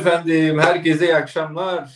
Efendim 0.00 0.58
herkese 0.58 1.04
iyi 1.04 1.16
akşamlar. 1.16 1.86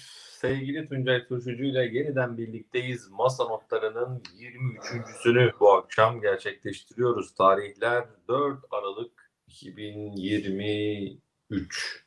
Sevgili 0.40 0.88
Tuncay 0.88 1.26
Turşucu 1.26 1.64
ile 1.64 1.90
yeniden 1.92 2.38
birlikteyiz. 2.38 3.10
Masa 3.10 3.44
notlarının 3.44 4.22
23.sünü 4.38 5.52
bu 5.60 5.72
akşam 5.72 6.20
gerçekleştiriyoruz. 6.20 7.34
Tarihler 7.34 8.04
4 8.28 8.58
Aralık 8.70 9.30
2023. 9.46 12.04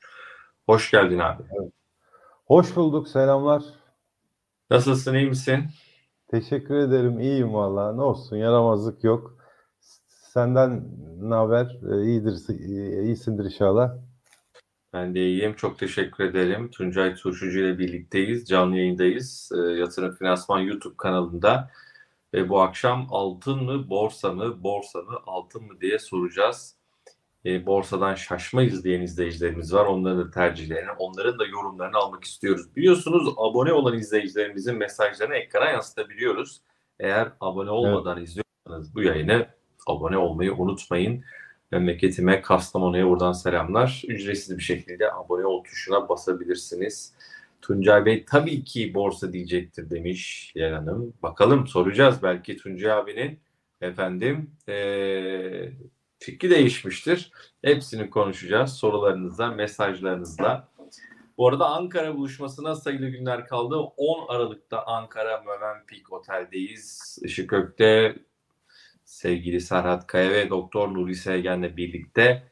Hoş 0.65 0.91
geldin 0.91 1.19
abi. 1.19 1.43
Hoş 2.45 2.75
bulduk, 2.75 3.07
selamlar. 3.07 3.63
Nasılsın, 4.69 5.15
iyi 5.15 5.27
misin? 5.27 5.65
Teşekkür 6.27 6.75
ederim, 6.75 7.19
iyiyim 7.19 7.53
valla. 7.53 7.93
Ne 7.93 8.01
olsun, 8.01 8.37
yaramazlık 8.37 9.03
yok. 9.03 9.37
Senden 10.33 10.83
ne 11.19 11.35
haber? 11.35 11.77
Ee, 11.91 12.03
İyidir, 12.05 12.49
iyisindir 13.03 13.45
inşallah. 13.45 14.06
Ben 14.97 15.15
de 15.15 15.19
iyiyim. 15.19 15.53
Çok 15.53 15.79
teşekkür 15.79 16.23
ederim. 16.23 16.71
Tuncay 16.71 17.15
Turşucu 17.15 17.59
ile 17.59 17.79
birlikteyiz. 17.79 18.45
Canlı 18.45 18.77
yayındayız. 18.77 19.51
E, 19.55 19.57
Yatırım 19.57 20.15
Finansman 20.15 20.59
YouTube 20.59 20.97
kanalında. 20.97 21.71
Ve 22.33 22.49
bu 22.49 22.61
akşam 22.61 23.07
altın 23.09 23.63
mı, 23.63 23.89
borsa 23.89 24.31
mı, 24.31 24.63
borsa 24.63 25.01
mı, 25.01 25.19
altın 25.25 25.63
mı 25.63 25.81
diye 25.81 25.99
soracağız. 25.99 26.75
E, 27.45 27.65
borsadan 27.65 28.15
şaşma 28.15 28.63
izleyen 28.63 29.01
izleyicilerimiz 29.01 29.73
var. 29.73 29.85
Onların 29.85 30.19
da 30.19 30.31
tercihlerini, 30.31 30.91
onların 30.91 31.39
da 31.39 31.45
yorumlarını 31.45 31.97
almak 31.97 32.23
istiyoruz. 32.23 32.75
Biliyorsunuz 32.75 33.33
abone 33.37 33.73
olan 33.73 33.97
izleyicilerimizin 33.97 34.75
mesajlarını 34.75 35.35
ekrana 35.35 35.69
yansıtabiliyoruz. 35.69 36.61
Eğer 36.99 37.31
abone 37.41 37.69
olmadan 37.69 38.17
evet. 38.17 38.27
izliyorsanız 38.27 38.95
bu 38.95 39.01
yayını 39.01 39.47
abone 39.87 40.17
olmayı 40.17 40.53
unutmayın. 40.53 41.23
Memleketime 41.71 42.41
Kastamonu'ya 42.41 43.07
buradan 43.07 43.31
selamlar. 43.31 44.03
Ücretsiz 44.07 44.57
bir 44.57 44.63
şekilde 44.63 45.13
abone 45.13 45.45
ol 45.45 45.63
tuşuna 45.63 46.09
basabilirsiniz. 46.09 47.13
Tuncay 47.61 48.05
Bey 48.05 48.25
tabii 48.25 48.63
ki 48.63 48.93
borsa 48.93 49.33
diyecektir 49.33 49.89
demiş 49.89 50.51
Yer 50.55 50.71
Hanım. 50.71 51.13
Bakalım 51.23 51.67
soracağız 51.67 52.23
belki 52.23 52.57
Tuncay 52.57 52.91
abinin 52.91 53.39
efendim 53.81 54.51
ee, 54.69 55.69
fikri 56.19 56.49
değişmiştir. 56.49 57.31
Hepsini 57.61 58.09
konuşacağız 58.09 58.73
sorularınızla, 58.73 59.51
mesajlarınızla. 59.51 60.67
Bu 61.37 61.47
arada 61.47 61.69
Ankara 61.69 62.15
buluşmasına 62.15 62.75
sayılı 62.75 63.09
günler 63.09 63.47
kaldı. 63.47 63.75
10 63.97 64.27
Aralık'ta 64.27 64.85
Ankara 64.85 65.43
Mövenpik 65.43 66.13
Otel'deyiz. 66.13 67.17
Işıkök'te 67.23 68.15
sevgili 69.17 69.61
Serhat 69.61 70.07
Kaya 70.07 70.31
ve 70.31 70.49
Doktor 70.49 70.93
Nuri 70.93 71.15
Sevgen'le 71.15 71.77
birlikte 71.77 72.43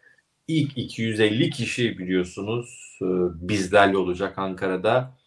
ilk 0.47 0.77
250 0.77 1.49
kişi 1.49 1.97
biliyorsunuz 1.97 2.99
e, 3.01 3.07
bizlerle 3.49 3.97
olacak 3.97 4.37
Ankara'da. 4.37 5.17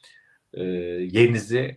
E, 0.55 0.63
yerinizi 0.63 1.77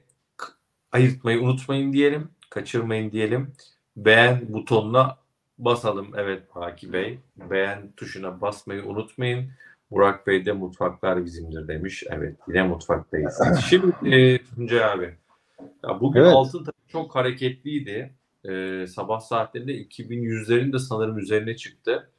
ayırtmayı 0.92 1.42
unutmayın 1.42 1.94
diyelim. 1.94 2.30
Kaçırmayın 2.50 3.12
diyelim. 3.12 3.54
Beğen 3.98 4.54
butonuna 4.54 5.18
basalım. 5.58 6.12
Evet 6.18 6.44
Haki 6.50 6.94
Bey. 6.94 7.20
Beğen 7.38 7.92
tuşuna 7.98 8.42
basmayı 8.42 8.84
unutmayın. 8.84 9.52
Burak 9.92 10.28
Bey 10.28 10.46
de 10.46 10.52
mutfaklar 10.52 11.26
bizimdir 11.26 11.68
demiş. 11.68 12.04
Evet 12.10 12.36
yine 12.48 12.64
mutfaktayız. 12.64 13.42
Şimdi 13.70 14.16
e, 14.16 14.44
Tuncay 14.44 14.84
abi. 14.84 15.16
Ya 15.84 16.00
bugün 16.00 16.22
evet. 16.22 16.34
altın 16.34 16.66
çok 16.88 17.16
hareketliydi 17.16 18.14
e, 18.46 18.88
sabah 18.88 19.20
saatlerinde 19.20 19.72
2100'lerin 19.72 20.74
de 20.74 20.80
sanırım 20.80 21.18
üzerine 21.18 21.56
çıktı. 21.56 22.12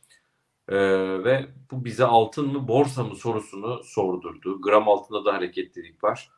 E, 0.69 0.77
ve 1.25 1.47
bu 1.71 1.84
bize 1.84 2.05
altın 2.05 2.53
mı 2.53 2.69
borsa 2.69 3.05
mı 3.05 3.16
sorusunu 3.16 3.84
sordurdu. 3.84 4.61
Gram 4.62 4.88
altında 4.88 5.25
da 5.25 5.34
hareketlilik 5.34 6.05
var. 6.05 6.31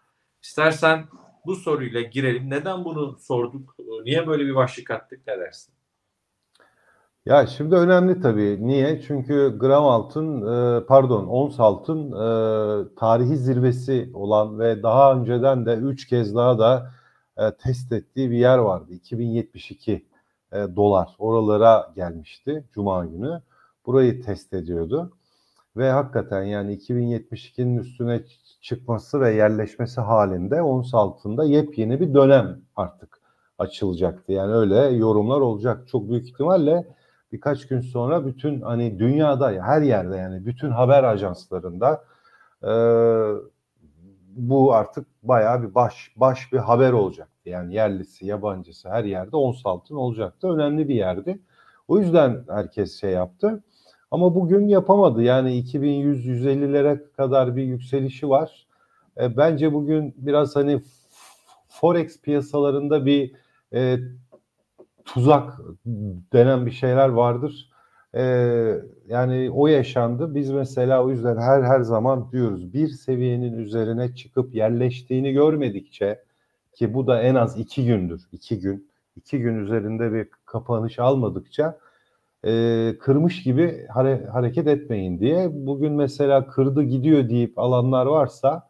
İstersen 0.43 1.05
bu 1.47 1.57
soruyla 1.57 2.01
girelim. 2.01 2.51
Neden 2.51 2.85
bunu 2.85 3.19
sorduk? 3.19 3.77
Niye 4.05 4.27
böyle 4.27 4.45
bir 4.45 4.55
başlık 4.55 4.91
attık? 4.91 5.27
Ne 5.27 5.39
dersin? 5.39 5.75
Ya 7.27 7.47
şimdi 7.47 7.75
önemli 7.75 8.21
tabii. 8.21 8.67
Niye? 8.67 9.01
Çünkü 9.07 9.57
gram 9.59 9.85
altın, 9.85 10.41
e, 10.43 10.87
pardon 10.87 11.27
ons 11.27 11.61
altın 11.61 12.13
e, 12.13 12.95
tarihi 12.97 13.37
zirvesi 13.37 14.11
olan 14.15 14.59
ve 14.59 14.83
daha 14.83 15.15
önceden 15.15 15.67
de 15.67 15.75
3 15.75 16.07
kez 16.07 16.35
daha 16.35 16.59
da 16.59 16.91
e, 17.39 17.51
test 17.51 17.93
ettiği 17.93 18.31
bir 18.31 18.37
yer 18.37 18.59
vardı. 18.59 18.93
2072 18.93 20.05
e, 20.53 20.57
dolar 20.77 21.15
oralara 21.19 21.93
gelmişti 21.97 22.65
Cuma 22.73 23.05
günü. 23.05 23.43
Burayı 23.87 24.23
test 24.23 24.55
ediyordu. 24.55 25.13
Ve 25.77 25.91
hakikaten 25.91 26.43
yani 26.43 26.77
2072'nin 26.77 27.79
üstüne 27.79 28.23
çıkması 28.61 29.21
ve 29.21 29.35
yerleşmesi 29.35 30.01
halinde 30.01 30.63
ons 30.63 30.95
altında 30.95 31.45
yepyeni 31.45 32.01
bir 32.01 32.15
dönem 32.15 32.61
artık 32.77 33.21
açılacaktı. 33.59 34.33
Yani 34.33 34.53
öyle 34.53 34.77
yorumlar 34.77 35.41
olacak. 35.41 35.89
Çok 35.89 36.09
büyük 36.11 36.29
ihtimalle 36.29 36.87
birkaç 37.33 37.69
gün 37.69 37.81
sonra 37.81 38.27
bütün 38.27 38.61
hani 38.61 38.99
dünyada 38.99 39.49
her 39.51 39.83
yerde 39.83 40.17
yani 40.17 40.47
bütün 40.47 40.71
haber 40.71 41.05
ajanslarında 41.05 42.05
e, 42.63 42.73
bu 44.37 44.75
artık 44.75 45.07
bayağı 45.29 45.63
bir 45.63 45.75
baş 45.75 46.13
baş 46.17 46.53
bir 46.53 46.59
haber 46.59 46.93
olacaktı. 46.93 47.49
Yani 47.49 47.75
yerlisi, 47.75 48.27
yabancısı 48.27 48.91
her 48.91 49.05
yerde 49.05 49.37
ons 49.37 49.61
altın 49.65 49.97
olacaktı. 49.97 50.49
Önemli 50.49 50.89
bir 50.89 50.95
yerdi. 50.95 51.39
O 51.89 51.99
yüzden 51.99 52.45
herkes 52.49 53.01
şey 53.01 53.11
yaptı. 53.11 53.63
Ama 54.11 54.35
bugün 54.35 54.69
yapamadı. 54.69 55.23
Yani 55.23 55.61
2100-150'lere 55.61 57.13
kadar 57.17 57.57
bir 57.57 57.63
yükselişi 57.63 58.29
var. 58.29 58.67
E, 59.21 59.37
bence 59.37 59.73
bugün 59.73 60.15
biraz 60.17 60.57
hani 60.57 60.83
forex 61.69 62.21
piyasalarında 62.21 63.07
bir 63.07 63.33
e, 63.73 63.99
tuzak 65.05 65.61
denen 66.33 66.67
bir 66.67 66.71
şeyler 66.71 67.09
vardır. 67.09 67.71
Ee, 68.15 68.75
yani 69.09 69.51
o 69.51 69.67
yaşandı. 69.67 70.35
Biz 70.35 70.51
mesela 70.51 71.05
o 71.05 71.11
yüzden 71.11 71.37
her 71.37 71.63
her 71.63 71.81
zaman 71.81 72.33
diyoruz 72.33 72.75
bir 72.75 72.89
seviyenin 72.89 73.59
üzerine 73.59 74.15
çıkıp 74.15 74.55
yerleştiğini 74.55 75.33
görmedikçe 75.33 76.23
ki 76.73 76.95
bu 76.95 77.07
da 77.07 77.23
en 77.23 77.35
az 77.35 77.59
iki 77.59 77.87
gündür. 77.87 78.23
iki 78.33 78.61
gün. 78.61 78.89
iki 79.17 79.39
gün 79.39 79.55
üzerinde 79.59 80.13
bir 80.13 80.29
kapanış 80.47 80.99
almadıkça 80.99 81.79
e, 82.45 82.95
kırmış 83.01 83.43
gibi 83.43 83.87
hare, 83.87 84.27
hareket 84.33 84.67
etmeyin 84.67 85.19
diye. 85.21 85.49
Bugün 85.67 85.93
mesela 85.93 86.47
kırdı 86.47 86.83
gidiyor 86.83 87.29
deyip 87.29 87.59
alanlar 87.59 88.07
varsa 88.07 88.69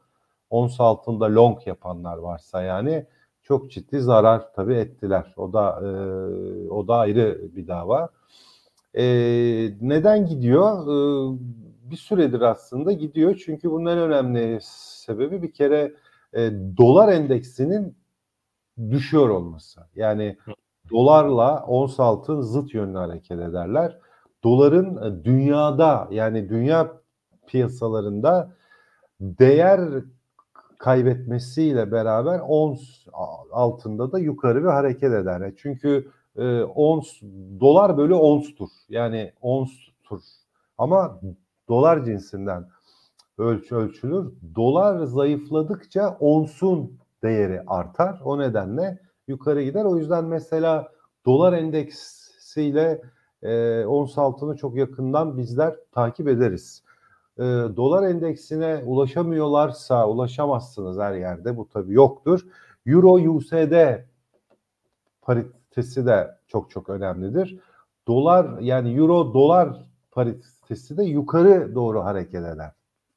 ons 0.51 0.81
altında 0.81 1.25
long 1.35 1.67
yapanlar 1.67 2.17
varsa 2.19 2.63
yani 2.63 3.07
çok 3.43 3.71
ciddi 3.71 4.01
zarar 4.01 4.53
tabii 4.57 4.75
ettiler. 4.75 5.35
O 5.37 5.53
da 5.53 5.81
e, 5.83 5.89
o 6.69 6.89
da 6.89 6.97
ayrı 6.97 7.41
bir 7.57 7.67
dava. 7.69 8.09
E, 8.95 9.05
neden 9.81 10.27
gidiyor? 10.27 10.83
E, 10.83 11.39
bir 11.91 11.97
süredir 11.97 12.41
aslında 12.41 12.93
gidiyor. 12.93 13.43
Çünkü 13.45 13.71
bunun 13.71 13.91
en 13.91 13.99
önemli 13.99 14.59
sebebi 14.63 15.43
bir 15.43 15.53
kere 15.53 15.95
e, 16.33 16.51
dolar 16.77 17.13
endeksinin 17.13 17.97
düşüyor 18.91 19.29
olması. 19.29 19.81
Yani 19.95 20.37
dolarla 20.91 21.65
ons 21.67 22.01
altın 22.01 22.41
zıt 22.41 22.75
yönlü 22.75 22.99
hareket 22.99 23.41
ederler. 23.41 23.99
Doların 24.45 25.25
dünyada 25.25 26.09
yani 26.11 26.49
dünya 26.49 26.93
piyasalarında 27.47 28.51
değer 29.21 29.81
kaybetmesiyle 30.79 31.93
beraber 31.93 32.41
ons 32.49 33.07
altında 33.53 34.13
da 34.13 34.19
yukarı 34.19 34.63
bir 34.63 34.69
hareket 34.69 35.13
eder. 35.13 35.53
Çünkü 35.57 36.09
e, 36.37 36.63
ons 36.63 37.23
dolar 37.61 37.97
bölü 37.97 38.15
onstur. 38.15 38.69
Yani 38.89 39.33
onstur. 39.43 40.21
Ama 40.79 41.21
dolar 41.69 42.05
cinsinden 42.05 42.69
ölçü 43.39 43.75
ölçülür. 43.75 44.33
Dolar 44.55 45.05
zayıfladıkça 45.05 46.17
onsun 46.21 46.99
değeri 47.23 47.63
artar. 47.67 48.21
O 48.25 48.39
nedenle 48.39 48.99
yukarı 49.29 49.63
gider. 49.63 49.85
O 49.85 49.97
yüzden 49.97 50.25
mesela 50.25 50.89
dolar 51.27 51.53
endeksiyle 51.53 53.03
e, 53.43 53.85
ons 53.87 54.19
altını 54.19 54.57
çok 54.57 54.77
yakından 54.77 55.39
bizler 55.39 55.75
takip 55.93 56.29
ederiz. 56.29 56.83
E, 57.39 57.43
dolar 57.77 58.03
endeksine 58.11 58.83
ulaşamıyorlarsa 58.87 60.09
ulaşamazsınız 60.09 60.99
her 60.99 61.15
yerde. 61.15 61.57
Bu 61.57 61.69
tabii 61.69 61.93
yoktur. 61.93 62.47
Euro 62.87 63.13
USD 63.13 63.99
parit 65.23 65.64
paritesi 65.75 66.07
de 66.07 66.31
çok 66.49 66.71
çok 66.71 66.89
önemlidir. 66.89 67.59
Dolar 68.09 68.61
yani 68.61 68.95
euro 68.97 69.35
dolar 69.35 69.77
paritesi 70.13 70.97
de 70.97 71.05
yukarı 71.05 71.75
doğru 71.75 72.05
hareket 72.05 72.45
eder. 72.45 72.73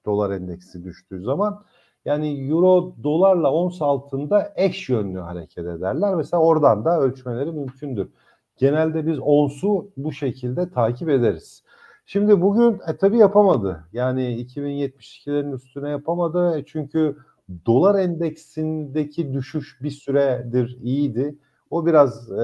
Dolar 0.06 0.31
endeksi 0.31 0.83
düştüğü 0.83 1.21
zaman. 1.21 1.63
Yani 2.06 2.50
euro 2.50 2.95
dolarla 3.04 3.51
ons 3.51 3.81
altında 3.81 4.54
eş 4.56 4.89
yönlü 4.89 5.19
hareket 5.19 5.65
ederler. 5.65 6.15
Mesela 6.15 6.44
oradan 6.44 6.86
da 6.86 7.00
ölçmeleri 7.00 7.51
mümkündür. 7.51 8.09
Genelde 8.57 9.07
biz 9.07 9.19
onsu 9.19 9.88
bu 9.98 10.12
şekilde 10.12 10.69
takip 10.69 11.10
ederiz. 11.10 11.63
Şimdi 12.06 12.42
bugün 12.42 12.80
e, 12.88 12.98
tabii 12.98 13.18
yapamadı. 13.18 13.83
Yani 13.94 14.21
2072'lerin 14.21 15.56
üstüne 15.56 15.89
yapamadı. 15.89 16.57
E, 16.57 16.65
çünkü 16.65 17.18
dolar 17.65 18.00
endeksindeki 18.00 19.33
düşüş 19.33 19.77
bir 19.81 19.92
süredir 19.92 20.77
iyiydi. 20.81 21.36
O 21.69 21.86
biraz 21.86 22.31
e, 22.31 22.44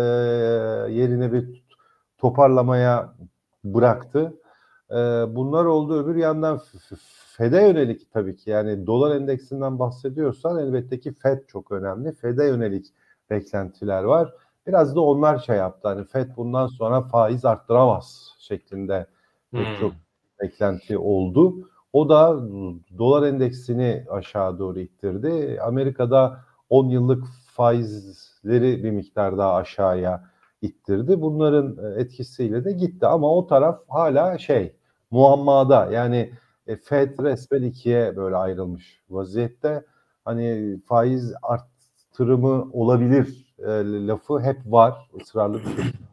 yerine 0.90 1.34
bir 1.34 1.64
toparlamaya 2.18 3.16
bıraktı. 3.64 4.34
E, 4.92 4.96
bunlar 5.36 5.66
oldu. 5.66 6.04
Öbür 6.04 6.16
yandan 6.16 6.62
FED'e 7.38 7.68
yönelik 7.68 8.12
tabii 8.14 8.36
ki 8.36 8.50
yani 8.50 8.88
dolar 8.88 9.16
endeksinden 9.16 9.80
bahsediyorsan 9.80 10.60
elbette 10.60 11.00
ki 11.00 11.14
FED 11.14 11.40
çok 11.48 11.72
önemli. 11.72 12.12
FED'e 12.14 12.46
yönelik 12.46 12.86
beklentiler 13.30 14.04
var. 14.04 14.34
Biraz 14.68 14.96
da 14.96 15.02
onlar 15.02 15.40
şey 15.40 15.58
yaptı. 15.58 15.88
Hani 15.88 16.06
FED 16.06 16.30
bundan 16.38 16.68
sonra 16.68 17.02
faiz 17.02 17.46
arttıramaz 17.46 18.36
şeklinde 18.40 19.06
pek 19.52 19.68
Hmm. 19.68 19.76
çok 19.80 19.94
beklenti 20.42 20.98
oldu. 20.98 21.56
O 21.94 22.10
da 22.10 22.42
dolar 22.98 23.28
endeksini 23.28 24.06
aşağı 24.10 24.60
doğru 24.60 24.80
ittirdi. 24.80 25.60
Amerika'da 25.62 26.40
10 26.70 26.90
yıllık 26.90 27.24
faizleri 27.54 28.84
bir 28.84 28.92
miktar 28.92 29.38
daha 29.38 29.56
aşağıya 29.56 30.24
ittirdi. 30.62 31.22
Bunların 31.22 31.78
e, 31.98 32.02
etkisiyle 32.02 32.66
de 32.66 32.72
gitti 32.72 33.06
ama 33.08 33.36
o 33.36 33.48
taraf 33.48 33.82
hala 33.90 34.38
şey 34.38 34.76
muammada 35.12 35.92
yani 35.92 36.32
e, 36.68 36.76
Fed 36.76 37.20
resmen 37.20 37.64
ikiye 37.64 38.16
böyle 38.18 38.36
ayrılmış 38.36 39.02
vaziyette. 39.10 39.86
Hani 40.26 40.80
faiz 40.88 41.34
arttırımı 41.44 42.70
olabilir 42.74 43.56
e, 43.60 43.68
lafı 44.08 44.40
hep 44.40 44.58
var 44.66 45.10
ısrarlı 45.22 45.60
bir 45.60 45.68
şekilde. 45.70 46.04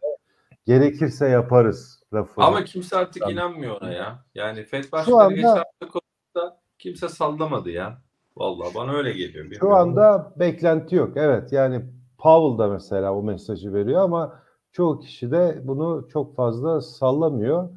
Gerekirse 0.67 1.29
yaparız 1.29 2.03
lafı. 2.15 2.43
Ama 2.43 2.65
kimse 2.65 2.97
artık 2.97 3.31
inanmıyor 3.31 3.81
ona 3.81 3.93
ya. 3.93 4.25
Yani 4.35 4.65
FED 4.65 4.93
başkanı 4.93 5.23
anda- 5.23 5.35
geçen 5.35 5.49
hafta 5.81 6.61
kimse 6.79 7.09
sallamadı 7.09 7.71
ya. 7.71 7.99
Vallahi 8.41 8.75
bana 8.75 8.93
öyle 8.93 9.13
geliyor. 9.13 9.45
Şu 9.45 9.51
bilmiyorum. 9.51 9.73
anda 9.73 10.33
beklenti 10.39 10.97
yok. 10.97 11.13
Evet 11.17 11.53
yani 11.53 11.83
Powell 12.19 12.59
da 12.59 12.69
mesela 12.69 13.15
o 13.15 13.23
mesajı 13.23 13.75
veriyor 13.75 14.03
ama 14.03 14.39
çoğu 14.73 15.01
kişi 15.01 15.31
de 15.31 15.61
bunu 15.65 16.09
çok 16.13 16.37
fazla 16.37 16.81
sallamıyor. 16.81 17.69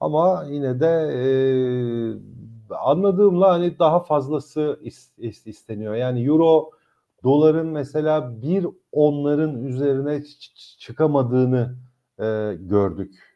Ama 0.00 0.44
yine 0.48 0.80
de 0.80 0.86
e, 1.14 1.24
anladığımla 2.74 3.52
hani 3.52 3.78
daha 3.78 4.00
fazlası 4.00 4.78
is- 4.82 5.18
is- 5.18 5.48
isteniyor. 5.48 5.94
Yani 5.94 6.24
euro 6.24 6.70
doların 7.24 7.66
mesela 7.66 8.42
bir 8.42 8.66
onların 8.92 9.64
üzerine 9.64 10.22
çıkamadığını 10.78 11.74
e, 12.18 12.24
gördük. 12.60 13.32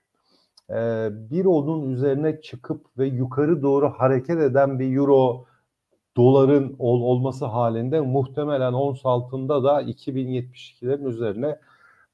Bir 1.30 1.44
onun 1.44 1.90
üzerine 1.90 2.40
çıkıp 2.40 2.80
ve 2.98 3.06
yukarı 3.06 3.62
doğru 3.62 3.88
hareket 3.90 4.38
eden 4.40 4.78
bir 4.78 4.96
euro 4.96 5.44
doların 6.16 6.76
ol, 6.78 7.00
olması 7.02 7.44
halinde 7.44 8.00
muhtemelen 8.00 8.72
ons 8.72 9.00
altında 9.04 9.64
da 9.64 9.82
2072'lerin 9.82 11.08
üzerine 11.08 11.58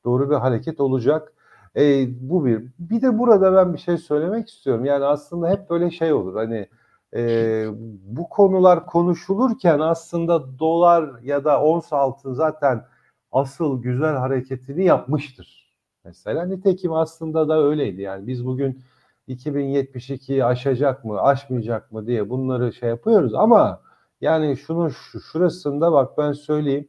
doğru 0.05 0.31
bir 0.31 0.35
hareket 0.35 0.81
olacak. 0.81 1.33
E, 1.77 2.07
bu 2.31 2.45
bir. 2.45 2.65
Bir 2.79 3.03
de 3.03 3.19
burada 3.19 3.55
ben 3.55 3.75
bir 3.75 3.79
şey 3.79 3.99
söylemek 3.99 4.49
istiyorum. 4.49 4.85
Yani 4.85 5.05
aslında 5.05 5.51
hep 5.51 5.71
böyle 5.71 5.91
şey 5.91 6.13
olur. 6.13 6.37
Hani 6.37 6.69
e, 7.15 7.67
bu 8.05 8.29
konular 8.29 8.87
konuşulurken 8.87 9.79
aslında 9.79 10.59
dolar 10.59 11.23
ya 11.23 11.45
da 11.45 11.63
ons 11.63 11.93
altın 11.93 12.35
zaten 12.35 12.85
asıl 13.33 13.83
güzel 13.83 14.17
hareketini 14.17 14.85
yapmıştır. 14.85 15.73
Mesela 16.05 16.45
nitekim 16.45 16.93
aslında 16.93 17.49
da 17.49 17.63
öyleydi. 17.63 18.03
Yani 18.03 18.27
biz 18.27 18.47
bugün 18.47 18.83
2072'yi 19.29 20.45
aşacak 20.45 21.05
mı, 21.05 21.21
aşmayacak 21.23 21.93
mı 21.93 22.07
diye 22.07 22.31
bunları 22.31 22.73
şey 22.73 22.89
yapıyoruz 22.89 23.35
ama 23.35 23.81
yani 24.23 24.57
şunun 24.57 24.89
şu, 24.89 25.21
şurasında 25.21 25.93
bak 25.93 26.19
ben 26.19 26.33
söyleyeyim. 26.33 26.89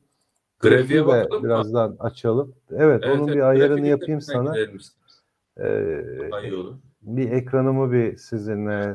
Grafiğe 0.59 1.07
bakalım 1.07 1.41
mı? 1.41 1.43
birazdan 1.47 1.95
açalım. 1.99 2.53
Evet, 2.71 3.01
Evet, 3.03 3.15
onun 3.17 3.27
evet, 3.27 3.35
bir 3.37 3.41
ayarını 3.41 3.87
yapayım 3.87 4.21
sana. 4.21 4.57
Ee, 5.59 6.03
bir 7.01 7.31
ekranımı 7.31 7.91
bir 7.91 8.17
sizinle 8.17 8.93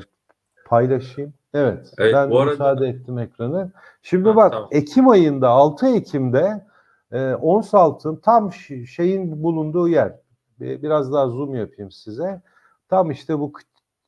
paylaşayım. 0.67 1.32
Evet, 1.55 1.93
Evet, 1.99 2.14
ben 2.14 2.31
arada- 2.31 2.44
müsaade 2.50 2.88
ettim 2.88 3.19
ekranı. 3.19 3.73
Şimdi 4.02 4.29
Ha, 4.29 4.37
bak 4.37 4.52
tamam. 4.52 4.69
Ekim 4.73 5.08
ayında 5.08 5.49
6 5.49 5.87
Ekim'de 5.87 6.67
e, 7.12 7.35
ons 7.35 7.75
altın 7.75 8.17
tam 8.17 8.52
şeyin 8.87 9.43
bulunduğu 9.43 9.88
yer. 9.88 10.12
Bir- 10.61 10.82
Biraz 10.82 11.12
daha 11.12 11.29
zoom 11.29 11.55
yapayım 11.55 11.90
size. 11.90 12.43
Tam 12.88 13.11
işte 13.11 13.38
bu 13.38 13.52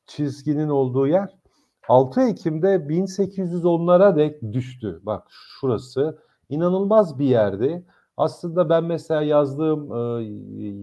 çizginin 0.05 0.69
olduğu 0.69 1.07
yer. 1.07 1.29
6 1.87 2.21
Ekim'de 2.21 2.75
1810'lara 2.75 4.15
dek 4.15 4.53
düştü. 4.53 4.99
Bak 5.03 5.27
şurası 5.29 6.17
inanılmaz 6.49 7.19
bir 7.19 7.25
yerdi. 7.25 7.85
Aslında 8.17 8.69
ben 8.69 8.83
mesela 8.83 9.21
yazdığım 9.21 9.91
e, 10.19 10.23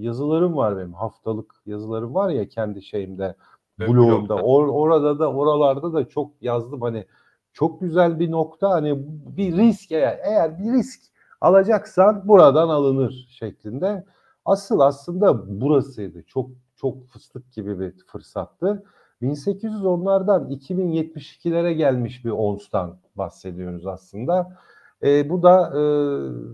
yazılarım 0.06 0.56
var 0.56 0.76
benim 0.76 0.92
haftalık 0.92 1.54
yazılarım 1.66 2.14
var 2.14 2.30
ya 2.30 2.48
kendi 2.48 2.82
şeyimde 2.82 3.34
blogumda. 3.78 4.34
Or, 4.34 4.68
orada 4.68 5.18
da 5.18 5.32
oralarda 5.32 5.92
da 5.92 6.08
çok 6.08 6.30
yazdım 6.40 6.80
hani 6.80 7.06
çok 7.52 7.80
güzel 7.80 8.18
bir 8.18 8.30
nokta 8.30 8.70
hani 8.70 8.98
bir 9.36 9.56
risk 9.56 9.92
eğer 9.92 10.18
eğer 10.24 10.58
bir 10.58 10.72
risk 10.72 11.00
alacaksan 11.40 12.28
buradan 12.28 12.68
alınır 12.68 13.26
şeklinde. 13.30 14.04
Asıl 14.44 14.80
aslında 14.80 15.60
burasıydı. 15.60 16.22
Çok 16.22 16.50
çok 16.76 17.06
fıstık 17.06 17.52
gibi 17.52 17.80
bir 17.80 17.94
fırsattı. 18.06 18.84
1810'lardan 19.22 20.52
2072'lere 20.52 21.72
gelmiş 21.72 22.24
bir 22.24 22.30
onstan 22.30 22.96
bahsediyoruz 23.16 23.86
aslında. 23.86 24.58
E, 25.02 25.30
bu 25.30 25.42
da 25.42 25.72
e, 25.78 25.82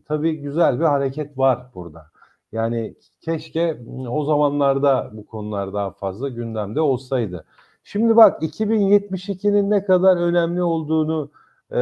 tabii 0.08 0.36
güzel 0.36 0.80
bir 0.80 0.84
hareket 0.84 1.38
var 1.38 1.66
burada. 1.74 2.06
Yani 2.52 2.94
keşke 3.20 3.80
o 4.08 4.24
zamanlarda 4.24 5.10
bu 5.12 5.26
konular 5.26 5.72
daha 5.72 5.90
fazla 5.90 6.28
gündemde 6.28 6.80
olsaydı. 6.80 7.44
Şimdi 7.84 8.16
bak 8.16 8.42
2072'nin 8.42 9.70
ne 9.70 9.84
kadar 9.84 10.16
önemli 10.16 10.62
olduğunu 10.62 11.30
e, 11.70 11.78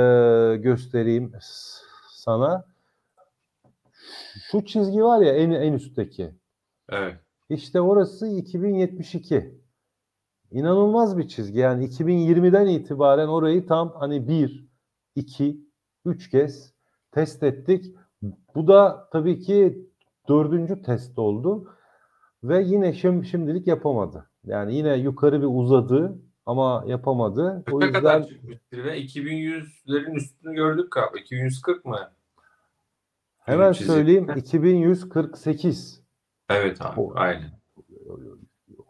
göstereyim 0.56 1.32
sana. 2.10 2.64
Şu 4.50 4.64
çizgi 4.64 5.04
var 5.04 5.20
ya 5.20 5.32
en 5.34 5.50
en 5.50 5.72
üstteki. 5.72 6.30
Evet. 6.88 7.16
İşte 7.48 7.80
orası 7.80 8.26
2072. 8.26 9.61
İnanılmaz 10.52 11.18
bir 11.18 11.28
çizgi. 11.28 11.58
Yani 11.58 11.84
2020'den 11.84 12.66
itibaren 12.66 13.28
orayı 13.28 13.66
tam 13.66 13.92
hani 13.98 14.28
1, 14.28 14.66
2, 15.14 15.60
3 16.04 16.30
kez 16.30 16.74
test 17.10 17.42
ettik. 17.42 17.96
Bu 18.54 18.66
da 18.68 19.08
tabii 19.12 19.38
ki 19.38 19.86
dördüncü 20.28 20.82
test 20.82 21.18
oldu. 21.18 21.74
Ve 22.44 22.62
yine 22.62 22.92
şim, 22.92 23.24
şimdilik 23.24 23.66
yapamadı. 23.66 24.30
Yani 24.44 24.74
yine 24.74 24.96
yukarı 24.96 25.40
bir 25.40 25.46
uzadı 25.50 26.18
ama 26.46 26.84
yapamadı. 26.86 27.64
O 27.72 27.80
yüzden 27.80 27.92
kadar 27.92 28.28
çıkmış 28.28 28.58
zirve? 28.72 29.00
2100'lerin 29.00 30.14
üstünü 30.16 30.54
gördük 30.54 30.92
galiba. 30.92 31.18
2140 31.18 31.84
mı? 31.84 32.10
hemen 33.38 33.72
söyleyeyim 33.72 34.28
2148 34.36 36.02
Evet 36.48 36.82
abi. 36.82 37.00
O- 37.00 37.12
Aynen. 37.14 37.50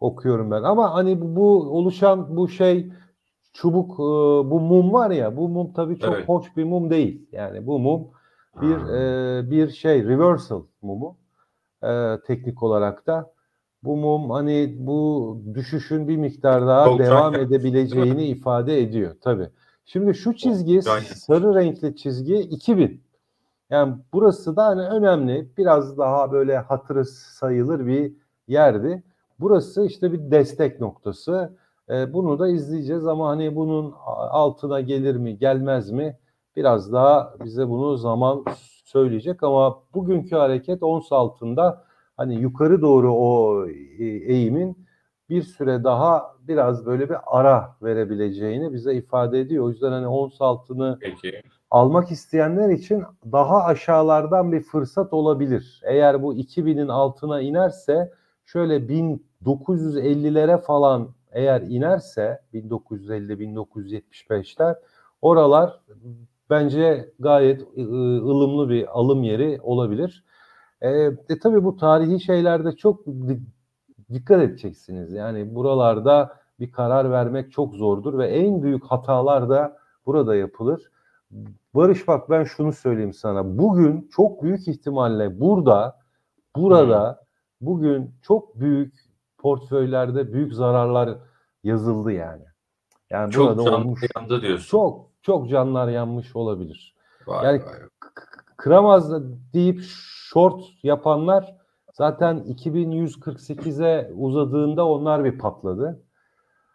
Okuyorum 0.02 0.50
ben. 0.50 0.62
Ama 0.62 0.94
hani 0.94 1.20
bu, 1.20 1.36
bu 1.36 1.70
oluşan 1.70 2.36
bu 2.36 2.48
şey 2.48 2.92
çubuk 3.52 3.94
e, 3.94 4.02
bu 4.50 4.60
mum 4.60 4.92
var 4.92 5.10
ya 5.10 5.36
bu 5.36 5.48
mum 5.48 5.72
tabii 5.72 5.98
çok 5.98 6.14
Evet. 6.14 6.28
hoş 6.28 6.56
bir 6.56 6.64
mum 6.64 6.90
değil. 6.90 7.28
Yani 7.32 7.66
bu 7.66 7.78
mum 7.78 8.08
bir 8.60 8.76
e, 8.88 9.50
bir 9.50 9.68
şey 9.68 10.04
reversal 10.04 10.62
mumu 10.82 11.16
e, 11.84 12.18
teknik 12.26 12.62
olarak 12.62 13.06
da 13.06 13.32
bu 13.82 13.96
mum 13.96 14.30
hani 14.30 14.76
bu 14.78 15.38
düşüşün 15.54 16.08
bir 16.08 16.16
miktar 16.16 16.66
daha 16.66 16.84
Çok 16.84 16.98
devam 16.98 17.34
yakmış, 17.34 17.58
edebileceğini 17.58 18.24
ifade 18.24 18.82
ediyor 18.82 19.16
tabii. 19.20 19.48
Şimdi 19.84 20.14
şu 20.14 20.36
çizgi 20.36 20.82
sarı 20.82 21.54
renkli 21.54 21.96
çizgi 21.96 22.34
2000. 22.34 23.02
Yani 23.70 23.94
burası 24.12 24.56
da 24.56 24.66
hani 24.66 24.82
önemli 24.82 25.48
biraz 25.58 25.98
daha 25.98 26.32
böyle 26.32 26.58
hatırı 26.58 27.04
sayılır 27.04 27.86
bir 27.86 28.12
yerdi. 28.48 29.02
Burası 29.40 29.86
işte 29.86 30.12
bir 30.12 30.30
destek 30.30 30.80
noktası. 30.80 31.56
E, 31.90 32.12
bunu 32.12 32.38
da 32.38 32.48
izleyeceğiz 32.48 33.06
ama 33.06 33.28
hani 33.28 33.56
bunun 33.56 33.94
altına 34.30 34.80
gelir 34.80 35.16
mi 35.16 35.38
gelmez 35.38 35.90
mi 35.90 36.16
biraz 36.56 36.92
daha 36.92 37.34
bize 37.44 37.68
bunu 37.68 37.96
zaman 37.96 38.44
söyleyecek 38.84 39.42
ama 39.42 39.78
bugünkü 39.94 40.36
hareket 40.36 40.82
ons 40.82 41.12
altında 41.12 41.84
hani 42.16 42.34
yukarı 42.34 42.82
doğru 42.82 43.14
o 43.14 43.66
e, 43.66 44.04
eğimin 44.04 44.76
bir 45.28 45.42
süre 45.42 45.84
daha 45.84 46.36
biraz 46.40 46.86
böyle 46.86 47.08
bir 47.10 47.16
ara 47.26 47.76
verebileceğini 47.82 48.72
bize 48.72 48.94
ifade 48.94 49.40
ediyor. 49.40 49.64
O 49.64 49.68
yüzden 49.68 49.92
hani 49.92 50.06
ons 50.06 50.40
altını 50.40 50.98
Peki. 51.00 51.42
almak 51.70 52.10
isteyenler 52.10 52.68
için 52.68 53.04
daha 53.32 53.64
aşağılardan 53.64 54.52
bir 54.52 54.60
fırsat 54.60 55.12
olabilir. 55.12 55.80
Eğer 55.84 56.22
bu 56.22 56.34
2000'in 56.34 56.88
altına 56.88 57.40
inerse 57.40 58.12
şöyle 58.44 58.76
1950'lere 58.76 60.60
falan 60.60 61.08
eğer 61.32 61.60
inerse 61.60 62.40
1950-1975'ler 62.54 64.76
oralar 65.22 65.80
bence 66.50 67.08
gayet 67.18 67.62
ılımlı 67.76 68.68
bir 68.68 68.98
alım 68.98 69.22
yeri 69.22 69.58
olabilir. 69.62 70.24
E, 70.80 70.90
e 71.28 71.38
tabii 71.42 71.64
bu 71.64 71.76
tarihi 71.76 72.20
şeylerde 72.20 72.76
çok 72.76 73.06
di- 73.06 73.40
dikkat 74.12 74.42
edeceksiniz. 74.42 75.12
Yani 75.12 75.54
buralarda 75.54 76.32
bir 76.60 76.72
karar 76.72 77.10
vermek 77.10 77.52
çok 77.52 77.74
zordur 77.74 78.18
ve 78.18 78.26
en 78.26 78.62
büyük 78.62 78.84
hatalar 78.84 79.48
da 79.48 79.76
burada 80.06 80.36
yapılır. 80.36 80.82
Barış 81.74 82.08
bak 82.08 82.30
ben 82.30 82.44
şunu 82.44 82.72
söyleyeyim 82.72 83.12
sana. 83.12 83.58
Bugün 83.58 84.08
çok 84.12 84.42
büyük 84.42 84.68
ihtimalle 84.68 85.40
burada 85.40 85.96
burada 86.56 87.22
bugün 87.62 88.10
çok 88.22 88.60
büyük 88.60 88.94
portföylerde 89.38 90.32
büyük 90.32 90.54
zararlar 90.54 91.18
yazıldı 91.64 92.12
yani. 92.12 92.42
Yani 93.10 93.32
Çok 93.32 93.58
burada 93.58 93.76
olmuş 93.76 94.00
yandı 94.16 94.42
diyorsun. 94.42 94.66
çok 94.70 95.06
çok 95.22 95.50
canlar 95.50 95.88
yanmış 95.88 96.36
olabilir. 96.36 96.94
Vay 97.26 97.46
yani 97.46 97.64
vay. 97.64 97.72
kıramaz 98.56 99.12
deyip 99.52 99.80
short 100.32 100.62
yapanlar 100.82 101.56
zaten 101.92 102.38
2148'e 102.38 104.12
uzadığında 104.14 104.86
onlar 104.86 105.24
bir 105.24 105.38
patladı. 105.38 106.02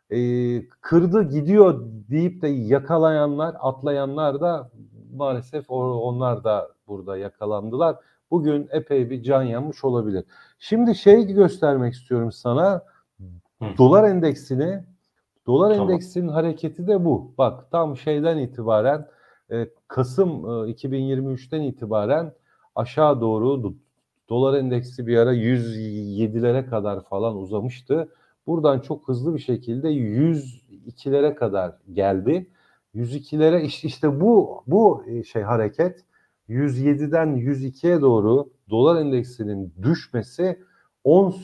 Ee, 0.10 0.68
kırdı 0.68 1.24
gidiyor 1.24 1.80
deyip 2.10 2.42
de 2.42 2.48
yakalayanlar, 2.48 3.56
atlayanlar 3.60 4.42
da 4.42 4.70
maalesef 5.14 5.66
onlar 5.70 6.44
da 6.44 6.70
burada 6.88 7.18
yakalandılar. 7.18 7.96
Bugün 8.32 8.68
epey 8.72 9.10
bir 9.10 9.24
can 9.24 9.44
yanmış 9.44 9.84
olabilir. 9.84 10.26
Şimdi 10.60 10.96
şey 10.96 11.28
göstermek 11.28 11.94
istiyorum 11.94 12.32
sana. 12.32 12.84
Hı. 13.60 13.66
Dolar 13.78 14.04
endeksini 14.04 14.84
Dolar 15.48 15.76
Tamam. 15.76 15.90
endeksinin 15.90 16.28
hareketi 16.28 16.88
de 16.88 17.06
bu. 17.06 17.32
Bak 17.38 17.72
tam 17.72 17.98
şeyden 17.98 18.38
itibaren 18.38 19.08
e, 19.52 19.70
Kasım 19.88 20.30
e, 20.30 20.72
2023'ten 20.72 21.62
itibaren 21.62 22.34
aşağı 22.76 23.22
doğru 23.22 23.48
do- 23.48 23.76
dolar 24.30 24.60
endeksi 24.60 25.08
bir 25.08 25.18
ara 25.18 25.34
107'lere 25.34 26.66
kadar 26.66 27.04
falan 27.04 27.38
uzamıştı. 27.38 28.10
Buradan 28.48 28.80
çok 28.80 29.08
hızlı 29.08 29.36
bir 29.36 29.40
şekilde 29.40 29.88
102'lere 29.88 31.36
kadar 31.36 31.76
geldi. 31.94 32.48
102'lere 32.96 33.62
işte, 33.62 33.88
işte 33.88 34.22
bu 34.22 34.64
bu 34.68 35.04
e, 35.08 35.24
şey 35.24 35.42
hareket 35.42 36.06
107'den 36.50 37.28
102'ye 37.28 38.02
doğru 38.02 38.50
dolar 38.70 39.02
endeksinin 39.02 39.74
düşmesi 39.84 40.60
ons 41.04 41.36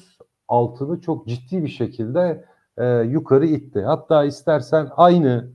altını 0.47 1.01
çok 1.01 1.27
ciddi 1.27 1.63
bir 1.63 1.69
şekilde 1.69 2.45
e, 2.77 2.85
yukarı 2.99 3.45
itti. 3.45 3.81
Hatta 3.81 4.25
istersen 4.25 4.89
aynı 4.95 5.49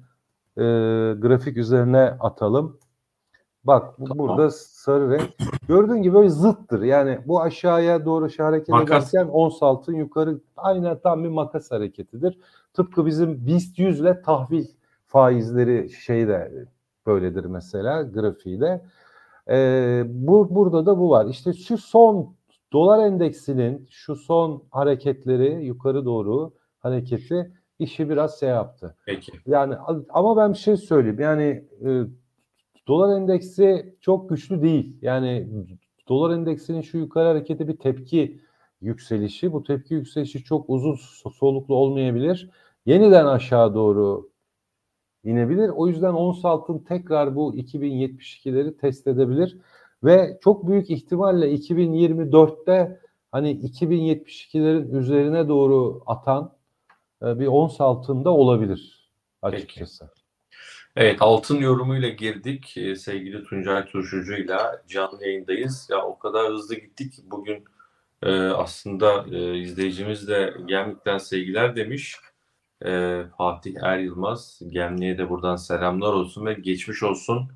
e, 0.57 0.63
grafik 1.21 1.57
üzerine 1.57 2.01
atalım. 2.01 2.79
Bak 3.65 3.99
bu 3.99 4.05
Tamam. 4.05 4.29
burada 4.29 4.51
sarı 4.51 5.11
renk. 5.11 5.31
Gördüğün 5.69 6.03
gibi 6.03 6.15
böyle 6.15 6.29
zıttır. 6.29 6.83
Yani 6.83 7.19
bu 7.27 7.43
aşağıya 7.43 8.05
doğru 8.05 8.31
şey 8.31 8.45
hareket 8.47 8.69
Makas. 8.69 9.15
ederken 9.15 9.29
ons 9.33 9.63
altın 9.63 9.95
yukarı 9.95 10.41
aynen 10.57 10.99
tam 10.99 11.25
bir 11.25 11.29
makas 11.29 11.71
hareketidir. 11.71 12.39
Tıpkı 12.75 13.07
bizim 13.07 13.47
BIST 13.47 13.79
100 13.79 14.01
ile 14.01 14.23
tahvil 14.23 14.67
faizleri 15.07 15.91
şey 15.91 16.29
de 16.29 16.67
böyledir 17.07 17.45
mesela 17.45 18.03
grafiğiyle. 18.03 18.85
Ee, 19.51 20.03
bu 20.07 20.55
burada 20.55 20.87
da 20.87 20.99
bu 20.99 21.11
var. 21.11 21.27
İşte 21.27 21.53
şu 21.53 21.79
son 21.79 22.35
dolar 22.73 23.07
endeksinin 23.07 23.87
şu 23.91 24.17
son 24.17 24.63
hareketleri 24.71 25.65
yukarı 25.65 26.05
doğru 26.05 26.53
hareketi 26.79 27.53
işi 27.79 28.11
biraz 28.11 28.41
şey 28.41 28.49
yaptı. 28.49 28.97
Peki. 29.07 29.33
Yani 29.47 29.75
ama 30.09 30.37
ben 30.37 30.53
bir 30.53 30.59
şey 30.59 30.77
söyleyeyim. 30.77 31.21
Yani 31.21 31.65
e, 31.87 32.03
dolar 32.89 33.17
endeksi 33.17 33.97
çok 34.01 34.29
güçlü 34.29 34.63
değil. 34.63 34.97
Yani 35.03 35.49
dolar 36.09 36.35
endeksinin 36.35 36.81
şu 36.81 36.99
yukarı 36.99 37.29
hareketi 37.29 37.69
bir 37.69 37.77
tepki 37.77 38.41
yükselişi. 38.81 39.53
Bu 39.53 39.63
tepki 39.63 39.95
yükselişi 39.95 40.45
çok 40.45 40.71
uzun 40.71 40.95
so- 40.95 41.35
soluklu 41.35 41.75
olmayabilir. 41.75 42.51
Yeniden 42.87 43.27
aşağı 43.27 43.75
doğru 43.75 44.29
inebilir. 45.31 45.69
O 45.69 45.89
yüzden 45.89 46.13
ons 46.13 46.45
altın 46.45 46.79
tekrar 46.79 47.37
bu 47.37 47.55
2072'leri 47.57 48.77
test 48.77 49.07
edebilir 49.07 49.59
ve 50.05 50.39
çok 50.45 50.69
büyük 50.69 50.91
ihtimalle 50.91 51.55
2024'te 51.55 53.01
hani 53.33 53.61
2072'lerin 53.61 54.99
üzerine 54.99 55.49
doğru 55.49 56.03
atan 56.07 56.53
e, 57.23 57.41
bir 57.41 57.47
ons 57.47 57.81
altında 57.81 58.31
olabilir 58.31 59.11
açıkçası. 59.43 60.11
Evet 60.97 61.23
altın 61.23 61.57
yorumuyla 61.59 62.09
girdik. 62.09 62.77
Ee, 62.77 62.97
sevgili 62.97 63.45
Tuncay 63.45 63.87
Turşucu'yla 63.87 64.83
canlı 64.89 65.27
yayındayız. 65.27 65.89
Ya 65.91 66.03
o 66.05 66.19
kadar 66.19 66.53
hızlı 66.53 66.75
gittik 66.75 67.13
ki 67.13 67.23
bugün 67.31 67.65
e, 68.23 68.31
aslında 68.33 69.27
e, 69.33 69.59
izleyicimiz 69.59 70.29
de 70.29 70.55
Gemlik'ten 70.67 71.19
sevgiler 71.19 71.77
demiş. 71.77 72.17
E, 72.87 73.23
Fatih 73.39 73.75
Er 73.83 73.99
Yılmaz. 73.99 74.61
Gemlik'e 74.69 75.19
de 75.19 75.31
buradan 75.31 75.57
selamlar 75.57 76.13
olsun 76.13 76.47
ve 76.47 76.55
geçmiş 76.55 77.03
olsun. 77.03 77.51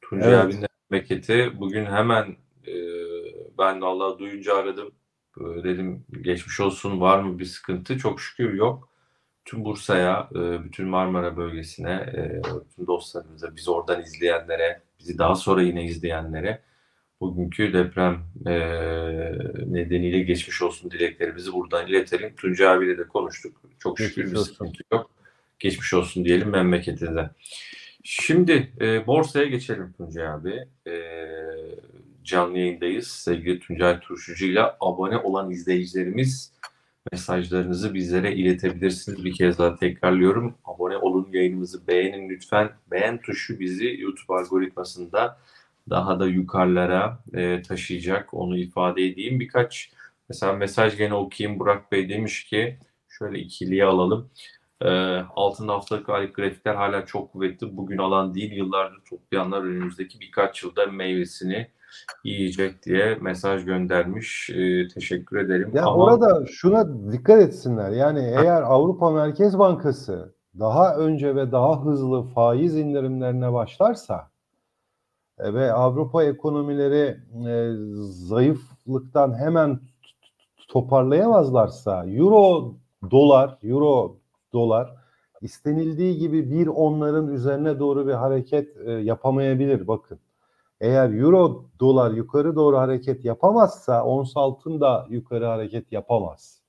Tuncay 0.00 0.34
Evet. 0.34 0.44
abinin 0.44 0.66
memleketi. 0.90 1.52
Bugün 1.60 1.86
hemen 1.86 2.36
e, 2.66 2.74
ben 3.58 3.80
de 3.80 3.84
Allah 3.84 4.18
duyunca 4.18 4.56
aradım. 4.56 4.90
E, 5.40 5.64
dedim 5.64 6.04
geçmiş 6.22 6.60
olsun 6.60 7.00
var 7.00 7.18
mı 7.22 7.38
bir 7.38 7.44
sıkıntı? 7.44 7.98
Çok 7.98 8.20
şükür 8.20 8.54
yok. 8.54 8.88
Tüm 9.44 9.64
Bursa'ya, 9.64 10.28
e, 10.34 10.64
bütün 10.64 10.86
Marmara 10.88 11.36
bölgesine, 11.36 11.92
e, 11.92 12.42
bütün 12.70 12.86
dostlarımıza, 12.86 13.56
bizi 13.56 13.70
oradan 13.70 14.02
izleyenlere, 14.02 14.82
bizi 15.00 15.18
daha 15.18 15.34
sonra 15.34 15.62
yine 15.62 15.84
izleyenlere 15.84 16.62
bugünkü 17.20 17.72
deprem 17.72 18.20
e, 18.46 18.54
nedeniyle 19.66 20.20
geçmiş 20.20 20.62
olsun 20.62 20.90
dileklerimizi 20.90 21.52
buradan 21.52 21.86
iletelim. 21.86 22.34
Tuncay 22.36 22.68
abiyle 22.68 22.98
de 22.98 23.08
konuştuk. 23.08 23.60
Çok 23.78 23.98
şükür 23.98 24.22
Geçmiş 24.22 24.32
bir 24.32 24.38
olsun. 24.38 24.52
sıkıntı 24.52 24.82
yok. 24.92 25.10
Geçmiş 25.58 25.94
olsun 25.94 26.24
diyelim 26.24 26.48
memleketine. 26.48 27.30
Şimdi 28.04 28.72
e, 28.80 29.06
borsaya 29.06 29.44
geçelim 29.46 29.92
Tuncay 29.92 30.28
abi. 30.28 30.64
E, 30.86 30.94
canlı 32.24 32.58
yayındayız. 32.58 33.06
Sevgili 33.06 33.60
Tuncay 33.60 34.00
Turşucu 34.00 34.46
ile 34.46 34.62
abone 34.80 35.18
olan 35.18 35.50
izleyicilerimiz 35.50 36.52
mesajlarınızı 37.12 37.94
bizlere 37.94 38.34
iletebilirsiniz. 38.34 39.24
Bir 39.24 39.32
kez 39.32 39.58
daha 39.58 39.76
tekrarlıyorum. 39.76 40.54
Abone 40.64 40.96
olun, 40.96 41.28
yayınımızı 41.32 41.86
beğenin 41.86 42.28
lütfen. 42.28 42.70
Beğen 42.90 43.20
tuşu 43.20 43.60
bizi 43.60 43.96
YouTube 44.00 44.34
algoritmasında 44.34 45.38
daha 45.90 46.20
da 46.20 46.26
yukarılara 46.26 47.18
e, 47.34 47.62
taşıyacak. 47.62 48.34
Onu 48.34 48.58
ifade 48.58 49.06
edeyim. 49.06 49.40
Birkaç 49.40 49.90
mesela 50.28 50.52
mesaj 50.52 50.96
gene 50.96 51.14
okuyayım. 51.14 51.58
Burak 51.60 51.92
Bey 51.92 52.08
demiş 52.08 52.44
ki 52.44 52.78
şöyle 53.08 53.38
ikiliye 53.38 53.84
alalım. 53.84 54.30
E, 54.82 54.88
altın 55.36 55.68
haftalık 55.68 56.08
aylık 56.08 56.34
grafikler 56.34 56.74
hala 56.74 57.06
çok 57.06 57.32
kuvvetli. 57.32 57.76
Bugün 57.76 57.98
alan 57.98 58.34
değil. 58.34 58.52
Yıllardır 58.52 59.00
toplayanlar 59.10 59.62
önümüzdeki 59.62 60.20
birkaç 60.20 60.62
yılda 60.62 60.86
meyvesini 60.86 61.68
yiyecek 62.24 62.82
diye 62.82 63.18
mesaj 63.20 63.64
göndermiş. 63.64 64.50
E, 64.50 64.88
teşekkür 64.88 65.36
ederim. 65.36 65.70
Ya 65.74 65.82
Ama- 65.82 66.04
orada 66.04 66.46
şuna 66.46 67.12
dikkat 67.12 67.42
etsinler. 67.42 67.90
Yani 67.90 68.20
eğer 68.20 68.62
Avrupa 68.62 69.10
Merkez 69.10 69.58
Bankası 69.58 70.34
daha 70.58 70.96
önce 70.96 71.36
ve 71.36 71.52
daha 71.52 71.84
hızlı 71.84 72.22
faiz 72.22 72.76
indirimlerine 72.76 73.52
başlarsa 73.52 74.30
ve 75.40 75.72
Avrupa 75.72 76.24
ekonomileri 76.24 77.16
e, 77.48 77.72
zayıflıktan 78.02 79.38
hemen 79.38 79.80
toparlayamazlarsa 80.68 82.06
euro 82.06 82.74
dolar 83.10 83.58
euro 83.62 84.16
dolar 84.52 84.94
istenildiği 85.40 86.18
gibi 86.18 86.50
bir 86.50 86.66
onların 86.66 87.28
üzerine 87.28 87.78
doğru 87.78 88.06
bir 88.06 88.12
hareket 88.12 88.76
e, 88.86 88.90
yapamayabilir 88.92 89.88
bakın. 89.88 90.18
Eğer 90.80 91.10
euro 91.10 91.64
dolar 91.80 92.10
yukarı 92.10 92.56
doğru 92.56 92.78
hareket 92.78 93.24
yapamazsa 93.24 94.04
ons 94.04 94.36
altın 94.36 94.80
da 94.80 95.06
yukarı 95.10 95.46
hareket 95.46 95.92
yapamaz. 95.92 96.62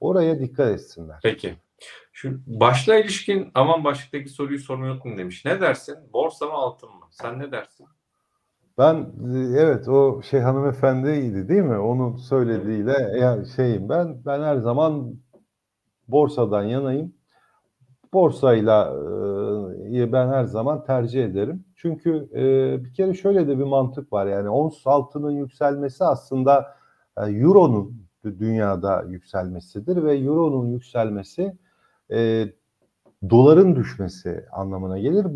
Oraya 0.00 0.40
dikkat 0.40 0.68
etsinler. 0.68 1.18
Peki. 1.22 1.54
Şu 2.12 2.40
başla 2.46 2.96
ilişkin 2.96 3.50
aman 3.54 3.84
başlıktaki 3.84 4.28
soruyu 4.28 4.58
sormayı 4.58 4.92
unuttum 4.92 5.18
demiş. 5.18 5.44
Ne 5.44 5.60
dersin? 5.60 5.96
Borsa 6.12 6.46
mı 6.46 6.52
altın 6.52 6.88
mı? 6.88 7.06
Sen 7.10 7.38
ne 7.38 7.52
dersin? 7.52 7.86
Ben 8.78 8.94
e, 9.34 9.38
evet 9.38 9.88
o 9.88 10.22
şey 10.22 10.40
hanımefendiydi 10.40 11.48
değil 11.48 11.62
mi? 11.62 11.78
Onun 11.78 12.16
söylediğiyle 12.16 12.92
ya 13.20 13.44
şeyim 13.56 13.88
ben 13.88 14.24
ben 14.26 14.42
her 14.42 14.56
zaman 14.56 15.14
borsadan 16.08 16.62
yanayım. 16.62 17.14
Borsayla 18.12 18.94
e, 19.92 20.12
ben 20.12 20.28
her 20.28 20.44
zaman 20.44 20.84
tercih 20.84 21.24
ederim. 21.24 21.64
Çünkü 21.76 22.28
e, 22.34 22.84
bir 22.84 22.94
kere 22.94 23.14
şöyle 23.14 23.48
de 23.48 23.58
bir 23.58 23.64
mantık 23.64 24.12
var 24.12 24.26
yani 24.26 24.48
ons 24.48 24.86
altının 24.86 25.30
yükselmesi 25.30 26.04
aslında 26.04 26.74
e, 27.18 27.22
euronun 27.22 28.06
dünyada 28.24 29.02
yükselmesidir 29.08 30.02
ve 30.04 30.18
euronun 30.18 30.66
yükselmesi 30.66 31.56
e, 32.12 32.46
doların 33.30 33.76
düşmesi 33.76 34.44
anlamına 34.52 34.98
gelir. 34.98 35.26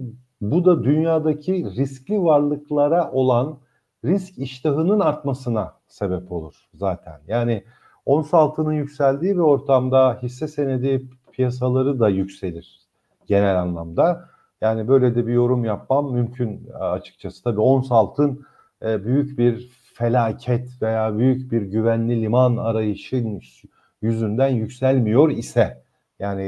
Bu 0.40 0.64
da 0.64 0.84
dünyadaki 0.84 1.64
riskli 1.76 2.22
varlıklara 2.22 3.12
olan 3.12 3.58
risk 4.04 4.38
iştahının 4.38 5.00
artmasına 5.00 5.74
sebep 5.86 6.32
olur 6.32 6.54
zaten. 6.74 7.20
Yani 7.28 7.64
ons 8.06 8.34
altının 8.34 8.72
yükseldiği 8.72 9.34
bir 9.34 9.40
ortamda 9.40 10.18
hisse 10.22 10.48
senedi 10.48 11.06
piyasaları 11.32 12.00
da 12.00 12.08
yükselir 12.08 12.80
genel 13.26 13.60
anlamda. 13.60 14.30
Yani 14.60 14.88
böyle 14.88 15.14
de 15.14 15.26
bir 15.26 15.32
yorum 15.32 15.64
yapmam 15.64 16.12
mümkün 16.12 16.68
açıkçası. 16.80 17.44
Tabii 17.44 17.60
ons 17.60 17.92
altın 17.92 18.46
e, 18.82 19.04
büyük 19.04 19.38
bir 19.38 19.70
felaket 19.94 20.82
veya 20.82 21.18
büyük 21.18 21.52
bir 21.52 21.62
güvenli 21.62 22.22
liman 22.22 22.56
arayışın 22.56 23.40
yüzünden 24.02 24.48
yükselmiyor 24.48 25.30
ise 25.30 25.82
yani 26.18 26.42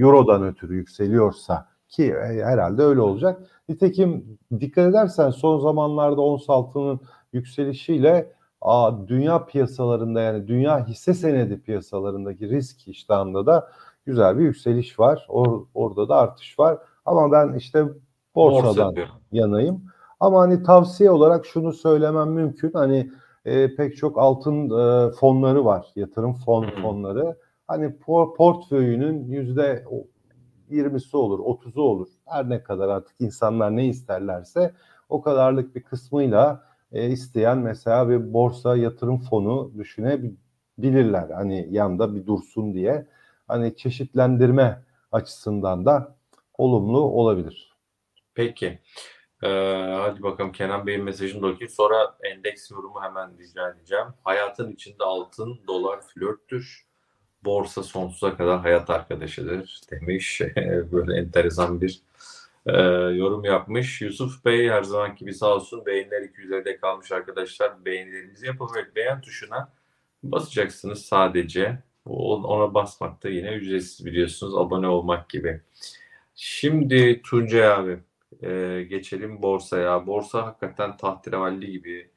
Euro'dan 0.00 0.42
ötürü 0.42 0.76
yükseliyorsa 0.76 1.67
ki 1.88 2.04
e, 2.04 2.44
herhalde 2.44 2.82
öyle 2.82 3.00
olacak. 3.00 3.42
Nitekim 3.68 4.38
dikkat 4.60 4.90
edersen 4.90 5.30
son 5.30 5.58
zamanlarda 5.58 6.20
ons 6.20 6.50
altının 6.50 7.00
yükselişiyle 7.32 8.32
a, 8.60 9.08
dünya 9.08 9.46
piyasalarında 9.46 10.20
yani 10.20 10.48
dünya 10.48 10.86
hisse 10.86 11.14
senedi 11.14 11.62
piyasalarındaki 11.62 12.48
risk 12.48 12.88
iştahında 12.88 13.46
da 13.46 13.68
güzel 14.06 14.38
bir 14.38 14.42
yükseliş 14.42 14.98
var. 14.98 15.26
Or, 15.28 15.62
orada 15.74 16.08
da 16.08 16.16
artış 16.16 16.58
var. 16.58 16.78
Ama 17.06 17.32
ben 17.32 17.54
işte 17.54 17.84
borsadan 18.34 18.96
Borsa 18.96 19.08
yanayım. 19.32 19.82
Ama 20.20 20.40
hani 20.40 20.62
tavsiye 20.62 21.10
olarak 21.10 21.46
şunu 21.46 21.72
söylemem 21.72 22.30
mümkün. 22.30 22.70
Hani 22.72 23.10
e, 23.44 23.74
pek 23.74 23.96
çok 23.96 24.18
altın 24.18 24.64
e, 24.64 25.10
fonları 25.10 25.64
var. 25.64 25.86
Yatırım 25.96 26.34
fon 26.34 26.66
fonları. 26.82 27.36
Hani 27.66 27.96
por, 27.98 28.34
portföyünün 28.34 29.26
yüzde 29.26 29.84
20'si 30.70 31.16
olur, 31.16 31.38
30'u 31.38 31.82
olur. 31.82 32.08
Her 32.26 32.48
ne 32.50 32.62
kadar 32.62 32.88
artık 32.88 33.14
insanlar 33.20 33.76
ne 33.76 33.86
isterlerse 33.86 34.74
o 35.08 35.22
kadarlık 35.22 35.74
bir 35.74 35.82
kısmıyla 35.82 36.64
e, 36.92 37.08
isteyen 37.08 37.58
mesela 37.58 38.08
bir 38.08 38.32
borsa 38.32 38.76
yatırım 38.76 39.18
fonu 39.18 39.72
düşünebilirler. 39.78 41.30
Hani 41.30 41.68
yanda 41.70 42.14
bir 42.14 42.26
dursun 42.26 42.74
diye. 42.74 43.06
Hani 43.48 43.76
çeşitlendirme 43.76 44.82
açısından 45.12 45.86
da 45.86 46.16
olumlu 46.58 47.00
olabilir. 47.00 47.72
Peki. 48.34 48.78
Ee, 49.42 49.48
hadi 50.00 50.22
bakalım 50.22 50.52
Kenan 50.52 50.86
Bey'in 50.86 51.04
mesajını 51.04 51.42
da 51.42 51.46
okuyayım. 51.46 51.74
Sonra 51.74 52.16
endeks 52.22 52.70
yorumu 52.70 53.02
hemen 53.02 53.38
rica 53.38 53.70
edeceğim. 53.70 54.06
Hayatın 54.24 54.72
içinde 54.72 55.04
altın, 55.04 55.60
dolar 55.66 56.00
flörttür. 56.00 56.87
Borsa 57.44 57.82
sonsuza 57.82 58.36
kadar 58.36 58.60
hayat 58.60 58.90
arkadaşıdır 58.90 59.80
demiş. 59.90 60.40
Böyle 60.92 61.20
enteresan 61.20 61.80
bir 61.80 62.02
e, 62.66 62.72
yorum 63.16 63.44
yapmış. 63.44 64.00
Yusuf 64.00 64.44
Bey 64.44 64.68
her 64.68 64.82
zaman 64.82 65.16
gibi 65.16 65.34
sağ 65.34 65.54
olsun. 65.54 65.86
Beğeniler 65.86 66.22
250'de 66.22 66.76
kalmış 66.76 67.12
arkadaşlar. 67.12 67.84
Beğenilerinizi 67.84 68.46
yapın 68.46 68.68
ve 68.76 68.94
beğen 68.96 69.20
tuşuna 69.20 69.72
basacaksınız 70.22 71.02
sadece. 71.06 71.78
Ona 72.06 72.74
basmak 72.74 73.22
da 73.22 73.28
yine 73.28 73.52
ücretsiz 73.52 74.06
biliyorsunuz. 74.06 74.54
Abone 74.56 74.86
olmak 74.88 75.28
gibi. 75.28 75.60
Şimdi 76.34 77.22
Tuncay 77.22 77.68
abi 77.68 77.98
e, 78.42 78.82
geçelim 78.90 79.42
borsaya. 79.42 80.06
Borsa 80.06 80.46
hakikaten 80.46 80.96
tahterevalli 80.96 81.72
gibi. 81.72 82.10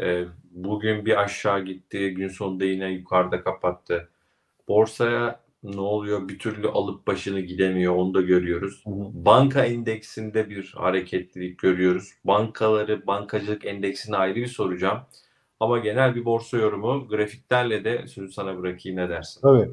E, 0.00 0.24
bugün 0.50 1.06
bir 1.06 1.22
aşağı 1.22 1.64
gitti. 1.64 2.14
Gün 2.14 2.28
sonunda 2.28 2.64
yine 2.64 2.90
yukarıda 2.90 3.42
kapattı. 3.42 4.08
Borsaya 4.70 5.40
ne 5.62 5.80
oluyor? 5.80 6.28
Bir 6.28 6.38
türlü 6.38 6.68
alıp 6.68 7.06
başını 7.06 7.40
gidemiyor. 7.40 7.94
Onu 7.96 8.14
da 8.14 8.20
görüyoruz. 8.20 8.82
Banka 9.14 9.64
endeksinde 9.64 10.50
bir 10.50 10.74
hareketlilik 10.76 11.58
görüyoruz. 11.58 12.10
Bankaları, 12.24 13.06
bankacılık 13.06 13.64
endeksini 13.64 14.16
ayrı 14.16 14.36
bir 14.36 14.46
soracağım. 14.46 14.98
Ama 15.60 15.78
genel 15.78 16.14
bir 16.14 16.24
borsa 16.24 16.56
yorumu 16.56 17.08
grafiklerle 17.08 17.84
de 17.84 18.06
sözü 18.06 18.32
sana 18.32 18.58
bırakayım 18.58 18.98
ne 18.98 19.08
dersin? 19.08 19.48
Evet. 19.48 19.70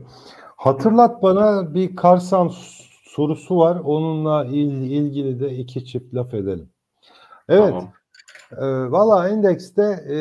Hatırlat 0.58 1.24
bana 1.24 1.74
bir 1.74 1.96
Karsan 1.96 2.52
sorusu 3.04 3.58
var. 3.58 3.82
Onunla 3.84 4.46
il, 4.46 4.92
ilgili 4.92 5.40
de 5.40 5.56
iki 5.56 5.86
çift 5.86 6.14
laf 6.14 6.34
edelim. 6.34 6.70
Evet. 7.50 7.70
Tamam. 7.70 7.94
E, 8.52 8.66
Valla 8.92 9.30
endekste 9.30 10.06
e, 10.10 10.18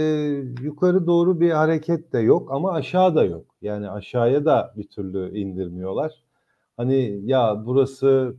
yukarı 0.62 1.06
doğru 1.06 1.40
bir 1.40 1.50
hareket 1.50 2.12
de 2.12 2.18
yok 2.18 2.52
ama 2.52 2.72
aşağı 2.72 3.14
da 3.14 3.24
yok. 3.24 3.44
Yani 3.62 3.90
aşağıya 3.90 4.44
da 4.44 4.72
bir 4.76 4.88
türlü 4.88 5.38
indirmiyorlar. 5.38 6.12
Hani 6.76 7.20
ya 7.24 7.62
burası 7.66 8.36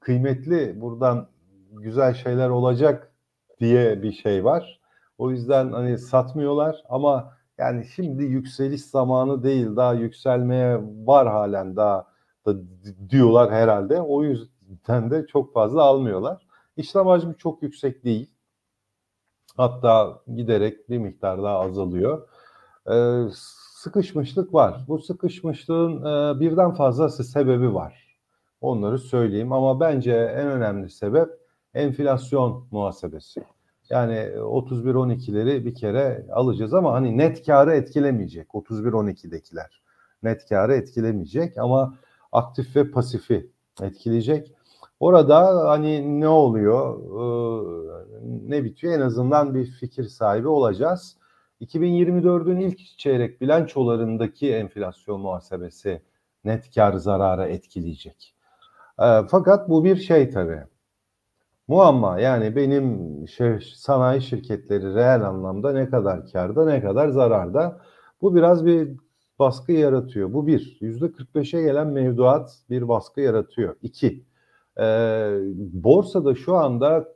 kıymetli, 0.00 0.80
buradan 0.80 1.28
güzel 1.72 2.14
şeyler 2.14 2.48
olacak 2.48 3.12
diye 3.60 4.02
bir 4.02 4.12
şey 4.12 4.44
var. 4.44 4.80
O 5.18 5.30
yüzden 5.30 5.72
hani 5.72 5.98
satmıyorlar 5.98 6.82
ama 6.88 7.32
yani 7.58 7.86
şimdi 7.86 8.24
yükseliş 8.24 8.84
zamanı 8.84 9.42
değil 9.42 9.76
daha 9.76 9.94
yükselmeye 9.94 10.80
var 11.06 11.28
halen 11.28 11.76
daha 11.76 12.06
da 12.46 12.54
diyorlar 13.10 13.52
herhalde. 13.52 14.00
O 14.00 14.22
yüzden 14.24 15.10
de 15.10 15.26
çok 15.26 15.52
fazla 15.54 15.82
almıyorlar. 15.82 16.46
İşlem 16.76 17.06
hacmi 17.06 17.36
çok 17.36 17.62
yüksek 17.62 18.04
değil. 18.04 18.30
Hatta 19.56 20.20
giderek 20.36 20.90
bir 20.90 20.98
miktar 20.98 21.42
daha 21.42 21.60
azalıyor. 21.60 22.28
Ee, 22.90 23.22
sıkışmışlık 23.76 24.54
var. 24.54 24.84
Bu 24.88 24.98
sıkışmışlığın 24.98 26.00
e, 26.00 26.40
birden 26.40 26.74
fazlası 26.74 27.24
sebebi 27.24 27.74
var. 27.74 28.18
Onları 28.60 28.98
söyleyeyim 28.98 29.52
ama 29.52 29.80
bence 29.80 30.12
en 30.12 30.46
önemli 30.46 30.90
sebep 30.90 31.28
enflasyon 31.74 32.68
muhasebesi. 32.70 33.44
Yani 33.90 34.14
31-12'leri 34.36 35.64
bir 35.64 35.74
kere 35.74 36.26
alacağız 36.32 36.74
ama 36.74 36.92
hani 36.92 37.18
net 37.18 37.46
karı 37.46 37.74
etkilemeyecek 37.74 38.48
31-12'dekiler. 38.48 39.82
Net 40.22 40.48
karı 40.48 40.74
etkilemeyecek 40.74 41.58
ama 41.58 41.94
aktif 42.32 42.76
ve 42.76 42.90
pasifi 42.90 43.50
etkileyecek. 43.82 44.55
Orada 45.00 45.68
hani 45.70 46.20
ne 46.20 46.28
oluyor, 46.28 46.98
ne 48.48 48.64
bitiyor 48.64 48.94
en 48.94 49.00
azından 49.00 49.54
bir 49.54 49.66
fikir 49.66 50.04
sahibi 50.04 50.48
olacağız. 50.48 51.16
2024'ün 51.60 52.60
ilk 52.60 52.98
çeyrek 52.98 53.40
bilançolarındaki 53.40 54.52
enflasyon 54.52 55.20
muhasebesi 55.20 56.02
net 56.44 56.74
kar 56.74 56.92
zarara 56.92 57.46
etkileyecek. 57.46 58.34
Fakat 59.28 59.68
bu 59.68 59.84
bir 59.84 59.96
şey 59.96 60.30
tabii. 60.30 60.62
Muamma 61.68 62.20
yani 62.20 62.56
benim 62.56 63.28
şey, 63.28 63.60
sanayi 63.74 64.22
şirketleri 64.22 64.94
reel 64.94 65.28
anlamda 65.28 65.72
ne 65.72 65.90
kadar 65.90 66.32
karda 66.32 66.64
ne 66.64 66.82
kadar 66.82 67.08
zararda. 67.08 67.80
Bu 68.22 68.34
biraz 68.34 68.66
bir 68.66 68.96
baskı 69.38 69.72
yaratıyor. 69.72 70.32
Bu 70.32 70.46
bir. 70.46 70.78
Yüzde 70.80 71.06
45'e 71.06 71.62
gelen 71.62 71.86
mevduat 71.86 72.58
bir 72.70 72.88
baskı 72.88 73.20
yaratıyor. 73.20 73.76
İki. 73.82 74.24
E, 74.80 74.86
borsada 75.72 76.34
şu 76.34 76.54
anda 76.54 77.08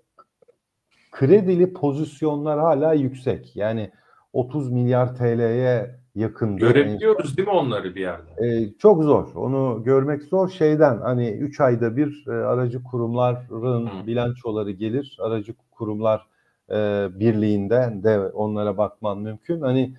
kredili 1.11 1.73
pozisyonlar 1.73 2.61
hala 2.61 2.93
yüksek. 2.93 3.57
Yani 3.57 3.91
30 4.33 4.73
milyar 4.73 5.17
TL'ye 5.17 6.01
yakın. 6.15 6.57
Görebiliyoruz 6.57 7.37
değil 7.37 7.49
mi 7.49 7.55
onları 7.55 7.95
bir 7.95 8.01
yerde? 8.01 8.47
Ee, 8.47 8.73
çok 8.79 9.03
zor. 9.03 9.35
Onu 9.35 9.83
görmek 9.85 10.23
zor. 10.23 10.49
Şeyden 10.49 10.99
hani 10.99 11.31
3 11.31 11.61
ayda 11.61 11.97
bir 11.97 12.25
e, 12.29 12.31
aracı 12.31 12.83
kurumların 12.83 13.87
Hı. 13.87 14.07
bilançoları 14.07 14.71
gelir. 14.71 15.17
Aracı 15.21 15.55
kurumlar 15.71 16.27
e, 16.71 17.09
birliğinden 17.15 18.03
de 18.03 18.21
onlara 18.21 18.79
bakman 18.79 19.19
mümkün. 19.19 19.61
Hani 19.61 19.95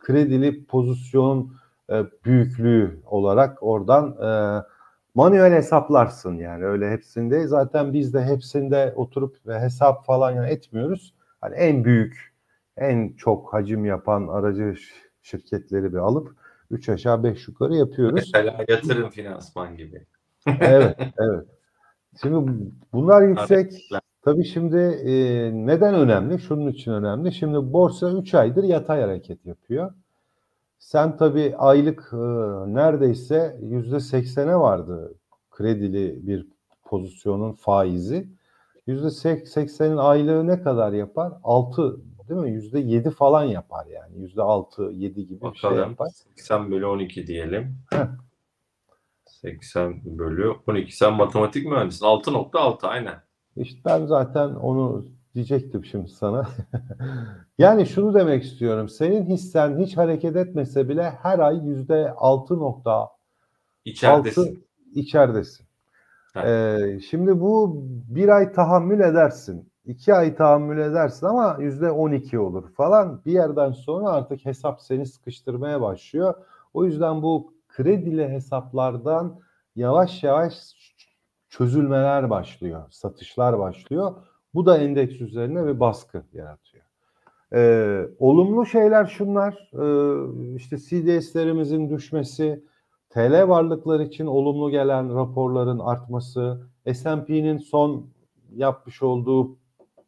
kredili 0.00 0.64
pozisyon 0.64 1.50
e, 1.90 2.04
büyüklüğü 2.24 3.00
olarak 3.06 3.62
oradan 3.62 4.16
e, 4.22 4.62
manuel 5.14 5.52
hesaplarsın 5.52 6.38
yani 6.38 6.64
öyle 6.64 6.90
hepsinde. 6.90 7.46
Zaten 7.46 7.92
biz 7.92 8.14
de 8.14 8.24
hepsinde 8.24 8.92
oturup 8.96 9.36
ve 9.46 9.60
hesap 9.60 10.04
falan 10.06 10.30
yani 10.30 10.48
etmiyoruz. 10.50 11.14
Hani 11.40 11.54
en 11.54 11.84
büyük, 11.84 12.34
en 12.76 13.12
çok 13.12 13.54
hacim 13.54 13.84
yapan 13.84 14.28
aracı 14.28 14.74
şirketleri 15.22 15.92
bir 15.92 15.98
alıp 15.98 16.34
3 16.70 16.88
aşağı 16.88 17.24
5 17.24 17.48
yukarı 17.48 17.74
yapıyoruz. 17.74 18.14
Mesela 18.14 18.64
yatırım 18.68 19.10
finansman 19.10 19.76
gibi. 19.76 20.06
evet, 20.46 20.96
evet. 21.18 21.46
Şimdi 22.22 22.52
bunlar 22.92 23.22
yüksek. 23.22 23.72
Tabii 24.22 24.44
şimdi 24.44 24.76
e, 25.04 25.12
neden 25.66 25.94
önemli? 25.94 26.38
Şunun 26.38 26.70
için 26.70 26.92
önemli. 26.92 27.32
Şimdi 27.32 27.72
borsa 27.72 28.10
3 28.10 28.34
aydır 28.34 28.64
yatay 28.64 29.00
hareket 29.00 29.46
yapıyor. 29.46 29.92
Sen 30.78 31.16
tabii 31.16 31.54
aylık 31.56 32.10
e, 32.12 32.16
neredeyse 32.74 33.58
yüzde 33.62 34.00
seksene 34.00 34.56
vardı 34.56 35.14
kredili 35.50 36.26
bir 36.26 36.46
pozisyonun 36.84 37.52
faizi. 37.52 38.28
Yüzde 38.86 39.10
seksenin 39.46 39.96
aylığı 39.96 40.46
ne 40.46 40.62
kadar 40.62 40.92
yapar? 40.92 41.32
Altı 41.42 42.00
değil 42.28 42.40
mi? 42.40 42.50
Yüzde 42.50 42.78
yedi 42.78 43.10
falan 43.10 43.44
yapar 43.44 43.86
yani. 43.86 44.20
Yüzde 44.20 44.42
altı, 44.42 44.82
yedi 44.82 45.26
gibi 45.26 45.40
Bakalım, 45.40 45.76
bir 45.76 45.80
şey 45.80 45.88
yapar. 45.88 46.08
80 46.36 46.70
bölü 46.70 46.86
12 46.86 47.26
diyelim. 47.26 47.78
80 49.26 50.18
bölü 50.18 50.54
12. 50.66 50.96
Sen 50.96 51.12
matematik 51.12 51.66
mühendisisin. 51.66 52.06
6.6 52.06 52.86
aynen. 52.86 53.22
İşte 53.56 53.80
ben 53.84 54.06
zaten 54.06 54.48
onu 54.48 55.06
diyecektim 55.38 55.84
şimdi 55.84 56.08
sana. 56.08 56.48
yani 57.58 57.86
şunu 57.86 58.14
demek 58.14 58.44
istiyorum. 58.44 58.88
Senin 58.88 59.26
hissen 59.26 59.78
hiç 59.78 59.96
hareket 59.96 60.36
etmese 60.36 60.88
bile 60.88 61.10
her 61.10 61.38
ay 61.38 61.66
yüzde 61.66 62.02
6.6 62.16 63.08
İçeridesin. 63.84 64.64
içeridesin. 64.94 65.66
Evet. 66.36 66.46
Ee, 66.46 67.00
şimdi 67.00 67.40
bu 67.40 67.82
bir 68.08 68.28
ay 68.28 68.52
tahammül 68.52 69.00
edersin. 69.00 69.68
iki 69.84 70.14
ay 70.14 70.34
tahammül 70.34 70.78
edersin 70.78 71.26
ama 71.26 71.56
yüzde 71.60 71.90
12 71.90 72.38
olur 72.38 72.72
falan. 72.72 73.20
Bir 73.26 73.32
yerden 73.32 73.72
sonra 73.72 74.08
artık 74.08 74.44
hesap 74.46 74.80
seni 74.82 75.06
sıkıştırmaya 75.06 75.80
başlıyor. 75.80 76.34
O 76.74 76.84
yüzden 76.84 77.22
bu 77.22 77.52
kredili 77.68 78.28
hesaplardan 78.28 79.40
yavaş 79.76 80.22
yavaş 80.22 80.54
çözülmeler 81.48 82.30
başlıyor, 82.30 82.82
satışlar 82.90 83.58
başlıyor. 83.58 84.14
Bu 84.54 84.66
da 84.66 84.78
endeks 84.78 85.20
üzerine 85.20 85.66
bir 85.66 85.80
baskı 85.80 86.22
yaratıyor. 86.32 86.84
Ee, 87.54 88.08
olumlu 88.18 88.66
şeyler 88.66 89.06
şunlar, 89.06 89.70
ee, 89.72 90.56
işte 90.56 90.76
CDS'lerimizin 90.78 91.90
düşmesi, 91.90 92.64
TL 93.10 93.48
varlıklar 93.48 94.00
için 94.00 94.26
olumlu 94.26 94.70
gelen 94.70 95.14
raporların 95.14 95.78
artması, 95.78 96.66
S&P'nin 96.94 97.58
son 97.58 98.06
yapmış 98.56 99.02
olduğu 99.02 99.56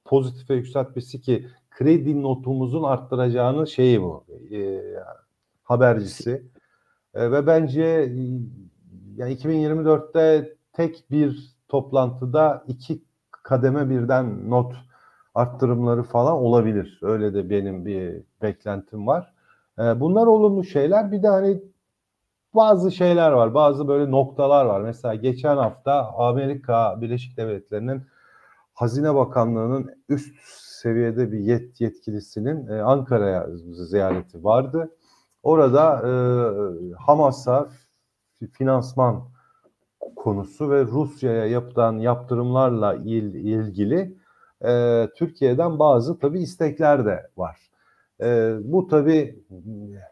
pozitife 0.04 0.54
yükseltmesi 0.54 1.20
ki 1.20 1.46
kredi 1.70 2.22
notumuzun 2.22 2.82
arttıracağını 2.82 3.66
şeyi 3.66 4.02
bu, 4.02 4.24
e, 4.52 4.80
habercisi. 5.62 6.42
E, 7.14 7.32
ve 7.32 7.46
bence 7.46 8.12
yani 9.16 9.34
2024'te 9.34 10.54
tek 10.72 11.04
bir 11.10 11.54
toplantıda 11.68 12.64
iki 12.68 13.02
kademe 13.50 13.90
birden 13.90 14.50
not 14.50 14.74
arttırımları 15.34 16.02
falan 16.02 16.32
olabilir. 16.32 16.98
Öyle 17.02 17.34
de 17.34 17.50
benim 17.50 17.86
bir 17.86 18.22
beklentim 18.42 19.06
var. 19.06 19.34
E, 19.78 20.00
bunlar 20.00 20.26
olumlu 20.26 20.64
şeyler. 20.64 21.12
Bir 21.12 21.22
de 21.22 21.28
hani 21.28 21.62
bazı 22.54 22.92
şeyler 22.92 23.32
var. 23.32 23.54
Bazı 23.54 23.88
böyle 23.88 24.10
noktalar 24.10 24.64
var. 24.64 24.80
Mesela 24.80 25.14
geçen 25.14 25.56
hafta 25.56 26.12
Amerika 26.18 27.00
Birleşik 27.00 27.36
Devletleri'nin 27.36 28.02
Hazine 28.74 29.14
Bakanlığı'nın 29.14 29.90
üst 30.08 30.34
seviyede 30.82 31.32
bir 31.32 31.38
yet 31.38 31.80
yetkilisinin 31.80 32.68
e, 32.68 32.82
Ankara'ya 32.82 33.46
ziyareti 33.90 34.44
vardı. 34.44 34.90
Orada 35.42 36.02
e, 36.08 36.12
Hamas'a 36.94 37.68
finansman 38.52 39.29
konusu 40.16 40.70
ve 40.70 40.84
Rusya'ya 40.84 41.46
yapılan 41.46 41.98
yaptırımlarla 41.98 42.94
il, 42.94 43.34
ilgili 43.34 44.16
e, 44.64 45.06
Türkiye'den 45.16 45.78
bazı 45.78 46.18
tabii 46.18 46.40
istekler 46.40 47.06
de 47.06 47.26
var. 47.36 47.70
E, 48.20 48.56
bu 48.64 48.88
tabii 48.88 49.38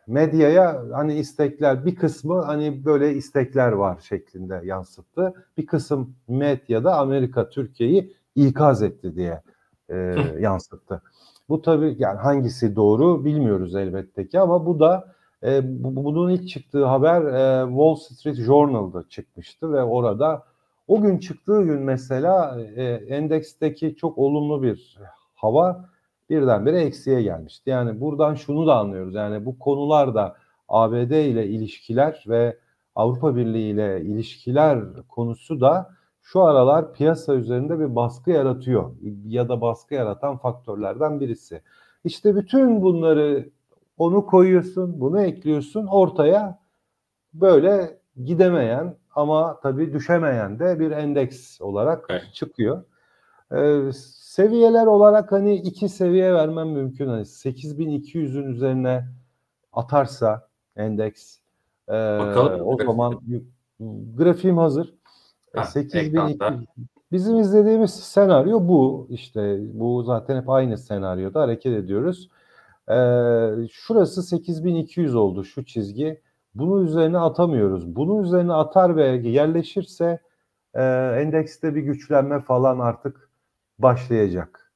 medyaya 0.06 0.82
hani 0.92 1.14
istekler 1.14 1.86
bir 1.86 1.96
kısmı 1.96 2.42
hani 2.42 2.84
böyle 2.84 3.14
istekler 3.14 3.72
var 3.72 3.98
şeklinde 4.08 4.60
yansıttı. 4.64 5.34
Bir 5.58 5.66
kısım 5.66 6.14
medyada 6.28 6.96
Amerika 6.96 7.48
Türkiye'yi 7.48 8.12
ikaz 8.34 8.82
etti 8.82 9.16
diye 9.16 9.42
e, 9.88 9.96
yansıttı. 10.40 11.02
Bu 11.48 11.62
tabii 11.62 11.96
yani 11.98 12.18
hangisi 12.18 12.76
doğru 12.76 13.24
bilmiyoruz 13.24 13.74
elbette 13.74 14.28
ki 14.28 14.40
ama 14.40 14.66
bu 14.66 14.80
da 14.80 15.14
e, 15.44 15.60
bu, 15.84 16.04
bunun 16.04 16.30
ilk 16.30 16.48
çıktığı 16.48 16.84
haber 16.84 17.22
e, 17.22 17.68
Wall 17.68 17.94
Street 17.94 18.36
Journal'da 18.36 19.08
çıkmıştı 19.08 19.72
ve 19.72 19.82
orada 19.82 20.42
o 20.88 21.00
gün 21.00 21.18
çıktığı 21.18 21.62
gün 21.62 21.80
mesela 21.80 22.60
e, 22.60 22.84
endeksteki 22.84 23.96
çok 23.96 24.18
olumlu 24.18 24.62
bir 24.62 24.98
hava 25.34 25.84
birdenbire 26.30 26.80
eksiye 26.80 27.22
gelmişti. 27.22 27.70
Yani 27.70 28.00
buradan 28.00 28.34
şunu 28.34 28.66
da 28.66 28.76
anlıyoruz. 28.76 29.14
Yani 29.14 29.46
bu 29.46 29.58
konularda 29.58 30.36
ABD 30.68 31.10
ile 31.10 31.46
ilişkiler 31.46 32.24
ve 32.28 32.56
Avrupa 32.94 33.36
Birliği 33.36 33.70
ile 33.70 34.00
ilişkiler 34.00 34.78
konusu 35.08 35.60
da 35.60 35.90
şu 36.22 36.42
aralar 36.42 36.92
piyasa 36.92 37.34
üzerinde 37.34 37.78
bir 37.80 37.96
baskı 37.96 38.30
yaratıyor 38.30 38.90
ya 39.26 39.48
da 39.48 39.60
baskı 39.60 39.94
yaratan 39.94 40.36
faktörlerden 40.36 41.20
birisi. 41.20 41.62
İşte 42.04 42.36
bütün 42.36 42.82
bunları 42.82 43.48
onu 43.98 44.26
koyuyorsun, 44.26 45.00
bunu 45.00 45.20
ekliyorsun 45.22 45.86
ortaya 45.86 46.58
böyle 47.34 47.98
gidemeyen 48.24 48.94
ama 49.14 49.60
tabii 49.62 49.92
düşemeyen 49.92 50.58
de 50.58 50.80
bir 50.80 50.90
endeks 50.90 51.60
olarak 51.60 52.06
Evet. 52.08 52.22
çıkıyor. 52.34 52.84
Ee, 53.52 53.90
seviyeler 54.18 54.86
olarak 54.86 55.32
hani 55.32 55.54
iki 55.54 55.88
seviye 55.88 56.34
vermem 56.34 56.68
mümkün. 56.68 57.08
Hani 57.08 57.22
8200'ün 57.22 58.46
üzerine 58.52 59.04
atarsa 59.72 60.48
endeks 60.76 61.38
e, 61.88 61.92
Bakalım. 61.92 62.60
o 62.64 62.76
zaman 62.84 63.20
grafiğim 64.16 64.58
hazır. 64.58 64.94
Ha, 65.56 65.64
8200 65.64 66.30
ekranda. 66.34 66.60
Bizim 67.12 67.36
izlediğimiz 67.36 67.90
senaryo 67.94 68.68
bu. 68.68 69.06
İşte 69.10 69.58
bu 69.72 70.02
zaten 70.02 70.36
hep 70.36 70.48
aynı 70.50 70.78
senaryoda 70.78 71.40
hareket 71.40 71.72
ediyoruz. 71.72 72.28
Ee, 72.90 73.50
şurası 73.72 74.22
8200 74.22 75.14
oldu 75.14 75.44
şu 75.44 75.64
çizgi. 75.64 76.20
Bunun 76.54 76.86
üzerine 76.86 77.18
atamıyoruz. 77.18 77.96
Bunun 77.96 78.22
üzerine 78.22 78.52
atar 78.52 78.96
ve 78.96 79.06
yerleşirse 79.08 80.20
e, 80.74 80.82
endekste 81.22 81.74
bir 81.74 81.82
güçlenme 81.82 82.40
falan 82.40 82.78
artık 82.78 83.30
başlayacak. 83.78 84.72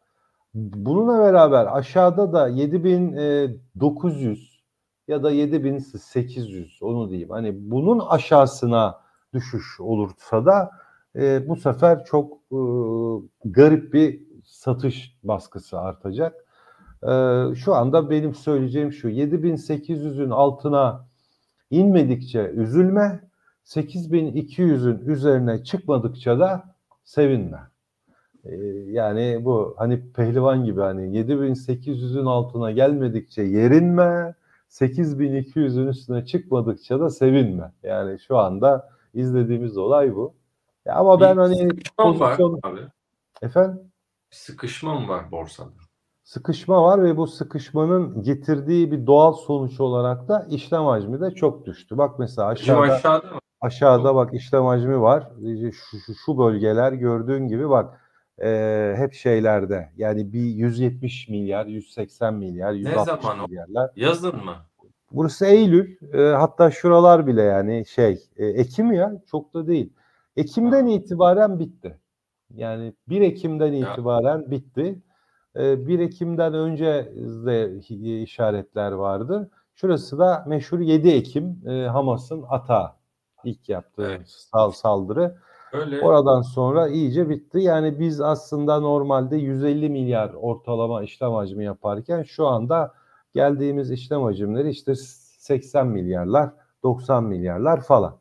Bununla 0.55 1.19
beraber 1.19 1.77
aşağıda 1.77 2.33
da 2.33 2.49
7900 2.49 4.63
ya 5.09 5.23
da 5.23 5.31
7800 5.31 6.79
onu 6.83 7.11
diyeyim. 7.11 7.31
Hani 7.31 7.71
bunun 7.71 7.99
aşağısına 7.99 9.01
düşüş 9.35 9.81
olursa 9.81 10.47
da 10.47 10.71
e, 11.17 11.49
bu 11.49 11.57
sefer 11.57 12.05
çok 12.05 12.33
e, 12.33 12.59
garip 13.45 13.95
bir 13.95 14.23
satış 14.45 15.19
baskısı 15.23 15.81
artacak. 15.81 16.42
E, 17.03 17.55
şu 17.55 17.75
anda 17.75 18.11
benim 18.11 18.35
söyleyeceğim 18.35 18.93
şu 18.93 19.09
7800'ün 19.09 20.31
altına 20.31 21.07
inmedikçe 21.71 22.41
üzülme 22.41 23.21
8200'ün 23.65 25.07
üzerine 25.07 25.65
çıkmadıkça 25.65 26.39
da 26.39 26.75
sevinme. 27.05 27.61
E, 28.45 28.55
yani 28.91 29.41
bu 29.45 29.75
hani 29.79 30.13
pehlivan 30.13 30.65
gibi 30.65 30.81
hani 30.81 31.19
7800'ün 31.19 32.27
altına 32.27 32.71
gelmedikçe 32.71 33.43
yerinme 33.43 34.35
8200'ün 34.71 35.87
üstüne 35.87 36.25
çıkmadıkça 36.25 37.01
da 37.01 37.11
sevinme. 37.11 37.73
Yani 37.83 38.19
şu 38.21 38.39
anda 38.39 38.89
izlediğimiz 39.15 39.77
olay 39.77 40.15
bu. 40.15 40.35
Ya 40.85 40.95
ama 40.95 41.21
ben 41.21 41.37
hani 41.37 41.65
mı 41.65 42.21
var 42.21 42.37
pozisyon 42.37 42.61
abi? 42.63 42.81
efendim 43.43 43.81
Sıkışma 44.31 45.01
mı 45.01 45.09
var 45.09 45.31
borsada? 45.31 45.71
Sıkışma 46.25 46.83
var 46.83 47.03
ve 47.05 47.17
bu 47.17 47.27
sıkışmanın 47.27 48.23
getirdiği 48.23 48.93
bir 48.93 49.07
doğal 49.07 49.33
sonuç 49.33 49.81
olarak 49.81 50.29
da 50.29 50.47
işlem 50.51 50.85
hacmi 50.85 51.21
de 51.21 51.31
çok 51.31 51.67
düştü. 51.67 51.99
Bak 51.99 52.19
mesela 52.19 52.55
Bizim 52.55 52.79
aşağıda 52.79 52.95
aşağıda 52.95 53.35
mı? 53.35 53.39
aşağıda 53.61 54.15
bak 54.15 54.35
işlem 54.35 54.65
hacmi 54.65 55.01
var. 55.01 55.29
Şu, 55.73 55.99
şu, 55.99 56.15
şu 56.27 56.39
bölgeler 56.39 56.93
gördüğün 56.93 57.49
gibi 57.49 57.71
bak 57.71 58.01
e, 58.43 58.95
hep 58.97 59.13
şeylerde 59.13 59.93
yani 59.97 60.33
bir 60.33 60.41
170 60.45 61.29
milyar, 61.29 61.67
180 61.67 62.35
milyar, 62.35 62.73
160 62.73 63.05
zaman 63.23 63.39
o? 63.39 63.49
milyarlar. 63.49 63.91
Yazın 63.97 64.37
mı? 64.37 64.55
Burası 65.13 65.47
Eylül. 65.47 65.97
E, 66.13 66.33
hatta 66.35 66.71
şuralar 66.71 67.27
bile 67.27 67.43
yani 67.43 67.87
şey 67.87 68.21
e, 68.37 68.47
Ekim 68.47 68.93
ya 68.93 69.13
çok 69.31 69.55
da 69.55 69.67
değil. 69.67 69.93
Ekim'den 70.37 70.87
itibaren 70.87 71.59
bitti. 71.59 71.99
Yani 72.55 72.93
1 73.09 73.21
Ekim'den 73.21 73.73
Ya. 73.73 73.93
itibaren 73.93 74.51
bitti. 74.51 75.03
E, 75.57 75.87
1 75.87 75.99
Ekim'den 75.99 76.55
önce 76.55 77.13
de 77.47 77.79
işaretler 78.23 78.93
vardı. 78.93 79.51
Şurası 79.75 80.19
da 80.19 80.45
meşhur 80.49 80.79
7 80.79 81.09
Ekim 81.09 81.69
e, 81.69 81.87
Hamas'ın 81.87 82.45
ata 82.49 82.97
ilk 83.45 83.69
yaptığı 83.69 84.03
Evet. 84.03 84.29
sal 84.29 84.71
saldırı. 84.71 85.37
Öyle 85.73 86.01
Oradan 86.01 86.43
sonra 86.43 86.89
iyice 86.89 87.29
bitti. 87.29 87.59
Yani 87.59 87.99
biz 87.99 88.21
aslında 88.21 88.81
normalde 88.81 89.37
150 89.37 89.89
milyar 89.89 90.31
ortalama 90.35 91.03
işlem 91.03 91.33
hacmi 91.33 91.65
yaparken 91.65 92.23
şu 92.23 92.47
anda 92.47 92.95
geldiğimiz 93.35 93.91
işlem 93.91 94.23
hacimleri 94.23 94.71
işte 94.71 94.95
80 94.95 95.87
milyarlar, 95.87 96.51
90 96.83 97.25
milyarlar 97.25 97.83
falan. 97.83 98.17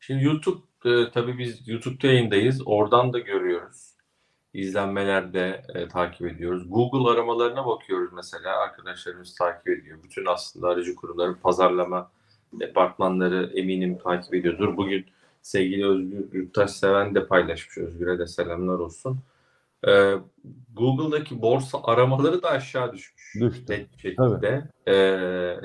Şimdi 0.00 0.24
YouTube 0.24 0.60
e, 0.84 1.10
tabii 1.10 1.38
biz 1.38 1.68
YouTube'da 1.68 2.06
yayındayız. 2.06 2.62
Oradan 2.66 3.12
da 3.12 3.18
görüyoruz. 3.18 3.89
İzlenmelerde 4.54 5.62
e, 5.74 5.88
takip 5.88 6.26
ediyoruz. 6.26 6.70
Google 6.70 7.10
aramalarına 7.10 7.66
bakıyoruz 7.66 8.12
mesela. 8.12 8.56
Arkadaşlarımız 8.56 9.34
takip 9.34 9.68
ediyor. 9.68 9.98
Bütün 10.04 10.26
aslında 10.26 10.68
aracı 10.68 10.94
kurumların 10.94 11.34
pazarlama 11.34 12.10
departmanları 12.52 13.50
eminim 13.54 13.98
takip 13.98 14.34
ediyordur. 14.34 14.76
Bugün 14.76 15.06
sevgili 15.42 15.86
Özgür 15.86 16.32
Yurttaş 16.32 16.70
Seven 16.70 17.14
de 17.14 17.26
paylaşmış. 17.26 17.78
Özgür'e 17.78 18.18
de 18.18 18.26
selamlar 18.26 18.78
olsun. 18.78 19.18
Ee, 19.88 20.14
Google'daki 20.72 21.42
borsa 21.42 21.78
aramaları 21.84 22.42
da 22.42 22.50
aşağı 22.50 22.92
düşmüş. 22.92 23.34
Düştü. 23.40 23.72
Net 23.72 23.92
bir 23.92 23.98
şekilde. 23.98 24.64
Ee, 24.86 24.94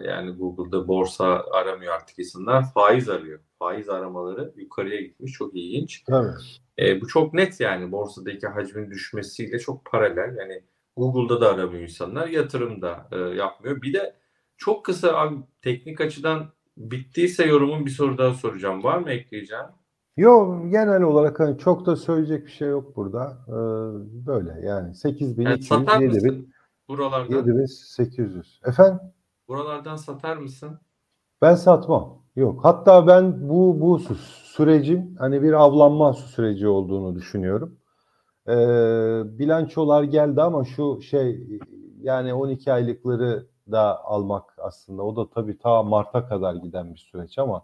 yani 0.03 0.31
Google'da 0.31 0.87
borsa 0.87 1.43
aramıyor 1.51 1.93
artık 1.93 2.19
insanlar. 2.19 2.73
Faiz 2.73 3.09
arıyor. 3.09 3.39
Faiz 3.59 3.89
aramaları 3.89 4.53
yukarıya 4.55 5.01
gitmiş. 5.01 5.31
Çok 5.33 5.55
ilginç. 5.55 6.03
Tabii. 6.07 6.31
E, 6.79 7.01
bu 7.01 7.07
çok 7.07 7.33
net 7.33 7.59
yani 7.59 7.91
borsadaki 7.91 8.47
hacmin 8.47 8.91
düşmesiyle 8.91 9.59
çok 9.59 9.85
paralel. 9.85 10.37
Yani 10.37 10.63
Google'da 10.97 11.41
da 11.41 11.49
aramıyor 11.49 11.83
insanlar, 11.83 12.27
yatırım 12.27 12.81
da 12.81 13.07
e, 13.11 13.17
yapmıyor. 13.17 13.81
Bir 13.81 13.93
de 13.93 14.15
çok 14.57 14.85
kısa 14.85 15.13
abi 15.13 15.35
teknik 15.61 16.01
açıdan 16.01 16.53
bittiyse 16.77 17.45
yorumun 17.45 17.85
bir 17.85 17.91
soru 17.91 18.17
daha 18.17 18.33
soracağım. 18.33 18.83
Var 18.83 18.97
mı 18.97 19.11
ekleyeceğim? 19.11 19.65
Yok 20.17 20.71
genel 20.71 21.01
olarak 21.01 21.39
hani 21.39 21.57
çok 21.57 21.85
da 21.85 21.95
söyleyecek 21.95 22.45
bir 22.45 22.51
şey 22.51 22.69
yok 22.69 22.95
burada. 22.95 23.37
Ee, 23.47 23.51
böyle 24.27 24.67
yani 24.67 24.95
8200, 24.95 25.49
Yani 25.49 25.63
satar 25.63 25.99
7000, 26.01 26.31
mısın 26.31 26.53
buralardan? 26.87 27.35
7800. 27.35 28.59
Efendim? 28.65 28.99
Buralardan 29.47 29.95
satar 29.95 30.37
mısın? 30.37 30.79
Ben 31.41 31.55
satmam. 31.55 32.17
Yok. 32.35 32.59
Hatta 32.63 33.07
ben 33.07 33.49
bu 33.49 33.81
bu 33.81 33.97
sü- 33.97 34.45
sürecin 34.55 35.15
hani 35.19 35.41
bir 35.43 35.53
avlanma 35.53 36.13
süreci 36.13 36.67
olduğunu 36.67 37.15
düşünüyorum. 37.15 37.77
Ee, 38.47 38.51
bilançolar 39.39 40.03
geldi 40.03 40.41
ama 40.41 40.65
şu 40.65 41.01
şey 41.01 41.47
yani 42.01 42.33
12 42.33 42.73
aylıkları 42.73 43.47
da 43.71 44.03
almak 44.05 44.43
aslında 44.57 45.03
o 45.03 45.15
da 45.15 45.29
tabii 45.29 45.57
ta 45.57 45.83
Mart'a 45.83 46.27
kadar 46.27 46.55
giden 46.55 46.93
bir 46.93 46.99
süreç 46.99 47.39
ama 47.39 47.61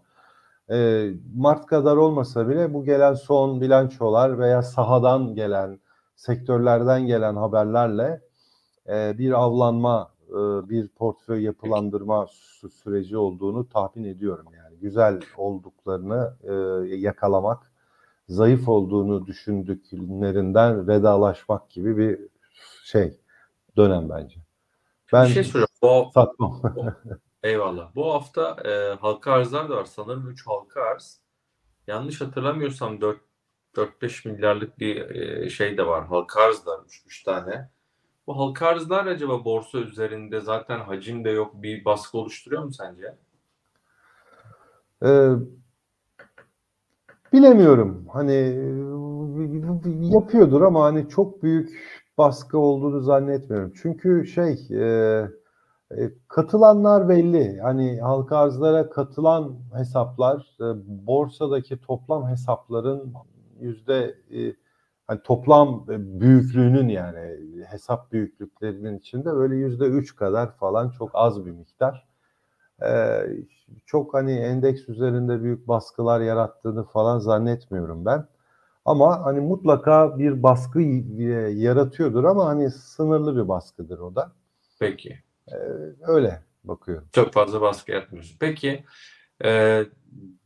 e, 0.71 1.09
Mart 1.35 1.65
kadar 1.65 1.97
olmasa 1.97 2.49
bile 2.49 2.73
bu 2.73 2.83
gelen 2.83 3.13
son 3.13 3.61
bilançolar 3.61 4.39
veya 4.39 4.61
sahadan 4.61 5.35
gelen 5.35 5.79
sektörlerden 6.15 7.07
gelen 7.07 7.35
haberlerle 7.35 8.21
e, 8.89 9.17
bir 9.17 9.31
avlanma, 9.31 10.11
e, 10.29 10.69
bir 10.69 10.87
portföy 10.87 11.43
yapılandırma 11.43 12.15
sü- 12.23 12.69
süreci 12.69 13.17
olduğunu 13.17 13.69
tahmin 13.69 14.03
ediyorum. 14.03 14.45
Yani 14.57 14.77
güzel 14.77 15.19
olduklarını 15.37 16.33
e, 16.43 16.53
yakalamak, 16.95 17.71
zayıf 18.29 18.69
olduğunu 18.69 19.27
düşündüklerinden 19.27 20.87
vedalaşmak 20.87 21.69
gibi 21.69 21.97
bir 21.97 22.19
şey 22.83 23.17
dönem 23.77 24.09
bence. 24.09 24.35
Ben 25.13 25.25
bir 25.25 25.33
şey 25.33 25.43
soracağım. 25.43 25.67
Bu, 25.83 26.11
satmam. 26.13 26.61
eyvallah. 27.43 27.95
Bu 27.95 28.13
hafta 28.13 28.57
e, 28.65 28.95
halka 28.95 29.31
arzlar 29.31 29.69
da 29.69 29.75
var. 29.75 29.85
Sanırım 29.85 30.29
3 30.29 30.47
halka 30.47 30.60
arz. 30.79 31.19
Yanlış 31.87 32.21
hatırlamıyorsam 32.21 32.99
4-5 33.75 34.29
milyarlık 34.29 34.79
bir 34.79 35.15
e, 35.15 35.49
şey 35.49 35.77
de 35.77 35.87
var. 35.87 36.05
Halka 36.05 36.41
arz 36.41 36.65
da 36.65 36.83
3 37.05 37.23
tane. 37.23 37.69
Bu 38.27 38.37
halka 38.37 38.67
arzlar 38.67 39.05
acaba 39.05 39.45
borsa 39.45 39.77
üzerinde 39.77 40.41
zaten 40.41 40.79
hacim 40.79 41.25
de 41.25 41.29
yok 41.29 41.53
bir 41.63 41.85
baskı 41.85 42.17
oluşturuyor 42.17 42.63
mu 42.63 42.73
sence? 42.73 43.15
Ee, 45.03 45.31
bilemiyorum. 47.33 48.05
Hani 48.13 48.33
yapıyordur 50.13 50.61
ama 50.61 50.83
hani 50.83 51.09
çok 51.09 51.43
büyük 51.43 51.69
baskı 52.17 52.57
olduğunu 52.57 53.01
zannetmiyorum. 53.01 53.73
Çünkü 53.81 54.27
şey 54.27 54.67
e, 54.71 55.27
e, 55.97 56.11
katılanlar 56.27 57.09
belli. 57.09 57.59
Hani 57.59 58.01
halka 58.01 58.37
arzlara 58.37 58.89
katılan 58.89 59.55
hesaplar 59.73 60.37
e, 60.59 60.65
borsadaki 61.07 61.81
toplam 61.81 62.27
hesapların 62.27 63.13
yüzde 63.59 64.15
e, 64.33 64.55
hani 65.07 65.21
toplam 65.23 65.85
büyüklüğünün 65.87 66.87
yani 66.87 67.37
hesap 67.67 68.11
büyüklüklerinin 68.11 68.97
içinde 68.97 69.33
böyle 69.33 69.55
yüzde 69.55 69.85
üç 69.85 70.15
kadar 70.15 70.51
falan 70.51 70.89
çok 70.89 71.09
az 71.13 71.45
bir 71.45 71.51
miktar. 71.51 72.07
Çok 73.85 74.13
hani 74.13 74.31
endeks 74.31 74.89
üzerinde 74.89 75.43
büyük 75.43 75.67
baskılar 75.67 76.21
yarattığını 76.21 76.83
falan 76.83 77.19
zannetmiyorum 77.19 78.05
ben. 78.05 78.27
Ama 78.85 79.25
hani 79.25 79.39
mutlaka 79.39 80.19
bir 80.19 80.43
baskı 80.43 80.81
yaratıyordur 80.81 82.23
ama 82.23 82.45
hani 82.45 82.71
sınırlı 82.71 83.35
bir 83.35 83.47
baskıdır 83.47 83.99
o 83.99 84.15
da. 84.15 84.31
Peki. 84.79 85.19
Ee, 85.51 85.55
öyle 86.01 86.41
bakıyorum. 86.63 87.07
Çok 87.11 87.33
fazla 87.33 87.61
baskı 87.61 87.91
yapmıyorsun. 87.91 88.37
Peki 88.39 88.83
e, 89.43 89.83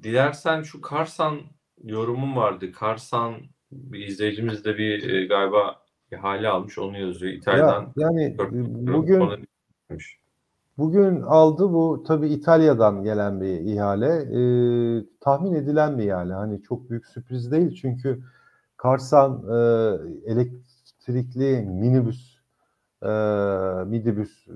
dilersen 0.04 0.62
şu 0.62 0.82
Karsan 0.82 1.39
yorumum 1.84 2.36
vardı. 2.36 2.72
Karsan 2.72 3.36
bir 3.72 4.08
izleyicimiz 4.08 4.65
de 4.65 4.78
bir 4.78 5.10
e, 5.10 5.26
galiba 5.26 5.82
ihale 6.12 6.48
almış 6.48 6.78
onu 6.78 7.00
yazıyor. 7.00 7.34
İtalya'dan 7.34 7.82
Ya, 7.82 7.91
yani 7.98 8.24
e, 8.24 8.38
bugün. 8.94 9.48
Bugün 10.78 11.22
aldı 11.22 11.74
bu 11.74 12.04
tabii 12.08 12.28
İtalya'dan 12.28 13.04
gelen 13.04 13.41
bir 13.41 13.60
ihale. 13.60 14.08
Ee, 14.08 15.06
tahmin 15.22 15.54
edilen 15.54 15.98
bir 15.98 16.04
ihale. 16.04 16.34
Hani 16.34 16.62
çok 16.62 16.89
büyük 16.89 17.06
sürpriz 17.06 17.52
değil 17.52 17.80
çünkü 17.82 18.24
Karsan 18.78 19.44
e, 19.52 19.58
elektrikli 20.32 21.62
minibüs, 21.62 22.35
e, 23.06 23.10
midibüs 23.84 24.48
e, 24.48 24.54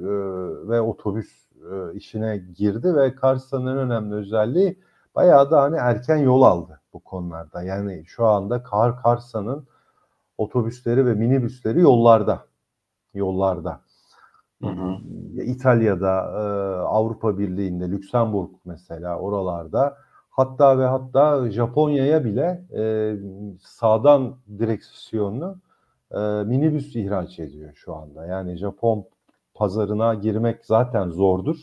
ve 0.69 0.81
otobüs 0.81 1.49
e, 1.71 1.93
işine 1.93 2.37
girdi 2.37 2.95
ve 2.95 3.15
Karsan'ın 3.15 3.67
en 3.67 3.77
önemli 3.77 4.15
özelliği 4.15 4.79
bayağı 5.15 5.51
da 5.51 5.61
hani 5.61 5.75
erken 5.75 6.17
yol 6.17 6.41
aldı 6.41 6.81
bu 6.93 6.99
konularda. 6.99 7.61
Yani 7.61 8.03
şu 8.05 8.25
anda 8.25 8.63
Kar 8.63 9.01
Karsan'ın 9.03 9.67
otobüsleri 10.37 11.05
ve 11.05 11.13
minibüsleri 11.13 11.79
yollarda. 11.79 12.45
Yollarda. 13.13 13.81
Hı 14.61 14.67
hı. 14.67 14.97
İtalya'da, 15.43 16.15
e, 16.15 16.41
Avrupa 16.81 17.37
Birliği'nde, 17.37 17.91
Lüksemburg 17.91 18.49
mesela 18.65 19.19
oralarda 19.19 19.97
hatta 20.29 20.79
ve 20.79 20.85
hatta 20.85 21.51
Japonya'ya 21.51 22.25
bile 22.25 22.65
e, 22.75 23.15
sağdan 23.61 24.35
direksiyonlu 24.59 25.55
e, 26.11 26.17
minibüs 26.43 26.95
ihraç 26.95 27.39
ediyor 27.39 27.71
şu 27.75 27.95
anda. 27.95 28.25
Yani 28.25 28.57
Japon 28.57 29.05
pazarına 29.53 30.13
girmek 30.13 30.65
zaten 30.65 31.09
zordur. 31.09 31.57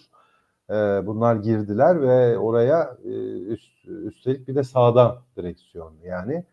E, 0.71 0.75
bunlar 1.07 1.37
girdiler 1.37 2.03
ve 2.03 2.39
oraya 2.39 2.97
e, 3.05 3.09
üst, 3.41 3.89
üstelik 3.89 4.49
bir 4.49 4.55
de 4.55 4.63
sağdan 4.63 5.17
direksiyonlu 5.37 6.07
yani. 6.07 6.45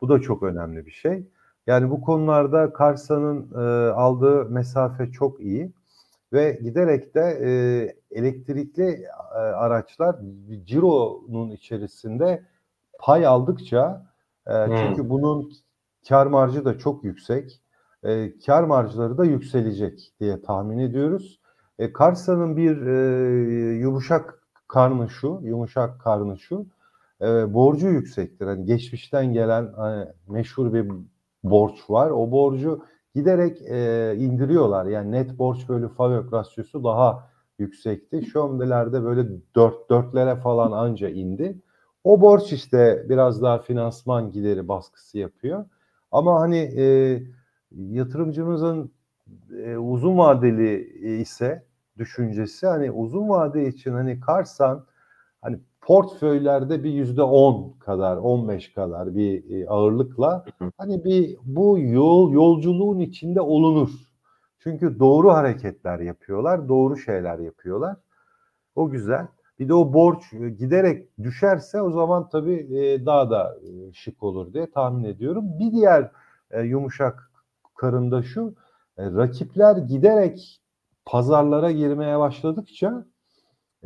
Bu 0.00 0.08
da 0.08 0.20
çok 0.20 0.42
önemli 0.42 0.86
bir 0.86 0.90
şey. 0.90 1.26
Yani 1.66 1.90
bu 1.90 2.00
konularda 2.00 2.72
Karsa'nın 2.72 3.50
e, 3.54 3.90
aldığı 3.90 4.44
mesafe 4.44 5.10
çok 5.10 5.40
iyi 5.40 5.72
ve 6.32 6.58
giderek 6.62 7.14
de 7.14 7.38
e, 7.42 7.50
elektrikli 8.18 9.06
e, 9.34 9.38
araçlar 9.38 10.16
cironun 10.64 11.50
içerisinde 11.50 12.42
pay 12.98 13.26
aldıkça 13.26 14.06
e, 14.46 14.52
çünkü 14.68 15.10
bunun 15.10 15.52
kar 16.08 16.26
marjı 16.26 16.64
da 16.64 16.78
çok 16.78 17.04
yüksek. 17.04 17.60
E, 18.02 18.38
kar 18.46 18.62
marjları 18.62 19.18
da 19.18 19.24
yükselecek 19.24 20.12
diye 20.20 20.42
tahmin 20.42 20.78
ediyoruz. 20.78 21.40
E, 21.78 21.92
Karsa'nın 21.92 22.56
bir 22.56 22.86
e, 22.86 23.74
yumuşak 23.74 24.42
karnı 24.68 25.08
şu, 25.10 25.40
yumuşak 25.42 26.00
karnı 26.00 26.38
şu. 26.38 26.66
E, 27.20 27.54
borcu 27.54 27.88
yüksektir. 27.88 28.46
Hani 28.46 28.64
geçmişten 28.64 29.32
gelen 29.32 29.72
hani 29.76 30.06
meşhur 30.28 30.72
bir 30.72 30.92
borç 31.44 31.90
var. 31.90 32.10
O 32.10 32.30
borcu 32.30 32.84
giderek 33.14 33.62
e, 33.62 34.14
indiriyorlar. 34.16 34.86
Yani 34.86 35.12
net 35.12 35.38
borç 35.38 35.68
bölü 35.68 35.88
FAVÖK 35.88 36.32
rasyosu 36.32 36.84
daha 36.84 37.28
yüksekti. 37.58 38.22
Şu 38.26 38.42
andelerde 38.42 39.04
böyle 39.04 39.28
dört, 39.54 39.90
dörtlere 39.90 40.36
falan 40.36 40.72
anca 40.72 41.08
indi. 41.08 41.62
O 42.04 42.20
borç 42.20 42.52
işte 42.52 43.06
biraz 43.08 43.42
daha 43.42 43.58
finansman 43.58 44.32
gideri 44.32 44.68
baskısı 44.68 45.18
yapıyor. 45.18 45.64
Ama 46.12 46.40
hani 46.40 46.58
e, 46.58 47.22
yatırımcımızın 47.70 48.92
e, 49.64 49.76
uzun 49.76 50.18
vadeli 50.18 50.82
ise 51.20 51.64
düşüncesi 51.98 52.66
hani 52.66 52.90
uzun 52.90 53.28
vade 53.28 53.68
için 53.68 53.92
hani 53.92 54.20
Karsan 54.20 54.86
hani 55.42 55.58
portföylerde 55.80 56.84
bir 56.84 56.90
yüzde 56.90 57.22
on 57.22 57.72
kadar, 57.78 58.16
15 58.16 58.74
kadar 58.74 59.14
bir 59.16 59.50
e, 59.50 59.68
ağırlıkla 59.68 60.44
hani 60.78 61.04
bir 61.04 61.36
bu 61.44 61.78
yol 61.78 62.32
yolculuğun 62.32 63.00
içinde 63.00 63.40
olunur. 63.40 63.90
Çünkü 64.58 64.98
doğru 64.98 65.32
hareketler 65.32 65.98
yapıyorlar, 66.00 66.68
doğru 66.68 66.96
şeyler 66.96 67.38
yapıyorlar. 67.38 67.96
O 68.74 68.90
güzel. 68.90 69.26
Bir 69.58 69.68
de 69.68 69.74
o 69.74 69.92
borç 69.92 70.30
giderek 70.58 71.18
düşerse 71.22 71.82
o 71.82 71.90
zaman 71.90 72.28
tabii 72.28 72.78
e, 72.78 73.06
daha 73.06 73.30
da 73.30 73.56
e, 73.62 73.92
şık 73.92 74.22
olur 74.22 74.52
diye 74.52 74.70
tahmin 74.70 75.04
ediyorum. 75.04 75.44
Bir 75.58 75.72
diğer 75.72 76.10
e, 76.50 76.62
yumuşak 76.62 77.30
karında 77.76 78.22
şu, 78.22 78.54
e, 78.98 79.04
rakipler 79.04 79.76
giderek 79.76 80.60
pazarlara 81.04 81.70
girmeye 81.70 82.18
başladıkça 82.18 83.06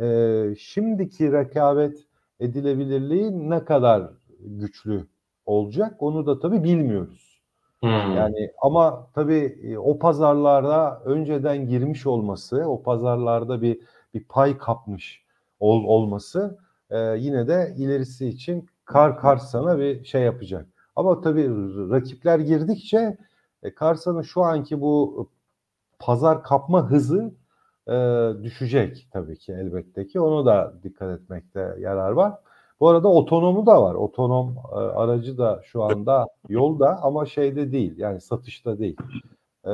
e, 0.01 0.55
şimdiki 0.59 1.33
rekabet 1.33 1.99
edilebilirliği 2.41 3.51
ne 3.51 3.65
kadar 3.65 4.11
güçlü 4.41 5.07
olacak 5.47 6.03
onu 6.03 6.27
da 6.27 6.39
tabii 6.39 6.65
bilmiyoruz. 6.65 7.41
Hmm. 7.81 7.91
Yani 7.91 8.53
ama 8.63 9.07
tabii 9.15 9.59
e, 9.63 9.79
o 9.79 9.99
pazarlarda 9.99 11.03
önceden 11.05 11.67
girmiş 11.67 12.07
olması, 12.07 12.65
o 12.69 12.83
pazarlarda 12.83 13.63
bir 13.63 13.81
bir 14.15 14.25
pay 14.25 14.59
kapmış 14.59 15.25
ol, 15.61 15.85
olması 15.85 16.59
e, 16.91 16.99
yine 16.99 17.49
de 17.49 17.75
ilerisi 17.79 18.29
için 18.29 18.69
Kar 18.85 19.19
Karsan'a 19.19 19.79
bir 19.79 20.05
şey 20.05 20.23
yapacak. 20.23 20.67
Ama 20.97 21.21
tabii 21.21 21.49
rakipler 21.91 22.39
girdikçe 22.39 23.17
e, 23.63 23.75
Karsan'ın 23.75 24.23
şu 24.23 24.43
anki 24.43 24.81
bu 24.81 25.29
pazar 25.99 26.43
kapma 26.43 26.91
hızı 26.91 27.35
e, 27.89 27.93
düşecek 28.43 29.09
tabii 29.13 29.39
ki 29.39 29.53
elbette 29.53 30.07
ki. 30.07 30.21
Onu 30.21 30.47
da 30.47 30.75
dikkat 30.83 31.21
etmekte 31.21 31.77
yarar 31.79 32.11
var. 32.11 32.35
Bu 32.81 32.89
arada 32.89 33.09
otonomu 33.09 33.67
da 33.67 33.83
var. 33.83 33.95
Otonom 33.95 34.57
e, 34.73 34.75
aracı 34.75 35.39
da 35.39 35.61
şu 35.65 35.83
anda 35.83 36.27
yolda 36.49 37.03
ama 37.03 37.27
şeyde 37.27 37.73
değil. 37.73 37.99
Yani 37.99 38.21
satışta 38.21 38.79
değil. 38.79 38.97
E, 39.65 39.73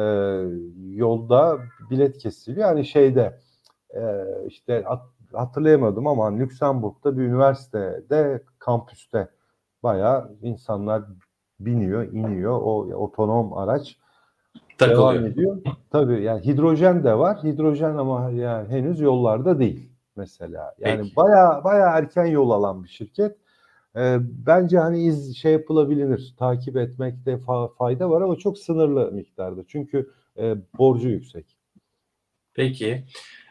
yolda 0.95 1.59
bilet 1.91 2.19
kesiliyor. 2.19 2.69
Yani 2.69 2.85
şeyde 2.85 3.39
e, 3.95 4.25
işte 4.47 4.85
at, 4.87 5.03
hatırlayamadım 5.37 6.07
ama 6.07 6.37
Lüksemburg'da 6.37 7.19
bir 7.19 7.23
üniversitede 7.23 8.43
kampüste 8.59 9.29
bayağı 9.83 10.37
insanlar 10.43 11.03
biniyor, 11.61 12.13
iniyor. 12.13 12.53
O 12.53 12.79
otonom 12.95 13.53
araç 13.53 13.97
Takılıyor. 14.79 15.15
devam 15.15 15.27
ediyor. 15.27 15.63
Tabii 15.91 16.23
yani 16.23 16.45
hidrojen 16.45 17.05
de 17.05 17.19
var. 17.19 17.43
Hidrojen 17.45 17.97
ama 17.97 18.31
yani 18.31 18.69
henüz 18.69 19.01
yollarda 19.01 19.59
değil 19.59 19.93
mesela. 20.17 20.75
Yani 20.79 21.03
Peki. 21.03 21.17
bayağı 21.17 21.65
bayağı 21.65 21.99
erken 21.99 22.27
yol 22.27 22.51
alan 22.51 22.85
bir 22.85 22.89
şirket. 22.89 23.37
Ee, 23.97 24.19
bence 24.21 24.79
hani 24.79 25.05
iz 25.05 25.37
şey 25.37 25.53
yapılabilir, 25.53 26.35
takip 26.39 26.77
etmekte 26.77 27.33
fa- 27.35 27.75
fayda 27.75 28.11
var 28.11 28.23
ama 28.23 28.37
çok 28.37 28.59
sınırlı 28.59 29.13
miktarda. 29.13 29.61
Çünkü 29.69 30.11
e, 30.39 30.57
borcu 30.79 31.09
yüksek. 31.09 31.57
Peki. 32.55 33.05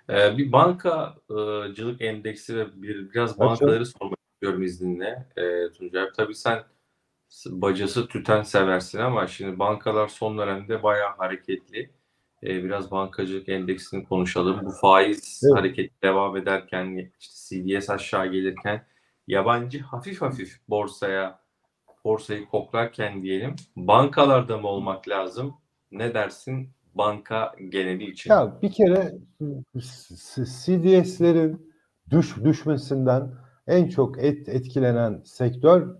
Ee, 0.10 0.38
bir 0.38 0.52
bankacılık 0.52 2.02
endeksi 2.02 2.56
ve 2.56 2.82
bir, 2.82 3.14
biraz 3.14 3.40
bankaları 3.40 3.86
sormak 3.86 4.20
istiyorum 4.34 4.64
izninle. 4.64 5.28
Ee, 5.38 5.72
Tuncay 5.78 6.08
tabii 6.18 6.36
sen 6.36 6.64
bacası 7.46 8.08
tüten 8.08 8.44
seversin 8.44 9.00
ama 9.00 9.28
şimdi 9.28 9.60
bankalar 9.60 10.08
son 10.08 10.38
dönemde 10.38 10.84
bayağı 10.84 11.16
hareketli. 11.18 11.90
Ee, 12.44 12.64
biraz 12.64 12.92
bankacılık 12.92 13.50
endeksini 13.50 14.04
konuşalım. 14.04 14.60
Bu 14.66 14.72
faiz 14.72 15.42
Evet. 15.46 15.60
hareketi 15.60 16.02
devam 16.04 16.38
ederken 16.38 17.12
işte 17.20 17.34
CDS 17.56 17.90
aşağı 17.90 18.28
gelirken 18.28 18.86
yabancı 19.28 19.80
hafif 19.80 20.22
hafif 20.22 20.60
borsaya 20.70 21.40
borsayı 22.04 22.46
koklarken 22.46 23.24
diyelim 23.24 23.56
bankalarda 23.76 24.58
mı 24.58 24.68
olmak 24.68 25.10
lazım? 25.10 25.58
Ne 25.92 26.14
dersin 26.14 26.70
banka 26.96 27.52
geneli 27.70 28.12
için? 28.12 28.30
Ya 28.30 28.62
bir 28.62 28.72
kere 28.72 29.14
CDS'lerin 30.44 31.72
düş 32.10 32.44
düşmesinden 32.44 33.32
en 33.68 33.88
çok 33.88 34.24
et, 34.24 34.50
etkilenen 34.50 35.22
sektör 35.26 35.96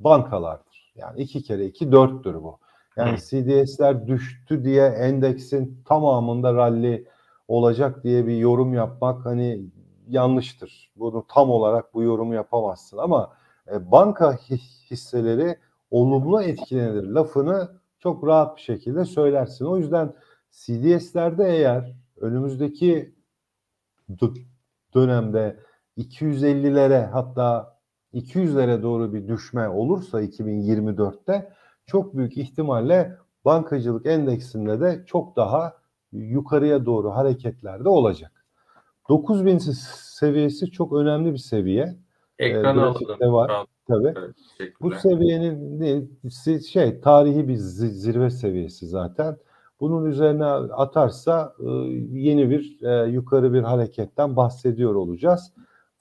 bankalardır. 0.00 0.92
Yani 0.94 1.20
iki 1.20 1.42
kere 1.42 1.66
iki 1.66 1.92
dörttür 1.92 2.34
bu. 2.34 2.58
Yani. 2.96 3.18
CDS'ler 3.18 4.06
düştü 4.06 4.64
diye 4.64 4.86
endeksin 4.86 5.82
tamamında 5.84 6.54
rally 6.54 7.06
olacak 7.48 8.04
diye 8.04 8.26
bir 8.26 8.36
yorum 8.36 8.74
yapmak 8.74 9.26
hani 9.26 9.64
yanlıştır. 10.08 10.92
Bunu 10.96 11.24
tam 11.28 11.50
olarak 11.50 11.94
bu 11.94 12.02
yorumu 12.02 12.34
yapamazsın 12.34 12.98
ama 12.98 13.32
e, 13.72 13.90
banka 13.90 14.34
hi- 14.34 14.90
hisseleri 14.90 15.56
olumlu 15.90 16.42
etkilenir 16.42 17.02
lafını 17.02 17.68
çok 18.02 18.26
rahat 18.26 18.56
bir 18.56 18.62
şekilde 18.62 19.04
söylersin. 19.04 19.64
O 19.64 19.78
yüzden 19.78 20.12
CDS'lerde 20.50 21.44
eğer 21.44 21.92
önümüzdeki 22.16 23.14
dö- 24.10 24.44
dönemde 24.94 25.56
250'lere 25.98 27.06
hatta 27.06 27.78
200'lere 28.14 28.82
doğru 28.82 29.14
bir 29.14 29.28
düşme 29.28 29.68
olursa 29.68 30.22
2024'te 30.22 31.52
çok 31.86 32.16
büyük 32.16 32.38
ihtimalle 32.38 33.16
bankacılık 33.44 34.06
endeksinde 34.06 34.80
de 34.80 35.04
çok 35.06 35.36
daha 35.36 35.76
yukarıya 36.12 36.84
doğru 36.84 37.10
hareketlerde 37.10 37.88
olacak. 37.88 38.32
9000 39.08 39.58
seviyesi 40.18 40.70
çok 40.70 40.92
önemli 40.92 41.32
bir 41.32 41.38
seviye. 41.38 41.96
Ekrana 42.38 42.80
e, 42.80 42.84
alalım. 42.84 43.32
var. 43.32 43.66
Tabii. 43.88 44.14
Evet, 44.16 44.72
Bu 44.80 44.90
seviyenin 44.90 45.80
şey 46.72 47.00
tarihi 47.00 47.48
bir 47.48 47.54
zi- 47.56 47.90
zirve 47.90 48.30
seviyesi 48.30 48.86
zaten. 48.86 49.36
Bunun 49.80 50.04
üzerine 50.06 50.44
atarsa 50.44 51.54
e, 51.60 51.68
yeni 52.18 52.50
bir 52.50 52.78
e, 52.82 53.10
yukarı 53.10 53.52
bir 53.52 53.62
hareketten 53.62 54.36
bahsediyor 54.36 54.94
olacağız. 54.94 55.52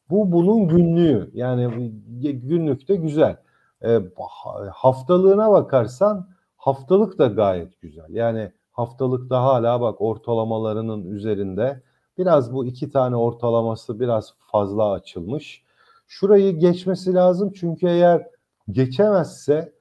Bu 0.10 0.32
bunun 0.32 0.68
günlüğü. 0.68 1.30
Yani 1.34 1.92
günlük 2.22 2.88
de 2.88 2.96
güzel. 2.96 3.38
E, 3.84 4.00
ha- 4.18 4.70
haftalığına 4.74 5.52
bakarsan 5.52 6.28
haftalık 6.58 7.18
da 7.20 7.28
gayet 7.28 7.82
güzel. 7.82 8.10
Yani 8.10 8.52
haftalıkta 8.72 9.44
hala 9.44 9.82
bak 9.82 10.02
ortalamalarının 10.02 11.06
üzerinde. 11.12 11.84
Biraz 12.18 12.54
bu 12.54 12.66
iki 12.66 12.92
tane 12.92 13.16
ortalaması 13.16 14.00
biraz 14.00 14.34
fazla 14.52 14.92
açılmış. 14.92 15.64
Şurayı 16.12 16.60
geçmesi 16.60 17.14
lazım 17.14 17.52
çünkü 17.56 17.88
eğer 17.88 18.28
geçemezse 18.72 19.74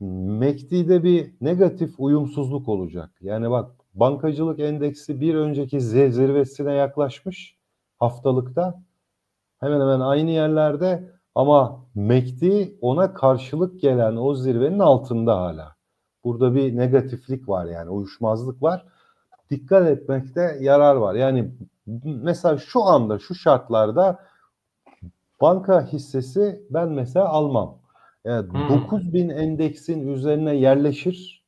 MACD'de 0.00 1.02
bir 1.02 1.34
negatif 1.40 1.94
uyumsuzluk 1.98 2.68
olacak. 2.68 3.10
Yani 3.20 3.50
bak 3.50 3.70
bankacılık 3.94 4.60
endeksi 4.60 5.20
bir 5.20 5.34
önceki 5.34 5.80
zirvesine 5.80 6.74
yaklaşmış 6.74 7.56
haftalıkta. 7.98 8.74
Hemen 9.60 9.80
hemen 9.80 10.00
aynı 10.00 10.30
yerlerde 10.30 11.10
ama 11.34 11.80
MACD 11.94 12.42
ona 12.80 13.14
karşılık 13.14 13.80
gelen 13.80 14.16
o 14.16 14.34
zirvenin 14.34 14.78
altında 14.78 15.36
hala. 15.36 15.76
Burada 16.24 16.54
bir 16.54 16.76
negatiflik 16.76 17.48
var 17.48 17.66
yani 17.66 17.90
uyuşmazlık 17.90 18.62
var. 18.62 18.84
Dikkat 19.50 19.88
etmekte 19.88 20.58
yarar 20.60 20.96
var. 20.96 21.14
Yani 21.14 21.50
mesela 22.04 22.58
şu 22.58 22.82
anda 22.82 23.18
şu 23.18 23.34
şartlarda 23.34 24.18
banka 25.40 25.86
hissesi 25.86 26.66
ben 26.70 26.88
mesela 26.88 27.28
almam. 27.28 27.78
Yani 28.24 28.48
Hmm. 28.52 28.68
9000 28.68 29.28
endeksin 29.28 30.08
üzerine 30.08 30.56
yerleşir. 30.56 31.44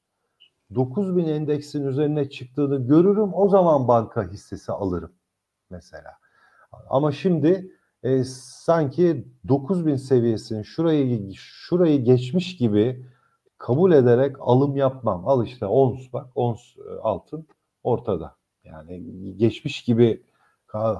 9000 0.74 1.24
endeksin 1.24 1.86
üzerine 1.86 2.30
çıktığını 2.30 2.86
görürüm. 2.86 3.34
O 3.34 3.48
zaman 3.48 3.88
banka 3.88 4.30
hissesi 4.30 4.72
alırım 4.72 5.12
mesela. 5.70 6.10
Ama 6.90 7.12
şimdi 7.12 7.72
e, 8.02 8.24
sanki 8.24 9.24
9000 9.48 9.96
seviyesini 9.96 10.64
şurayı 10.64 11.34
şurayı 11.34 12.04
geçmiş 12.04 12.56
gibi 12.56 13.06
kabul 13.58 13.92
ederek 13.92 14.36
alım 14.40 14.76
yapmam. 14.76 15.28
Al 15.28 15.46
işte 15.46 15.66
ons 15.66 16.12
bak 16.12 16.26
ons 16.34 16.76
e, 16.76 17.00
altın 17.02 17.46
ortada. 17.82 18.36
Yani 18.64 19.02
geçmiş 19.36 19.82
gibi 19.82 20.22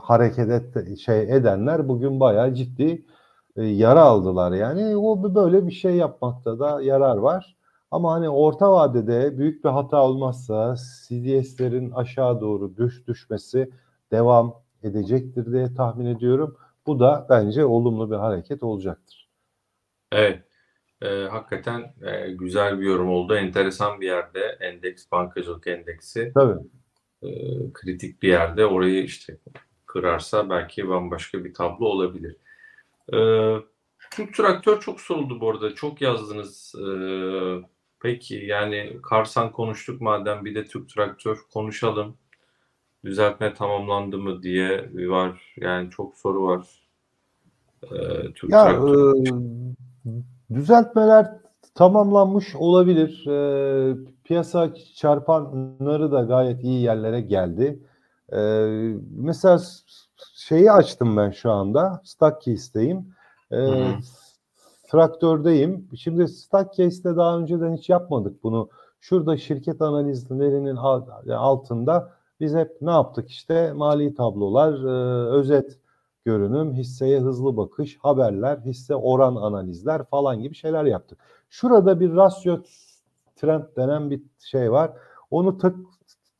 hareket 0.03 0.51
et, 0.51 0.99
şey 0.99 1.23
edenler 1.23 1.89
bugün 1.89 2.21
bayağı 2.21 2.55
ciddi 2.55 3.05
e, 3.57 3.63
yara 3.63 4.03
aldılar. 4.03 4.53
Yani 4.53 4.97
o 4.97 5.35
böyle 5.35 5.67
bir 5.67 5.73
şey 5.73 5.95
yapmakta 5.95 6.59
da 6.59 6.83
yarar 6.83 7.17
var. 7.17 7.57
Ama 7.91 8.13
hani 8.13 8.29
orta 8.29 8.73
vadede 8.73 9.39
büyük 9.39 9.65
bir 9.65 9.69
hata 9.69 10.03
olmazsa 10.03 10.75
CDS'lerin 10.77 11.91
aşağı 11.91 12.41
doğru 12.41 12.77
düş 12.77 13.09
düşmesi 13.09 13.71
devam 14.13 14.55
edecektir 14.83 15.53
diye 15.53 15.75
tahmin 15.75 16.07
ediyorum. 16.07 16.57
Bu 16.87 17.01
da 17.01 17.27
bence 17.31 17.65
olumlu 17.65 18.11
bir 18.11 18.17
hareket 18.17 18.63
olacaktır. 18.63 19.29
Evet. 20.13 20.45
Ee, 21.03 21.27
hakikaten 21.31 21.95
e, 22.03 22.31
güzel 22.31 22.81
bir 22.81 22.87
yorum 22.87 23.09
oldu. 23.09 23.35
Enteresan 23.35 24.01
bir 24.01 24.07
yerde 24.07 24.41
endeks, 24.61 25.11
bankacılık 25.13 25.67
endeksi. 25.67 26.33
Tabii. 26.35 26.61
E, 27.23 27.29
kritik 27.73 28.23
bir 28.23 28.29
yerde. 28.29 28.67
Orayı 28.67 29.03
işte 29.05 29.37
kırarsa 29.87 30.51
belki 30.51 30.89
bambaşka 30.89 31.45
bir 31.45 31.55
tablo 31.55 31.87
olabilir. 31.87 32.37
Ee, 33.13 33.57
Türk 34.11 34.35
traktör 34.35 34.81
çok 34.81 35.01
soruldu 35.01 35.41
bu 35.41 35.51
arada. 35.51 35.75
Çok 35.75 36.01
yazdınız. 36.01 36.75
Ee, 36.89 37.67
peki 38.01 38.35
yani 38.35 38.99
Karsan 39.03 39.53
konuştuk 39.53 40.01
madem 40.01 40.45
bir 40.45 40.55
de 40.55 40.65
Türk 40.65 40.89
traktör 40.89 41.39
konuşalım. 41.53 42.17
Düzeltme 43.05 43.55
tamamlandı 43.55 44.19
mı 44.19 44.43
diye 44.43 44.91
var. 44.95 45.55
Yani 45.57 45.91
çok 45.91 46.17
soru 46.17 46.43
var. 46.43 46.67
Ee, 47.83 48.33
Türk 48.35 48.51
Ya 48.51 48.65
traktör. 48.65 49.15
e, 49.15 50.55
düzeltmeler 50.55 51.27
tamamlanmış 51.79 52.57
olabilir. 52.57 53.27
E, 53.27 53.97
piyasa 54.25 54.75
çarpanları 54.97 56.13
da 56.13 56.23
gayet 56.23 56.65
iyi 56.65 56.83
yerlere 56.83 57.21
geldi. 57.21 57.83
E, 58.33 58.39
mesela 59.17 59.61
şeyi 60.35 60.73
açtım 60.73 61.17
ben 61.17 61.31
şu 61.31 61.51
anda. 61.51 62.01
Stock 62.05 62.43
Keys'teyim. 62.43 63.07
E, 63.51 63.57
Hı 63.57 63.61
hı. 63.61 63.95
traktördeyim. 64.91 65.89
Şimdi 65.97 66.29
Stackcase'de 66.29 67.17
daha 67.17 67.39
önceden 67.39 67.77
hiç 67.77 67.89
yapmadık 67.89 68.43
bunu. 68.43 68.69
Şurada 69.01 69.37
şirket 69.37 69.83
analizlerinin 69.83 70.77
al- 70.77 71.07
altında 71.31 72.11
biz 72.41 72.55
hep 72.55 72.77
ne 72.81 72.91
yaptık 72.91 73.31
işte 73.31 73.73
mali 73.73 74.15
tablolar, 74.15 74.73
e, 74.73 75.29
özet 75.31 75.79
görünüm, 76.29 76.75
hisseye 76.75 77.21
hızlı 77.21 77.57
bakış, 77.57 77.99
haberler, 77.99 78.59
hisse 78.59 78.95
oran 78.95 79.37
analizler 79.37 80.05
falan 80.05 80.41
gibi 80.41 80.55
şeyler 80.55 80.85
yaptık. 80.85 81.19
Şurada 81.49 82.01
bir 82.01 82.17
rasyo 82.17 82.59
trend 83.37 83.63
denen 83.77 84.11
bir 84.11 84.23
şey 84.39 84.73
var. 84.73 84.93
Onu 85.31 85.59
tık 85.59 85.77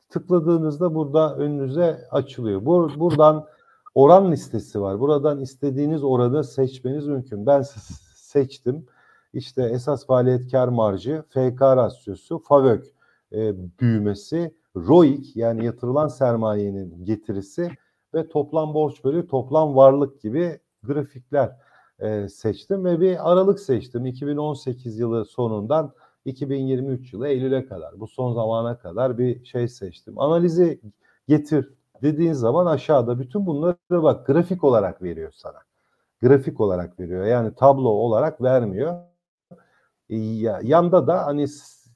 tıkladığınızda 0.09 0.95
burada 0.95 1.35
önünüze 1.35 2.07
açılıyor. 2.11 2.65
Bu, 2.65 2.91
buradan 2.99 3.45
oran 3.95 4.31
listesi 4.31 4.81
var. 4.81 4.99
Buradan 4.99 5.39
istediğiniz 5.39 6.03
oranı 6.03 6.43
seçmeniz 6.43 7.07
mümkün. 7.07 7.45
Ben 7.45 7.61
se- 7.61 7.93
seçtim. 8.15 8.85
İşte 9.33 9.63
esas 9.63 10.05
faaliyet 10.05 10.51
kar 10.51 10.67
marjı, 10.67 11.23
FK 11.29 11.61
rasyosu, 11.61 12.39
FAVÖK 12.39 12.85
e, 13.33 13.53
büyümesi, 13.79 14.55
ROIC 14.75 15.31
yani 15.35 15.65
yatırılan 15.65 16.07
sermayenin 16.07 17.05
getirisi 17.05 17.71
ve 18.13 18.27
toplam 18.29 18.73
borç 18.73 19.03
bölü 19.03 19.27
toplam 19.27 19.75
varlık 19.75 20.21
gibi 20.21 20.59
grafikler 20.83 21.55
e, 21.99 22.29
seçtim 22.29 22.85
ve 22.85 22.99
bir 22.99 23.31
aralık 23.31 23.59
seçtim. 23.59 24.05
2018 24.05 24.99
yılı 24.99 25.25
sonundan 25.25 25.93
2023 26.25 27.13
yılı 27.13 27.27
Eylül'e 27.27 27.65
kadar 27.65 27.99
bu 27.99 28.07
son 28.07 28.33
zamana 28.33 28.77
kadar 28.77 29.17
bir 29.17 29.45
şey 29.45 29.67
seçtim. 29.67 30.19
Analizi 30.19 30.81
getir 31.27 31.73
dediğin 32.01 32.33
zaman 32.33 32.65
aşağıda 32.65 33.19
bütün 33.19 33.45
bunları 33.45 33.75
bak 33.91 34.27
grafik 34.27 34.63
olarak 34.63 35.01
veriyor 35.03 35.31
sana. 35.35 35.57
Grafik 36.21 36.59
olarak 36.61 36.99
veriyor. 36.99 37.25
Yani 37.25 37.55
tablo 37.55 37.89
olarak 37.89 38.41
vermiyor. 38.41 38.95
E, 40.09 40.15
ya- 40.17 40.59
Yanda 40.63 41.07
da 41.07 41.25
hani 41.25 41.45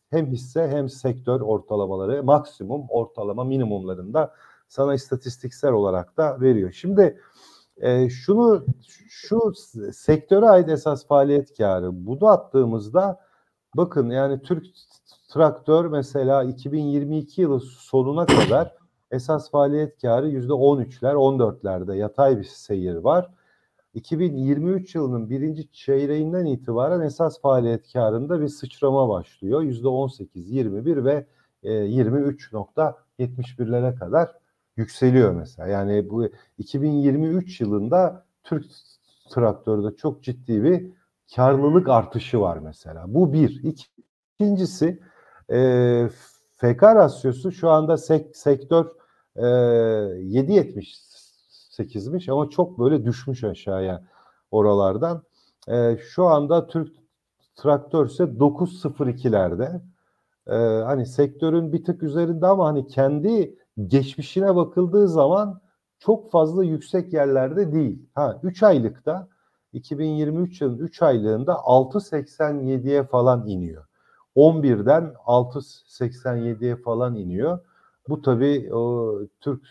hem 0.10 0.28
hisse 0.28 0.68
hem 0.68 0.90
sektör 0.90 1.42
ortalamaları 1.42 2.24
maksimum 2.24 2.86
ortalama 2.90 3.44
minimumlarında 3.44 4.34
sana 4.74 4.94
istatistiksel 4.94 5.72
olarak 5.72 6.18
da 6.18 6.42
veriyor. 6.42 6.72
Şimdi 6.72 7.20
e, 7.78 8.10
şunu 8.10 8.66
şu 9.10 9.54
sektöre 9.94 10.50
ait 10.50 10.70
esas 10.70 11.08
faaliyet 11.08 11.58
karı 11.58 12.06
bunu 12.06 12.28
attığımızda 12.28 13.20
bakın 13.76 14.10
yani 14.10 14.42
Türk 14.42 14.66
traktör 15.30 15.86
mesela 15.86 16.44
2022 16.44 17.42
yılı 17.42 17.60
sonuna 17.60 18.26
kadar 18.26 18.76
esas 19.12 19.52
faaliyet 19.52 20.02
karı 20.02 20.30
yüzde 20.30 20.54
13'ler 20.54 21.14
14'lerde 21.14 21.96
yatay 21.96 22.38
bir 22.38 22.44
seyir 22.44 22.96
var. 22.96 23.30
2023 23.94 24.96
yılının 24.96 25.30
birinci 25.30 25.72
çeyreğinden 25.72 26.46
itibaren 26.46 27.02
esas 27.02 27.42
faaliyet 27.42 27.94
karında 27.94 28.42
bir 28.42 28.48
sıçrama 28.48 29.10
başlıyor. 29.10 29.62
Yüzde 29.62 29.88
18, 29.88 30.52
21 30.52 31.06
ve 31.06 31.26
e, 31.64 31.72
23.71'lere 31.72 33.96
kadar 33.96 34.43
yükseliyor 34.78 35.32
mesela. 35.34 35.68
Yani 35.68 36.10
bu 36.10 36.30
2023 36.58 37.62
yılında 37.62 38.26
Türk 38.44 38.66
traktörde 39.30 39.96
çok 39.96 40.24
ciddi 40.24 40.64
bir 40.64 40.92
karlılık 41.36 41.90
artışı 41.90 42.42
var 42.42 42.58
mesela. 42.58 43.04
Bu 43.08 43.34
bir. 43.34 43.64
İki- 43.64 43.86
İkincisi 44.40 45.00
e, 45.52 46.10
FK 46.58 46.84
rasyosu 46.84 47.52
şu 47.52 47.70
anda 47.70 47.98
sek- 47.98 48.38
sektör 48.38 48.86
e, 49.36 49.42
7.78'miş 49.42 52.30
ama 52.30 52.50
çok 52.50 52.80
böyle 52.80 53.06
düşmüş 53.06 53.44
aşağıya 53.44 54.04
oralardan. 54.52 55.24
E, 55.68 55.98
şu 55.98 56.26
anda 56.26 56.68
Türk 56.68 56.96
traktör 57.56 58.06
ise 58.06 58.40
9.02'lerde. 58.40 59.82
E, 60.48 60.54
hani 60.84 61.06
sektörün 61.06 61.74
bir 61.74 61.84
tık 61.84 62.04
üzerinde 62.04 62.48
ama 62.48 62.68
hani 62.68 62.88
kendi 62.88 63.56
geçmişine 63.88 64.56
bakıldığı 64.56 65.08
zaman 65.08 65.62
çok 66.00 66.32
fazla 66.32 66.64
yüksek 66.64 67.14
yerlerde 67.14 67.74
değil. 67.74 68.10
Ha 68.16 68.40
3 68.44 68.64
aylıkta 68.64 69.28
2023 69.74 70.62
yılının 70.62 70.78
3 70.78 71.02
aylığında 71.02 71.54
6.87'ye 71.54 73.04
falan 73.04 73.48
iniyor. 73.48 73.86
11'den 74.36 75.14
6.87'ye 75.26 76.76
falan 76.76 77.16
iniyor. 77.16 77.60
Bu 78.10 78.22
tabii 78.22 78.74
o 78.74 79.16
Türk 79.40 79.64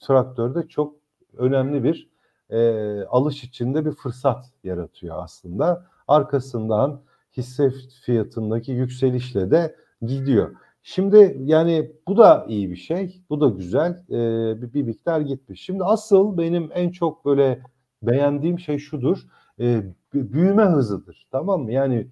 traktörde 0.00 0.68
çok 0.68 0.96
önemli 1.36 1.84
bir 1.84 2.08
e, 2.50 3.04
alış 3.04 3.44
içinde 3.44 3.84
bir 3.84 3.92
fırsat 3.92 4.44
yaratıyor 4.64 5.16
aslında. 5.18 5.86
Arkasından 6.08 7.00
hisse 7.36 7.72
fiyatındaki 8.04 8.72
yükselişle 8.72 9.50
de 9.50 9.76
gidiyor. 10.02 10.54
Şimdi 10.82 11.36
yani 11.40 11.92
bu 12.08 12.16
da 12.16 12.46
iyi 12.48 12.70
bir 12.70 12.76
şey. 12.76 13.22
Bu 13.30 13.40
da 13.40 13.48
güzel. 13.48 14.04
Ee, 14.10 14.62
bir, 14.62 14.72
bir 14.74 14.82
miktar 14.82 15.20
gitmiş. 15.20 15.62
Şimdi 15.62 15.84
asıl 15.84 16.38
benim 16.38 16.70
en 16.74 16.90
çok 16.90 17.24
böyle 17.24 17.62
beğendiğim 18.02 18.58
şey 18.58 18.78
şudur. 18.78 19.18
B- 19.58 19.92
büyüme 20.14 20.64
hızıdır. 20.64 21.26
Tamam 21.30 21.62
mı? 21.62 21.72
Yani 21.72 22.06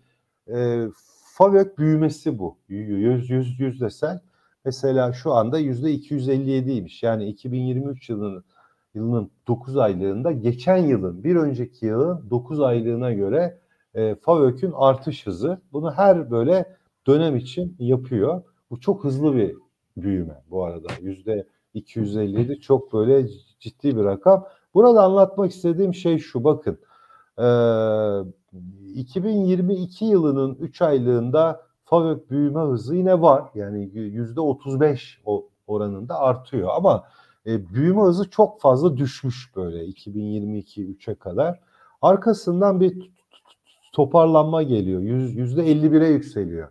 e, 0.54 0.86
FAVÖK 1.34 1.78
büyümesi 1.78 2.38
bu. 2.38 2.58
Yüz, 2.68 3.30
yüz, 3.30 3.60
yüzdesel. 3.60 4.20
Mesela 4.64 5.12
şu 5.12 5.32
anda 5.32 5.58
yüzde 5.58 5.94
257'ymiş. 5.94 7.06
Yani 7.06 7.26
2023 7.28 8.08
yılının 8.08 8.44
yılının 8.94 9.30
9 9.48 9.76
aylığında 9.76 10.32
geçen 10.32 10.76
yılın 10.76 11.24
bir 11.24 11.36
önceki 11.36 11.86
yılın 11.86 12.30
9 12.30 12.60
aylığına 12.60 13.12
göre 13.12 13.58
e, 13.94 14.14
FAVÖK'ün 14.14 14.72
artış 14.74 15.26
hızı. 15.26 15.60
Bunu 15.72 15.92
her 15.92 16.30
böyle 16.30 16.76
dönem 17.06 17.36
için 17.36 17.76
yapıyor. 17.78 18.42
Bu 18.70 18.80
çok 18.80 19.04
hızlı 19.04 19.36
bir 19.36 19.56
büyüme 19.96 20.42
bu 20.50 20.64
arada. 20.64 20.88
Yüzde 21.00 21.46
257 21.74 22.60
çok 22.60 22.92
böyle 22.92 23.28
ciddi 23.60 23.96
bir 23.96 24.04
rakam. 24.04 24.46
Burada 24.74 25.02
anlatmak 25.02 25.50
istediğim 25.50 25.94
şey 25.94 26.18
şu 26.18 26.44
bakın. 26.44 26.78
Ee, 27.38 27.42
2022 28.94 30.04
yılının 30.04 30.54
3 30.54 30.82
aylığında 30.82 31.66
FAVÖK 31.84 32.30
büyüme 32.30 32.60
hızı 32.60 32.96
yine 32.96 33.20
var. 33.20 33.44
Yani 33.54 33.90
yüzde 33.94 34.40
35 34.40 35.20
o 35.24 35.48
oranında 35.66 36.18
artıyor 36.18 36.68
ama 36.76 37.04
e, 37.46 37.74
büyüme 37.74 38.02
hızı 38.02 38.30
çok 38.30 38.60
fazla 38.60 38.96
düşmüş 38.96 39.56
böyle 39.56 39.84
2022 39.84 40.86
3'e 40.86 41.14
kadar. 41.14 41.60
Arkasından 42.02 42.80
bir 42.80 43.10
toparlanma 43.92 44.62
geliyor. 44.62 45.00
Yüz- 45.00 45.36
Yüzde 45.36 45.62
51'e 45.72 46.08
yükseliyor 46.08 46.68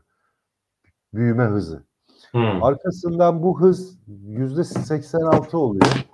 büyüme 1.14 1.44
hızı. 1.44 1.84
Hmm. 2.32 2.64
Arkasından 2.64 3.44
bu 3.44 3.62
hız 3.62 4.00
yüzde 4.28 4.64
86 4.64 5.58
oluyor. 5.58 6.06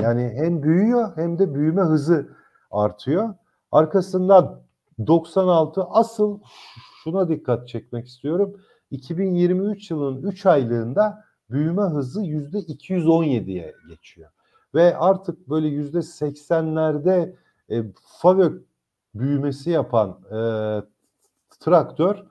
Yani 0.00 0.32
hem 0.34 0.62
büyüyor 0.62 1.16
hem 1.16 1.38
de 1.38 1.54
büyüme 1.54 1.82
hızı 1.82 2.36
artıyor. 2.70 3.34
Arkasından 3.72 4.62
96 5.06 5.84
asıl 5.84 6.40
şuna 7.04 7.28
dikkat 7.28 7.68
çekmek 7.68 8.06
istiyorum. 8.06 8.56
2023 8.90 9.90
yılının 9.90 10.22
3 10.22 10.46
aylığında 10.46 11.24
büyüme 11.50 11.82
hızı 11.82 12.22
yüzde 12.22 12.58
217'ye 12.58 13.74
geçiyor. 13.88 14.30
Ve 14.74 14.96
artık 14.96 15.48
böyle 15.48 15.68
yüzde 15.68 15.98
80'lerde 15.98 17.34
e, 17.70 17.82
FAVÖK 18.18 18.62
büyümesi 19.14 19.70
yapan 19.70 20.10
e, 20.10 20.38
traktör 21.60 22.24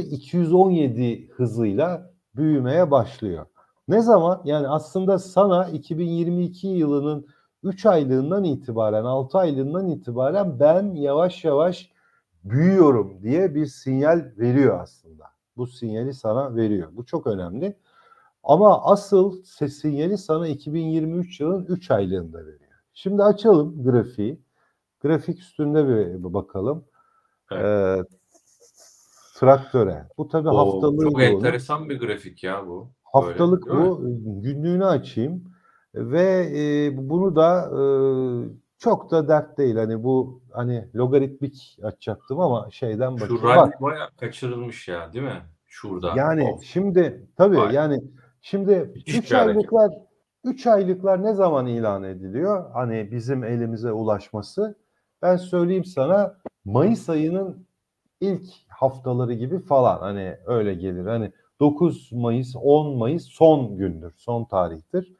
217 0.00 1.28
hızıyla 1.28 2.10
büyümeye 2.36 2.90
başlıyor. 2.90 3.46
Ne 3.88 4.02
zaman? 4.02 4.42
Yani 4.44 4.68
aslında 4.68 5.18
sana 5.18 5.68
2022 5.68 6.68
yılının 6.68 7.26
3 7.62 7.86
aylığından 7.86 8.44
itibaren, 8.44 9.04
6 9.04 9.38
aylığından 9.38 9.86
itibaren 9.86 10.60
ben 10.60 10.94
yavaş 10.94 11.44
yavaş 11.44 11.92
büyüyorum 12.44 13.22
diye 13.22 13.54
bir 13.54 13.66
sinyal 13.66 14.32
veriyor 14.38 14.80
aslında. 14.80 15.24
Bu 15.56 15.66
sinyali 15.66 16.14
sana 16.14 16.56
veriyor. 16.56 16.88
Bu 16.92 17.06
çok 17.06 17.26
önemli. 17.26 17.76
Ama 18.42 18.84
asıl 18.84 19.42
ses 19.42 19.80
sinyali 19.80 20.18
sana 20.18 20.48
2023 20.48 21.40
yılın 21.40 21.66
3 21.66 21.90
aylığında 21.90 22.38
veriyor. 22.38 22.72
Şimdi 22.94 23.22
açalım 23.22 23.84
grafiği. 23.84 24.40
Grafik 25.00 25.38
üstünde 25.38 25.88
bir 25.88 26.34
bakalım. 26.34 26.84
Ee, 27.52 27.98
traktöre. 29.40 30.08
Bu 30.18 30.28
tabii 30.28 30.48
O 30.48 30.58
haftalığı 30.58 31.02
çok 31.04 31.14
onun. 31.14 31.22
enteresan 31.24 31.88
bir 31.88 32.00
grafik 32.00 32.44
ya 32.44 32.66
bu. 32.66 32.90
Haftalık 33.04 33.66
Böyle, 33.66 33.78
bu. 33.80 34.00
Günlüğünü 34.42 34.84
açayım 34.86 35.44
ve 35.94 36.50
e, 36.56 36.96
bunu 37.08 37.36
da 37.36 37.70
e, 37.72 37.80
çok 38.78 39.10
da 39.10 39.28
dert 39.28 39.58
değil. 39.58 39.76
Hani 39.76 40.02
bu 40.02 40.42
hani 40.52 40.88
logaritmik 40.94 41.78
açacaktım 41.82 42.40
ama 42.40 42.68
şeyden 42.70 43.16
Şu 43.16 43.20
bakayım. 43.22 43.42
rally 43.42 43.56
Bak, 43.72 43.82
baya 43.82 44.08
kaçırılmış 44.20 44.88
ya 44.88 45.12
değil 45.12 45.24
mi? 45.24 45.42
Şurada. 45.66 46.12
yani 46.16 46.50
Of. 46.54 46.62
şimdi 46.62 47.26
tabii 47.36 47.56
Vay. 47.56 47.74
yani 47.74 47.98
şimdi 48.40 48.90
Müthiş 48.94 49.18
3 49.18 49.30
bir 49.30 49.36
hareket. 49.36 49.56
aylıklar 49.56 49.90
3 50.44 50.66
aylıklar 50.66 51.22
ne 51.22 51.34
zaman 51.34 51.66
ilan 51.66 52.02
ediliyor? 52.02 52.70
Hani 52.72 53.08
bizim 53.12 53.44
elimize 53.44 53.92
ulaşması. 53.92 54.74
Ben 55.22 55.36
söyleyeyim 55.36 55.84
sana 55.84 56.34
Mayıs 56.64 57.08
ayının 57.08 57.67
ilk 58.20 58.42
haftaları 58.68 59.32
gibi 59.34 59.60
falan 59.60 59.98
hani 59.98 60.36
öyle 60.46 60.74
gelir. 60.74 61.06
Hani 61.06 61.32
9 61.60 62.12
Mayıs, 62.12 62.56
10 62.62 62.96
Mayıs 62.98 63.24
son 63.24 63.76
gündür, 63.76 64.12
son 64.16 64.44
tarihtir. 64.44 65.16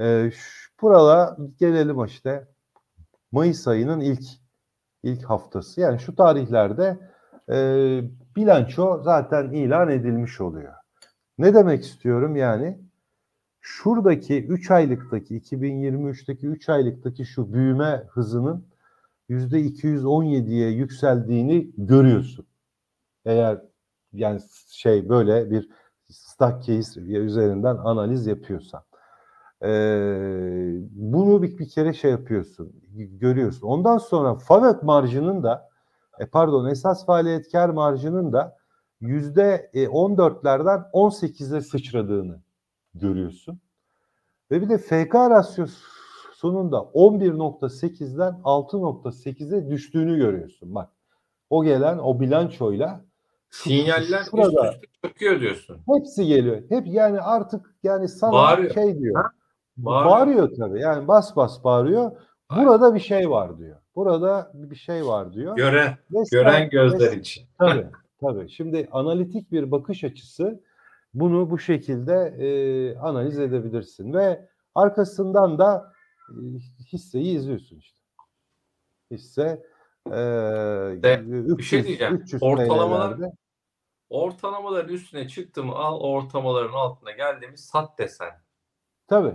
Ee, 0.00 0.30
şu- 0.34 0.72
burala 0.82 1.36
gelelim 1.60 2.04
işte 2.04 2.48
Mayıs 3.32 3.68
ayının 3.68 4.00
ilk 4.00 4.24
ilk 5.02 5.24
haftası. 5.24 5.80
Yani 5.80 6.00
şu 6.00 6.16
tarihlerde 6.16 6.98
e, 7.50 7.56
bilanço 8.36 9.00
zaten 9.04 9.52
ilan 9.52 9.90
edilmiş 9.90 10.40
oluyor. 10.40 10.72
Ne 11.38 11.54
demek 11.54 11.84
istiyorum 11.84 12.36
yani? 12.36 12.78
Şuradaki 13.60 14.46
3 14.46 14.70
aylıktaki 14.70 15.36
2023'teki 15.36 16.46
3 16.46 16.68
aylıktaki 16.68 17.24
şu 17.24 17.52
büyüme 17.52 18.04
hızının 18.10 18.66
%217'ye 19.32 20.70
yükseldiğini 20.70 21.70
görüyorsun. 21.76 22.46
Eğer 23.24 23.62
yani 24.12 24.40
şey 24.68 25.08
böyle 25.08 25.50
bir 25.50 25.68
stock 26.08 26.62
case 26.62 27.00
üzerinden 27.00 27.76
analiz 27.76 28.26
yapıyorsan. 28.26 28.82
Ee, 29.64 30.74
bunu 30.90 31.42
bir, 31.42 31.58
bir 31.58 31.68
kere 31.68 31.92
şey 31.92 32.10
yapıyorsun, 32.10 32.72
görüyorsun. 32.94 33.66
Ondan 33.66 33.98
sonra 33.98 34.34
FAVÖK 34.34 34.82
marjının 34.82 35.42
da 35.42 35.68
e, 36.18 36.26
pardon 36.26 36.68
esas 36.68 37.06
faaliyet 37.06 37.52
kar 37.52 37.68
marjının 37.68 38.32
da 38.32 38.56
yüzde 39.00 39.70
e, 39.74 39.84
14'lerden 39.84 40.90
18'e 40.92 41.60
sıçradığını 41.60 42.40
görüyorsun. 42.94 43.60
Ve 44.50 44.62
bir 44.62 44.68
de 44.68 44.78
FK 44.78 45.14
rasyosunun 45.14 46.01
da 46.42 46.76
11.8'den 46.94 48.40
6.8'e 48.44 49.70
düştüğünü 49.70 50.16
görüyorsun. 50.16 50.74
Bak 50.74 50.88
o 51.50 51.64
gelen 51.64 51.98
o 51.98 52.20
bilançoyla 52.20 53.00
Sinyaller 53.50 54.22
Şurada- 54.30 54.74
çöküyor 55.04 55.40
diyorsun. 55.40 55.76
hepsi 55.86 56.26
geliyor. 56.26 56.62
Hep 56.68 56.86
yani 56.86 57.20
artık 57.20 57.74
yani 57.82 58.08
sana 58.08 58.32
Bağırıyor. 58.32 58.74
şey 58.74 58.98
diyor. 58.98 59.22
Ha? 59.22 59.30
Bağırıyor. 59.76 60.10
Bağırıyor. 60.10 60.50
tabii. 60.56 60.80
Yani 60.80 61.08
bas 61.08 61.36
bas 61.36 61.64
bağırıyor. 61.64 62.12
Burada 62.56 62.94
bir 62.94 63.00
şey 63.00 63.30
var 63.30 63.58
diyor. 63.58 63.76
Burada 63.96 64.50
bir 64.54 64.76
şey 64.76 65.06
var 65.06 65.32
diyor. 65.32 65.56
Gören, 65.56 65.96
Ve 66.12 66.18
gören 66.30 66.70
gözler 66.70 67.12
ve- 67.12 67.16
için. 67.16 67.44
Tabii, 67.58 67.86
tabii. 68.20 68.48
Şimdi 68.50 68.88
analitik 68.92 69.52
bir 69.52 69.70
bakış 69.70 70.04
açısı 70.04 70.60
bunu 71.14 71.50
bu 71.50 71.58
şekilde 71.58 72.14
e, 72.38 72.46
analiz 72.98 73.38
edebilirsin 73.38 74.12
ve 74.12 74.48
arkasından 74.74 75.58
da 75.58 75.91
hisseyi 76.92 77.36
izliyorsun 77.36 77.76
işte. 77.78 78.00
Hisse 79.10 79.62
e, 80.06 80.12
De, 81.02 81.22
300, 81.26 81.58
bir 81.58 81.62
şey 81.62 81.84
diyeceğim. 81.84 82.14
300 82.14 82.42
Ortalamalar-. 82.42 83.32
Ortalamaların 84.10 84.94
üstüne 84.94 85.28
çıktı 85.28 85.64
mı 85.64 85.74
al, 85.74 86.00
ortalamaların 86.00 86.72
altına 86.72 87.10
geldi 87.10 87.46
mi 87.48 87.58
sat 87.58 87.98
desen. 87.98 88.32
Tabii. 89.08 89.34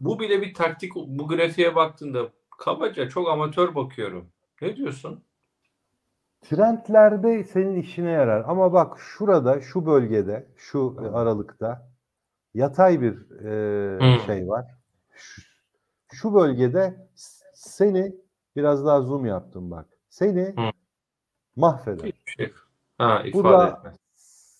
Bu 0.00 0.20
bile 0.20 0.42
bir 0.42 0.54
taktik. 0.54 0.94
Bu 0.94 1.28
grafiğe 1.28 1.74
baktığında 1.74 2.28
kabaca 2.58 3.08
çok 3.08 3.28
amatör 3.28 3.74
bakıyorum. 3.74 4.28
Ne 4.62 4.76
diyorsun? 4.76 5.24
Trendlerde 6.42 7.44
senin 7.44 7.74
işine 7.82 8.10
yarar 8.10 8.44
ama 8.48 8.72
bak 8.72 8.98
şurada 9.00 9.60
şu 9.60 9.86
bölgede 9.86 10.46
şu 10.56 10.96
aralıkta 11.14 11.88
yatay 12.54 13.00
bir 13.00 13.30
e, 13.44 13.98
Hmm. 13.98 14.26
şey 14.26 14.48
var. 14.48 14.64
Şu, 15.12 15.42
şu 16.14 16.34
bölgede 16.34 17.08
seni 17.54 18.16
biraz 18.56 18.86
daha 18.86 19.00
zoom 19.02 19.26
yaptım 19.26 19.70
bak. 19.70 19.86
Seni 20.08 20.52
Hmm. 20.56 20.70
mahveder. 21.56 22.04
Hiçbir 22.04 22.32
şey. 22.32 22.52
Ha 22.98 23.20
ifade 23.20 23.32
Burada 23.44 23.68
etmez. 23.68 23.96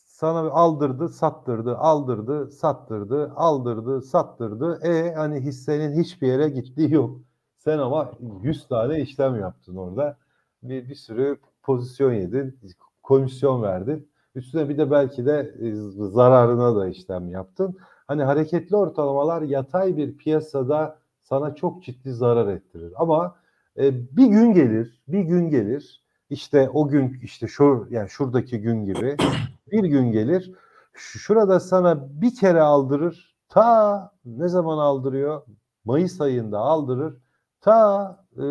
sana 0.06 0.38
aldırdı, 0.50 1.08
sattırdı, 1.08 1.76
aldırdı, 1.76 2.50
sattırdı, 2.50 3.32
aldırdı, 3.36 4.02
sattırdı. 4.02 4.78
E 4.82 5.14
hani 5.14 5.40
hissenin 5.40 6.02
hiçbir 6.02 6.26
yere 6.28 6.48
gittiği 6.48 6.92
yok. 6.94 7.18
Sen 7.56 7.78
ama 7.78 8.12
100 8.42 8.68
tane 8.68 9.00
işlem 9.00 9.40
yaptın 9.40 9.76
orada. 9.76 10.16
Bir, 10.62 10.88
bir 10.88 10.94
sürü 10.94 11.38
pozisyon 11.62 12.12
yedin, 12.12 12.58
komisyon 13.02 13.62
verdin. 13.62 14.08
Üstüne 14.34 14.68
bir 14.68 14.78
de 14.78 14.90
belki 14.90 15.26
de 15.26 15.54
e, 15.60 15.74
zararına 16.08 16.76
da 16.76 16.88
işlem 16.88 17.28
yaptın. 17.30 17.76
Hani 18.06 18.22
hareketli 18.22 18.76
ortalamalar 18.76 19.42
yatay 19.42 19.96
bir 19.96 20.16
piyasada 20.16 20.98
sana 21.38 21.54
çok 21.54 21.82
ciddi 21.82 22.12
zarar 22.12 22.48
ettirir. 22.48 22.92
Ama 22.96 23.34
e, 23.78 24.16
bir 24.16 24.26
gün 24.26 24.52
gelir, 24.52 25.02
bir 25.08 25.20
gün 25.20 25.48
gelir. 25.50 26.04
İşte 26.30 26.70
o 26.70 26.88
gün 26.88 27.18
işte 27.22 27.48
şu 27.48 27.86
yani 27.90 28.08
şuradaki 28.08 28.60
gün 28.60 28.84
gibi 28.84 29.16
bir 29.72 29.84
gün 29.84 30.12
gelir. 30.12 30.52
Şurada 30.94 31.60
sana 31.60 32.08
bir 32.22 32.34
kere 32.34 32.60
aldırır. 32.60 33.36
Ta 33.48 34.10
ne 34.24 34.48
zaman 34.48 34.78
aldırıyor? 34.78 35.42
Mayıs 35.84 36.20
ayında 36.20 36.58
aldırır. 36.58 37.16
Ta 37.60 38.16
e, 38.36 38.44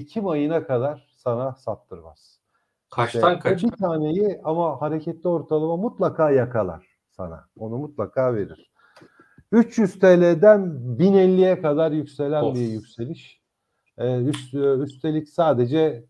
Ekim 0.00 0.28
ayına 0.28 0.66
kadar 0.66 1.14
sana 1.16 1.54
sattırmaz. 1.54 2.40
Kaçtan 2.90 3.34
İşte 3.34 3.48
o 3.48 3.52
kaça? 3.52 3.66
bir 3.66 3.76
taneyi 3.76 4.40
ama 4.44 4.80
hareketli 4.80 5.28
ortalama 5.28 5.76
mutlaka 5.76 6.30
yakalar 6.30 6.86
sana. 7.08 7.44
Onu 7.58 7.78
mutlaka 7.78 8.34
verir. 8.34 8.71
300 9.52 9.98
TL'den 9.98 10.60
1050'ye 10.98 11.60
kadar 11.62 11.92
yükselen 11.92 12.42
Of. 12.42 12.54
bir 12.54 12.60
yükseliş. 12.68 13.42
Ee, 13.98 14.22
üst, 14.22 14.54
üstelik 14.54 15.28
sadece 15.28 16.04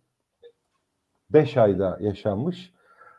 5 1.30 1.57
ayda 1.57 1.99
yaşanmış. 2.01 2.72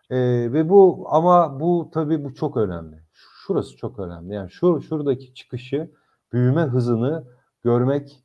Ee, 0.10 0.18
ve 0.54 0.70
bu 0.70 1.06
ama 1.10 1.60
bu 1.60 1.90
tabii 1.94 2.24
bu 2.24 2.34
çok 2.34 2.58
önemli. 2.58 2.96
Şurası 3.14 3.78
çok 3.78 4.00
önemli. 4.00 4.34
Yani 4.34 4.52
şu 4.52 4.82
şuradaki 4.82 5.34
çıkışı, 5.34 5.92
büyüme 6.34 6.62
hızını 6.62 7.28
görmek 7.64 8.24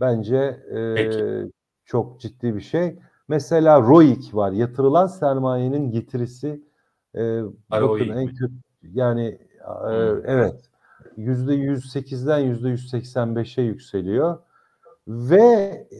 bence 0.00 0.36
e, 0.70 0.94
Peki. 0.94 1.52
çok 1.84 2.20
ciddi 2.20 2.54
bir 2.56 2.60
şey. 2.60 2.98
Mesela 3.28 3.80
ROIC 3.80 4.36
var. 4.36 4.52
Yatırılan 4.52 5.06
sermayenin 5.06 5.90
getirisi 5.90 6.64
e, 7.16 7.40
bakın 7.70 8.08
en 8.08 8.26
kötü 8.28 8.52
yani 8.82 9.26
e, 9.26 9.38
Hmm. 9.66 10.22
evet 10.26 10.69
%108'den 11.18 12.38
yüzde 12.38 12.68
185'e 12.68 13.64
yükseliyor. 13.64 14.38
Ve 15.08 15.42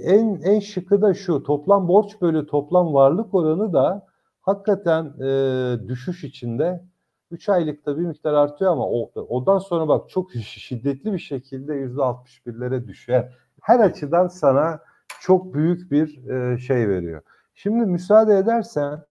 en 0.05 0.41
en 0.45 0.61
şıkı 0.61 1.03
da 1.03 1.15
şu 1.15 1.43
toplam 1.43 1.89
borç 1.89 2.21
bölü 2.21 2.47
toplam 2.47 2.95
varlık 2.95 3.35
oranı 3.35 3.73
da 3.73 4.07
hakikaten 4.43 5.05
e, 5.21 5.89
düşüş 5.89 6.25
içinde 6.25 6.85
3 7.31 7.49
aylıkta 7.49 7.99
bir 7.99 8.03
miktar 8.03 8.33
artıyor 8.35 8.73
ama 8.73 8.87
o, 8.87 9.11
ondan 9.15 9.59
sonra 9.59 9.89
bak 9.89 10.11
çok 10.11 10.33
şiddetli 10.43 11.13
bir 11.13 11.19
şekilde 11.19 11.75
yüzde 11.75 12.01
61'lere 12.01 12.87
düşüyor. 12.89 13.33
Her 13.63 13.81
açıdan 13.81 14.29
sana 14.29 14.81
çok 15.21 15.55
büyük 15.55 15.91
bir 15.91 16.29
e, 16.29 16.59
şey 16.59 16.89
veriyor. 16.89 17.23
Şimdi 17.55 17.87
müsaade 17.87 18.39
edersen 18.39 19.05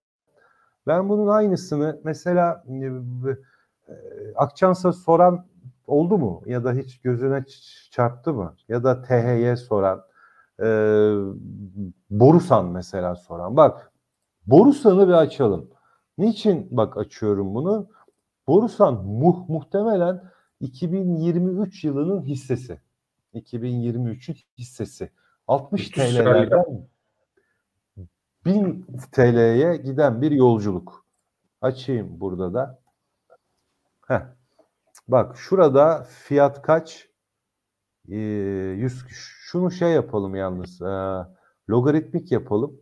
ben 0.86 1.08
bunun 1.08 1.28
aynısını 1.28 2.00
mesela 2.04 2.64
e, 2.68 3.94
Akçans'a 4.36 4.92
soran 4.92 5.46
oldu 5.90 6.18
mu? 6.18 6.42
Ya 6.46 6.64
da 6.64 6.72
hiç 6.72 7.00
gözüne 7.00 7.44
çarptı 7.90 8.32
mı? 8.32 8.56
Ya 8.68 8.84
da 8.84 9.02
TH'ye 9.02 9.56
soran, 9.56 10.04
e, 10.62 10.66
Borusan 12.10 12.66
mesela 12.66 13.16
soran. 13.16 13.56
Bak 13.56 13.92
Borusan'ı 14.46 15.08
bir 15.08 15.12
açalım. 15.12 15.70
Niçin 16.18 16.68
bak 16.70 16.96
açıyorum 16.96 17.54
bunu? 17.54 17.88
Borusan 18.46 19.04
muh, 19.04 19.48
muhtemelen 19.48 20.22
2023 20.60 21.84
yılının 21.84 22.22
hissesi. 22.22 22.80
2023'ün 23.34 24.36
hissesi. 24.58 25.10
60 25.48 25.96
Müthiş 25.96 26.14
TL'lerden 26.14 26.88
1000 28.44 28.86
TL'ye 29.12 29.76
giden 29.76 30.22
bir 30.22 30.30
yolculuk. 30.30 31.06
Açayım 31.60 32.20
burada 32.20 32.54
da. 32.54 32.80
Heh. 34.06 34.39
Bak 35.10 35.36
şurada 35.36 36.06
fiyat 36.10 36.62
kaç? 36.62 37.08
Ee, 38.08 38.16
100 38.16 39.04
şunu 39.10 39.70
şey 39.70 39.92
yapalım 39.92 40.34
yalnız. 40.34 40.82
e, 40.82 40.86
logaritmik 41.70 42.32
yapalım. 42.32 42.80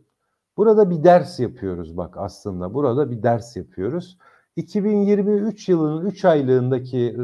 Burada 0.57 0.89
bir 0.89 1.03
ders 1.03 1.39
yapıyoruz 1.39 1.97
bak 1.97 2.17
aslında. 2.17 2.73
Burada 2.73 3.11
bir 3.11 3.23
ders 3.23 3.55
yapıyoruz. 3.55 4.17
2023 4.55 5.69
yılının 5.69 6.05
3 6.05 6.25
aylığındaki 6.25 6.97
e, 6.97 7.17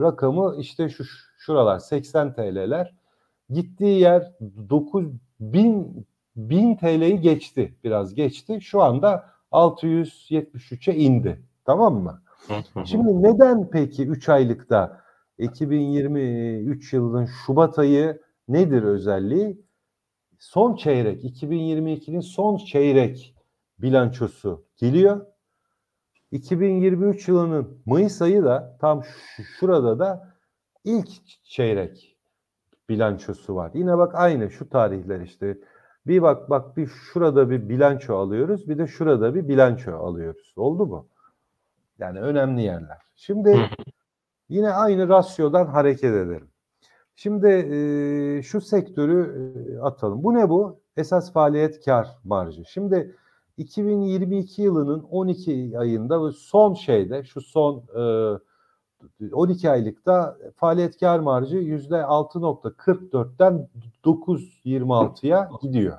rakamı 0.00 0.56
işte 0.58 0.88
şu 0.88 1.04
şuralar 1.38 1.78
80 1.78 2.34
TL'ler. 2.34 2.94
Gittiği 3.50 4.00
yer 4.00 4.32
9000 4.70 6.06
1000 6.36 6.76
TL'yi 6.76 7.20
geçti. 7.20 7.74
Biraz 7.84 8.14
geçti. 8.14 8.60
Şu 8.60 8.82
anda 8.82 9.26
673'e 9.52 10.94
indi. 10.94 11.42
Tamam 11.64 11.94
mı? 11.94 12.22
Şimdi 12.86 13.22
neden 13.22 13.70
peki 13.70 14.06
3 14.06 14.28
aylıkta 14.28 15.00
2023 15.38 16.92
yılının 16.92 17.26
Şubat 17.46 17.78
ayı 17.78 18.20
nedir 18.48 18.82
özelliği? 18.82 19.64
Son 20.38 20.74
çeyrek 20.76 21.24
2022'nin 21.24 22.20
son 22.20 22.56
çeyrek 22.56 23.34
bilançosu 23.78 24.64
geliyor. 24.76 25.26
2023 26.32 27.28
yılının 27.28 27.82
Mayıs 27.86 28.22
ayı 28.22 28.44
da 28.44 28.76
tam 28.80 29.04
şu- 29.04 29.42
şurada 29.42 29.98
da 29.98 30.34
ilk 30.84 31.08
çeyrek 31.44 32.16
bilançosu 32.88 33.54
var. 33.54 33.70
Yine 33.74 33.98
bak 33.98 34.14
aynı 34.14 34.50
şu 34.50 34.68
tarihler 34.68 35.20
işte. 35.20 35.58
Bir 36.06 36.22
bak 36.22 36.50
bak 36.50 36.76
bir 36.76 36.86
şurada 36.86 37.50
bir 37.50 37.68
bilanço 37.68 38.16
alıyoruz, 38.16 38.68
bir 38.68 38.78
de 38.78 38.86
şurada 38.86 39.34
bir 39.34 39.48
bilanço 39.48 39.92
alıyoruz. 39.96 40.52
Oldu 40.56 40.86
mu? 40.86 41.08
Yani 41.98 42.20
önemli 42.20 42.62
yerler. 42.62 42.98
Şimdi 43.16 43.70
yine 44.48 44.70
aynı 44.70 45.08
rasyodan 45.08 45.66
hareket 45.66 46.14
edelim. 46.14 46.48
Şimdi 47.14 47.48
e, 47.48 48.42
şu 48.42 48.60
sektörü 48.60 49.52
e, 49.74 49.78
atalım. 49.78 50.24
Bu 50.24 50.34
ne 50.34 50.48
bu? 50.48 50.80
Esas 50.96 51.32
faaliyet 51.32 51.84
kar 51.84 52.08
marjı. 52.24 52.64
Şimdi 52.64 53.16
2022 53.56 54.62
yılının 54.62 55.00
12 55.00 55.78
ayında 55.78 56.32
son 56.32 56.74
şeyde 56.74 57.24
şu 57.24 57.40
son 57.40 57.84
e, 59.20 59.32
12 59.32 59.70
aylıkta 59.70 60.38
faaliyet 60.56 61.00
kar 61.00 61.18
marjı 61.18 61.56
%6.44'ten 61.56 63.68
9.26'ya 64.04 65.50
gidiyor. 65.62 65.98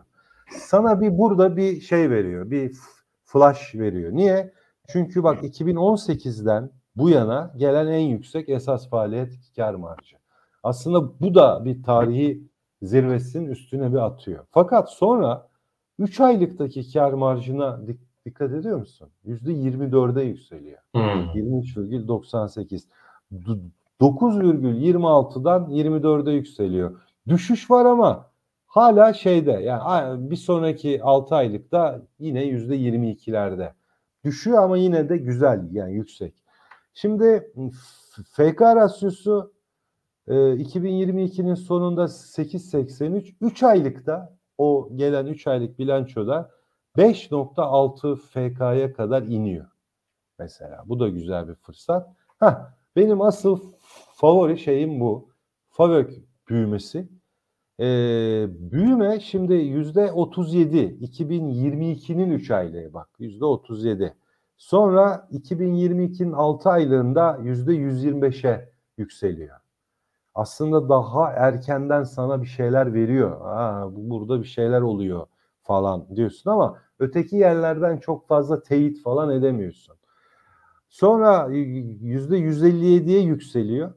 Sana 0.49 1.01
bir 1.01 1.17
burada 1.17 1.57
bir 1.57 1.81
şey 1.81 2.09
veriyor. 2.09 2.51
Bir 2.51 2.75
flash 3.23 3.75
veriyor. 3.75 4.11
Niye? 4.11 4.53
Çünkü 4.88 5.23
bak 5.23 5.43
2018'den 5.43 6.69
bu 6.95 7.09
yana 7.09 7.53
gelen 7.57 7.88
en 7.88 7.99
yüksek 7.99 8.49
esas 8.49 8.89
faaliyet 8.89 9.33
kar 9.55 9.73
marjı. 9.73 10.15
Aslında 10.63 11.19
bu 11.21 11.36
da 11.36 11.65
bir 11.65 11.83
tarihi 11.83 12.43
zirvesinin 12.81 13.49
üstüne 13.49 13.91
bir 13.93 14.05
atıyor. 14.05 14.45
Fakat 14.51 14.91
sonra 14.91 15.47
3 15.99 16.19
aylıktaki 16.19 16.93
kar 16.93 17.13
marjına 17.13 17.79
dik- 17.88 18.05
dikkat 18.25 18.51
ediyor 18.51 18.77
musun? 18.79 19.09
%24'e 19.25 20.23
yükseliyor. 20.23 20.77
Hmm. 20.95 21.01
23,98. 21.36 22.88
D- 23.31 23.59
9,26'dan 24.01 25.69
24'e 25.69 26.33
yükseliyor. 26.33 27.01
Düşüş 27.27 27.71
var 27.71 27.86
ama 27.86 28.25
hala 28.67 29.13
şeyde 29.13 29.51
yani 29.51 30.31
bir 30.31 30.36
sonraki 30.36 31.03
6 31.03 31.36
aylıkta 31.36 32.01
yine 32.19 32.45
%22'lerde. 32.45 33.71
Düşüyor 34.26 34.63
ama 34.63 34.78
yine 34.78 35.09
de 35.09 35.17
güzel 35.17 35.67
yani 35.71 35.93
yüksek. 35.93 36.34
Şimdi 36.93 37.53
FK 38.32 38.61
rasyosu 38.61 39.53
e, 40.28 40.34
2022'nin 40.34 41.55
sonunda 41.55 42.03
8.83 42.03 43.36
3 43.41 43.63
aylıkta 43.63 44.38
o 44.57 44.89
gelen 44.95 45.26
3 45.26 45.47
aylık 45.47 45.80
bilançoda 45.80 46.51
5.6 46.97 48.15
FK'ya 48.15 48.93
kadar 48.93 49.23
iniyor 49.23 49.65
mesela. 50.39 50.84
Bu 50.86 50.99
da 50.99 51.09
güzel 51.09 51.47
bir 51.47 51.55
fırsat. 51.55 52.09
Heh, 52.39 52.55
benim 52.95 53.21
asıl 53.21 53.59
favori 54.15 54.57
şeyim 54.57 54.99
bu. 54.99 55.30
Favök 55.69 56.11
büyümesi. 56.49 57.09
Ee, 57.80 58.45
büyüme 58.49 59.19
şimdi 59.19 59.53
yüzde 59.53 60.11
37. 60.11 60.78
2022'nin 61.01 62.32
3 62.32 62.51
aylığı 62.51 62.93
bak 62.93 63.09
yüzde 63.19 63.45
37. 63.45 64.15
Sonra 64.57 65.28
2022'nin 65.32 66.32
6 66.32 66.69
aylığında 66.69 67.39
yüzde 67.43 67.73
125'e 67.73 68.69
yükseliyor. 68.97 69.57
Aslında 70.36 70.89
daha 70.89 71.32
erkenden 71.32 72.03
sana 72.03 72.41
bir 72.41 72.47
şeyler 72.47 72.93
veriyor. 72.93 73.41
Bu- 73.95 74.09
burada 74.09 74.39
bir 74.39 74.47
şeyler 74.47 74.82
oluyor 74.82 75.28
falan 75.61 76.15
diyorsun 76.15 76.51
ama 76.51 76.78
öteki 76.99 77.36
yerlerden 77.36 77.97
çok 77.97 78.28
fazla 78.28 78.63
teyit 78.63 79.03
falan 79.03 79.32
edemiyorsun. 79.32 79.95
Sonra 80.89 81.47
yüzde 82.01 82.38
157'ye 82.38 83.21
yükseliyor. 83.21 83.93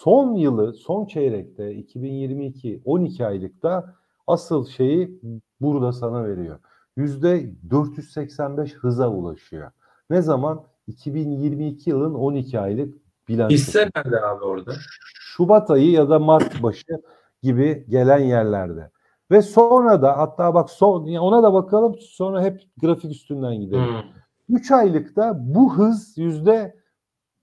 Son 0.00 0.34
yılı, 0.34 0.72
son 0.72 1.06
çeyrekte 1.06 1.74
2022 1.74 2.82
12 2.84 3.26
aylıkta 3.26 3.94
asıl 4.26 4.66
şeyi 4.66 5.20
burada 5.60 5.92
sana 5.92 6.24
veriyor. 6.24 6.58
Yüzde 6.96 7.50
485 7.70 8.74
hıza 8.74 9.08
ulaşıyor. 9.08 9.70
Ne 10.10 10.22
zaman? 10.22 10.64
2022 10.86 11.90
yılın 11.90 12.14
12 12.14 12.60
aylık 12.60 12.94
bilançosu. 13.28 13.62
Hisse 13.62 13.90
nerede 13.96 14.20
abi 14.20 14.44
orada? 14.44 14.72
Şubat 15.14 15.70
ayı 15.70 15.90
ya 15.90 16.10
da 16.10 16.18
Mart 16.18 16.62
başı 16.62 17.02
gibi 17.42 17.84
gelen 17.88 18.20
yerlerde. 18.20 18.90
Ve 19.30 19.42
sonra 19.42 20.02
da 20.02 20.18
hatta 20.18 20.54
bak 20.54 20.70
son 20.70 21.16
ona 21.16 21.42
da 21.42 21.52
bakalım 21.52 21.96
sonra 22.00 22.42
hep 22.42 22.62
grafik 22.80 23.10
üstünden 23.10 23.54
gidelim. 23.54 23.84
Hmm. 23.84 24.56
3 24.56 24.70
aylıkta 24.70 25.36
bu 25.38 25.76
hız 25.76 26.18
yüzde 26.18 26.76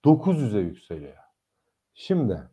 900'e 0.05 0.60
yükseliyor. 0.60 1.26
Şimdi 2.00 2.43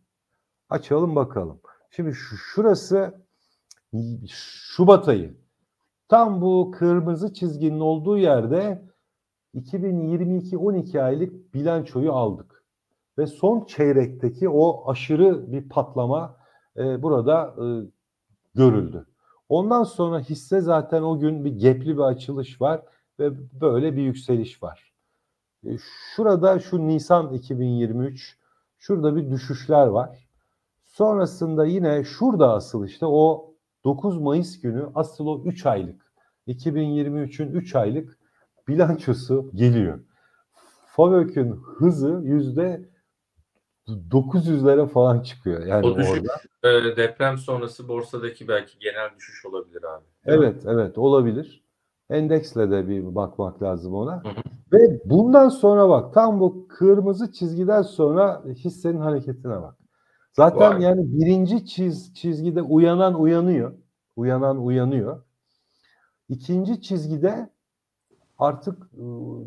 açalım 0.70 1.16
bakalım. 1.16 1.60
Şimdi 1.90 2.14
şu, 2.14 2.36
şurası 2.36 3.24
Şubat 4.28 5.08
ayı. 5.08 5.36
Tam 6.08 6.40
bu 6.40 6.70
kırmızı 6.78 7.34
çizginin 7.34 7.80
olduğu 7.80 8.18
yerde 8.18 8.82
2022 9.54 10.58
12 10.58 11.02
aylık 11.02 11.54
bilançoyu 11.54 12.12
aldık. 12.12 12.64
Ve 13.18 13.26
son 13.26 13.64
çeyrekteki 13.64 14.48
o 14.48 14.90
aşırı 14.90 15.52
bir 15.52 15.68
patlama 15.68 16.36
e, 16.76 17.02
burada 17.02 17.54
e, 17.58 17.66
görüldü. 18.54 19.06
Ondan 19.48 19.84
sonra 19.84 20.20
hisse 20.20 20.60
zaten 20.60 21.02
o 21.02 21.18
gün 21.18 21.44
bir 21.44 21.52
gepli 21.52 21.96
bir 21.96 22.02
açılış 22.02 22.60
var 22.60 22.82
ve 23.18 23.60
böyle 23.60 23.96
bir 23.96 24.02
yükseliş 24.02 24.62
var. 24.62 24.92
E, 25.66 25.70
Şurada 26.16 26.58
şu 26.58 26.88
Nisan 26.88 27.32
2023 27.32 28.43
şurada 28.86 29.16
bir 29.16 29.30
düşüşler 29.30 29.86
var. 29.86 30.28
Sonrasında 30.82 31.66
yine 31.66 32.04
şurada 32.04 32.52
asıl 32.52 32.86
işte 32.86 33.06
o 33.06 33.54
9 33.84 34.20
Mayıs 34.20 34.60
günü 34.60 34.86
asıl 34.94 35.26
o 35.26 35.42
3 35.44 35.66
aylık 35.66 36.12
2023'ün 36.48 37.52
3 37.52 37.74
aylık 37.74 38.18
bilançosu 38.68 39.50
geliyor. 39.54 40.00
Favök'ün 40.86 41.50
hızı 41.52 42.20
yüzde 42.24 42.88
900'lere 43.88 44.86
falan 44.86 45.20
çıkıyor. 45.20 45.66
Yani 45.66 45.86
O 45.86 45.96
düşüş 45.96 46.10
orada. 46.62 46.88
e, 46.90 46.96
deprem 46.96 47.38
sonrası 47.38 47.88
borsadaki 47.88 48.48
belki 48.48 48.78
genel 48.78 49.10
düşüş 49.16 49.46
olabilir 49.46 49.82
abi. 49.82 50.04
Evet, 50.24 50.62
evet 50.66 50.98
olabilir. 50.98 51.63
Endeksle 52.10 52.70
de 52.70 52.88
bir 52.88 53.14
bakmak 53.14 53.62
lazım 53.62 53.94
ona. 53.94 54.24
Hı 54.24 54.28
hı. 54.28 54.32
Ve 54.72 55.00
bundan 55.04 55.48
sonra 55.48 55.88
bak 55.88 56.14
tam 56.14 56.40
bu 56.40 56.68
kırmızı 56.68 57.32
çizgiden 57.32 57.82
sonra 57.82 58.42
hissenin 58.54 59.00
hareketine 59.00 59.62
bak. 59.62 59.74
Zaten 60.32 60.74
Vay. 60.74 60.82
yani 60.82 61.00
birinci 61.12 61.66
çiz, 61.66 62.14
çizgide 62.14 62.62
uyanan 62.62 63.20
uyanıyor. 63.20 63.72
Uyanan 64.16 64.64
uyanıyor. 64.64 65.22
İkinci 66.28 66.82
çizgide 66.82 67.50
artık 68.38 68.78
ıı, 68.98 69.44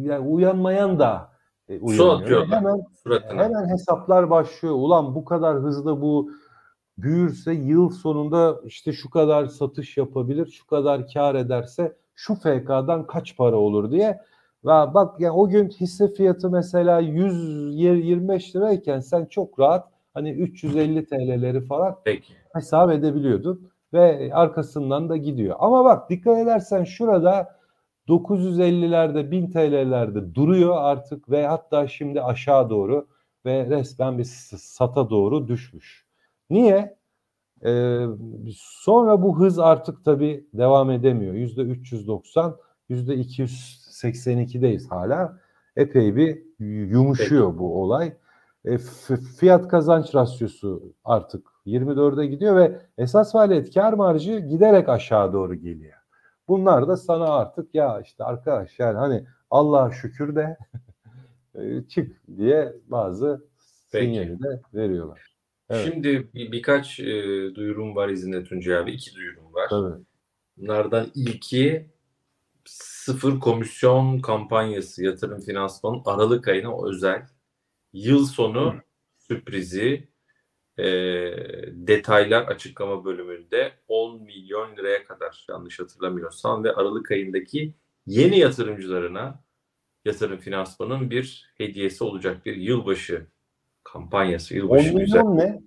yani 0.00 0.28
uyanmayan 0.28 0.98
da 0.98 1.30
e, 1.68 1.78
Su 1.78 1.84
uyanıyor. 1.86 2.20
atıyorlar 2.20 2.60
Hemen 2.60 2.82
suratına. 3.02 3.44
Hemen 3.44 3.68
hesaplar 3.68 4.30
başlıyor. 4.30 4.74
Ulan 4.74 5.14
bu 5.14 5.24
kadar 5.24 5.56
hızlı 5.56 6.00
bu 6.02 6.30
büyürse 6.98 7.52
yıl 7.52 7.90
sonunda 7.90 8.60
işte 8.64 8.92
şu 8.92 9.10
kadar 9.10 9.46
satış 9.46 9.96
yapabilir, 9.96 10.46
şu 10.46 10.66
kadar 10.66 11.12
kar 11.12 11.34
ederse 11.34 11.96
şu 12.14 12.34
FK'dan 12.34 13.06
kaç 13.06 13.36
para 13.36 13.56
olur 13.56 13.90
diye. 13.90 14.20
Ve 14.64 14.94
bak 14.94 15.20
ya 15.20 15.32
o 15.32 15.48
gün 15.48 15.68
hisse 15.68 16.12
fiyatı 16.12 16.50
mesela 16.50 17.00
125 17.00 18.56
lirayken 18.56 19.00
sen 19.00 19.24
çok 19.26 19.60
rahat 19.60 19.88
hani 20.14 20.30
350 20.30 21.06
TL'leri 21.06 21.60
falan 21.60 21.96
Peki. 22.04 22.32
hesap 22.54 22.90
edebiliyordun 22.90 23.70
ve 23.92 24.30
arkasından 24.34 25.08
da 25.08 25.16
gidiyor. 25.16 25.56
Ama 25.58 25.84
bak 25.84 26.10
dikkat 26.10 26.38
edersen 26.38 26.84
şurada 26.84 27.58
950'lerde 28.08 29.30
1000 29.30 29.50
TL'lerde 29.50 30.34
duruyor 30.34 30.76
artık 30.78 31.30
ve 31.30 31.46
hatta 31.46 31.88
şimdi 31.88 32.22
aşağı 32.22 32.70
doğru 32.70 33.06
ve 33.46 33.66
resmen 33.66 34.18
bir 34.18 34.24
sata 34.58 35.10
doğru 35.10 35.48
düşmüş. 35.48 36.07
Niye? 36.50 36.98
Ee, 37.64 38.06
sonra 38.56 39.22
bu 39.22 39.38
hız 39.40 39.58
artık 39.58 40.04
tabii 40.04 40.46
devam 40.54 40.90
edemiyor. 40.90 41.34
Yüzde 41.34 41.62
390, 41.62 42.56
yüzde 42.88 43.14
282'deyiz 43.14 44.88
hala. 44.88 45.38
Epey 45.76 46.16
bir 46.16 46.42
yumuşuyor 46.90 47.58
bu 47.58 47.82
olay. 47.82 48.12
E, 48.64 48.78
fiyat 49.38 49.68
kazanç 49.68 50.14
rasyosu 50.14 50.94
artık 51.04 51.46
24'e 51.66 52.26
gidiyor 52.26 52.56
ve 52.56 52.80
esas 52.98 53.32
faaliyet 53.32 53.74
kar 53.74 53.92
marjı 53.92 54.38
giderek 54.38 54.88
aşağı 54.88 55.32
doğru 55.32 55.54
geliyor. 55.54 55.98
Bunlar 56.48 56.88
da 56.88 56.96
sana 56.96 57.28
artık 57.28 57.74
ya 57.74 58.00
işte 58.00 58.24
arkadaş 58.24 58.78
yani 58.78 58.98
hani 58.98 59.24
Allah'a 59.50 59.90
şükür 59.90 60.36
de 60.36 60.56
e, 61.54 61.82
çık 61.88 62.22
diye 62.36 62.72
bazı 62.86 63.48
Peki. 63.92 64.06
sinyali 64.06 64.42
de 64.42 64.60
veriyorlar. 64.74 65.37
Evet. 65.70 65.88
Şimdi 65.92 66.28
bir, 66.34 66.52
birkaç 66.52 67.00
e, 67.00 67.04
duyurum 67.54 67.96
var 67.96 68.08
izinde 68.08 68.44
Tuncay 68.44 68.78
abi. 68.78 68.92
İki 68.92 69.14
duyurum 69.14 69.54
var. 69.54 69.68
Tabii. 69.70 70.04
Bunlardan 70.56 71.06
ilki 71.14 71.86
sıfır 72.64 73.40
komisyon 73.40 74.20
kampanyası 74.20 75.04
yatırım 75.04 75.40
finansmanın 75.40 76.02
Aralık 76.04 76.48
ayına 76.48 76.86
özel 76.86 77.26
yıl 77.92 78.26
sonu 78.26 78.74
sürprizi 79.16 80.08
e, 80.78 80.84
detaylar 81.72 82.42
açıklama 82.42 83.04
bölümünde 83.04 83.72
10 83.88 84.22
milyon 84.22 84.76
liraya 84.76 85.04
kadar 85.04 85.46
yanlış 85.48 85.80
hatırlamıyorsam 85.80 86.64
ve 86.64 86.72
Aralık 86.72 87.10
ayındaki 87.10 87.74
yeni 88.06 88.38
yatırımcılarına 88.38 89.44
yatırım 90.04 90.38
finansmanın 90.38 91.10
bir 91.10 91.52
hediyesi 91.58 92.04
olacak 92.04 92.46
bir 92.46 92.56
yılbaşı 92.56 93.26
kampanyası. 93.92 94.54
10 94.54 94.58
Yılbaşı 94.58 94.88
güzel. 94.88 95.22
milyon 95.22 95.36
ne? 95.36 95.60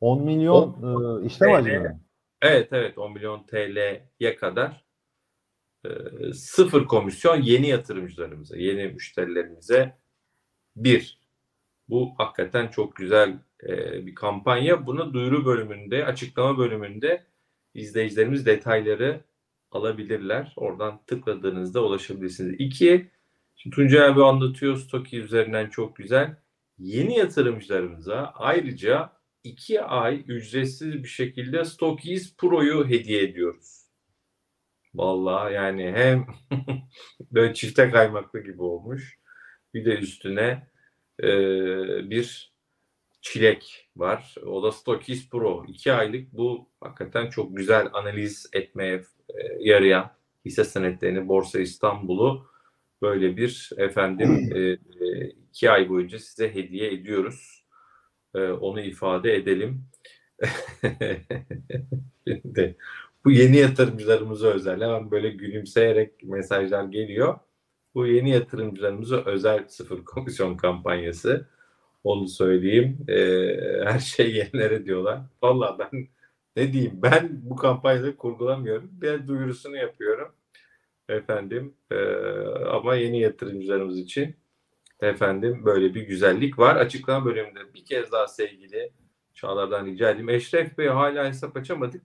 10 0.00 0.22
milyon 0.22 1.22
e, 1.22 1.26
işlem 1.26 1.50
hacmi 1.50 1.78
mi? 1.78 2.00
Evet 2.42 2.68
evet 2.72 2.98
10 2.98 3.12
milyon 3.12 3.42
TL'ye 3.42 4.36
kadar 4.36 4.84
e, 5.84 5.88
sıfır 6.32 6.84
komisyon 6.84 7.42
yeni 7.42 7.68
yatırımcılarımıza, 7.68 8.56
yeni 8.56 8.86
müşterilerimize 8.88 9.96
bir. 10.76 11.18
Bu 11.88 12.14
hakikaten 12.18 12.68
çok 12.68 12.96
güzel 12.96 13.38
e, 13.68 14.06
bir 14.06 14.14
kampanya. 14.14 14.86
Bunu 14.86 15.14
duyuru 15.14 15.44
bölümünde, 15.44 16.04
açıklama 16.04 16.58
bölümünde 16.58 17.24
izleyicilerimiz 17.74 18.46
detayları 18.46 19.20
alabilirler. 19.70 20.52
Oradan 20.56 21.00
tıkladığınızda 21.06 21.84
ulaşabilirsiniz. 21.84 22.54
İki, 22.58 23.10
şimdi 23.56 23.76
Tuncay 23.76 24.06
abi 24.06 24.24
anlatıyor 24.24 24.76
Stoki 24.76 25.20
üzerinden 25.20 25.68
çok 25.68 25.96
güzel. 25.96 26.36
Yeni 26.78 27.18
yatırımcılarımıza 27.18 28.32
ayrıca 28.34 29.12
2 29.44 29.82
ay 29.82 30.24
ücretsiz 30.28 31.02
bir 31.02 31.08
şekilde 31.08 31.64
Stockies 31.64 32.36
Pro'yu 32.36 32.88
hediye 32.88 33.22
ediyoruz. 33.22 33.84
Vallahi 34.94 35.54
yani 35.54 35.92
hem 35.94 36.26
böyle 37.32 37.54
çifte 37.54 37.90
kaymaklı 37.90 38.40
gibi 38.40 38.62
olmuş. 38.62 39.18
Bir 39.74 39.84
de 39.84 39.98
üstüne 39.98 40.68
e, 41.22 41.28
bir 42.10 42.54
çilek 43.20 43.88
var. 43.96 44.34
O 44.46 44.62
da 44.62 44.72
Stockies 44.72 45.30
Pro. 45.30 45.64
2 45.68 45.92
aylık 45.92 46.32
bu 46.32 46.68
hakikaten 46.80 47.30
çok 47.30 47.56
güzel 47.56 47.88
analiz 47.92 48.46
etmeye 48.52 48.94
e, 49.28 49.34
yarayan 49.60 50.10
hisse 50.44 50.64
senetlerini 50.64 51.28
Borsa 51.28 51.60
İstanbul'u 51.60 52.46
böyle 53.02 53.36
bir 53.36 53.70
efendim 53.76 54.50
e, 54.54 54.60
e, 54.60 55.32
iki 55.54 55.70
ay 55.70 55.88
boyunca 55.88 56.18
size 56.18 56.54
hediye 56.54 56.92
ediyoruz. 56.92 57.64
E, 58.34 58.38
onu 58.48 58.80
ifade 58.80 59.34
edelim. 59.34 59.86
Şimdi, 62.28 62.76
bu 63.24 63.30
yeni 63.30 63.56
yatırımcılarımıza 63.56 64.48
özel. 64.48 64.80
Hemen 64.80 65.10
böyle 65.10 65.30
gülümseyerek 65.30 66.24
mesajlar 66.24 66.84
geliyor. 66.84 67.38
Bu 67.94 68.06
yeni 68.06 68.30
yatırımcılarımıza 68.30 69.16
özel 69.24 69.68
sıfır 69.68 70.04
komisyon 70.04 70.56
kampanyası. 70.56 71.48
Onu 72.04 72.28
söyleyeyim. 72.28 72.98
E, 73.08 73.16
her 73.84 73.98
şey 73.98 74.34
yerlere 74.34 74.84
diyorlar. 74.84 75.20
Vallahi 75.42 75.78
ben 75.78 76.08
ne 76.56 76.72
diyeyim 76.72 77.02
ben 77.02 77.40
bu 77.42 77.56
kampanyayı 77.56 78.16
kurgulamıyorum. 78.16 78.90
Ben 78.92 79.28
duyurusunu 79.28 79.76
yapıyorum. 79.76 80.32
Efendim 81.08 81.74
e, 81.90 81.96
ama 82.70 82.94
yeni 82.94 83.20
yatırımcılarımız 83.20 83.98
için 83.98 84.36
efendim 85.06 85.64
böyle 85.64 85.94
bir 85.94 86.02
güzellik 86.02 86.58
var. 86.58 86.76
Açıklama 86.76 87.26
bölümünde 87.26 87.74
bir 87.74 87.84
kez 87.84 88.12
daha 88.12 88.26
sevgili 88.26 88.92
Çağlar'dan 89.34 89.86
rica 89.86 90.10
edeyim. 90.10 90.28
Eşref 90.28 90.78
Bey 90.78 90.88
hala 90.88 91.26
hesap 91.26 91.56
açamadık. 91.56 92.02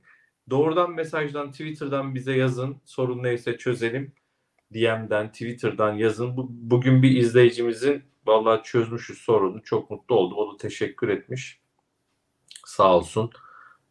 Doğrudan 0.50 0.92
mesajdan 0.92 1.52
Twitter'dan 1.52 2.16
bize 2.16 2.34
yazın. 2.34 2.82
Sorun 2.86 3.24
neyse 3.24 3.58
çözelim. 3.58 4.14
DM'den, 4.74 5.32
Twitter'dan 5.32 5.94
yazın. 5.94 6.38
Bu, 6.38 6.48
bugün 6.50 7.04
bir 7.04 7.18
izleyicimizin 7.18 8.04
vallahi 8.26 8.64
çözmüşüz 8.64 9.18
sorunu. 9.18 9.64
Çok 9.64 9.90
mutlu 9.92 10.16
oldum. 10.16 10.38
O 10.38 10.54
da 10.54 10.58
teşekkür 10.58 11.10
etmiş. 11.10 11.62
Sağ 12.66 12.98
olsun. 12.98 13.32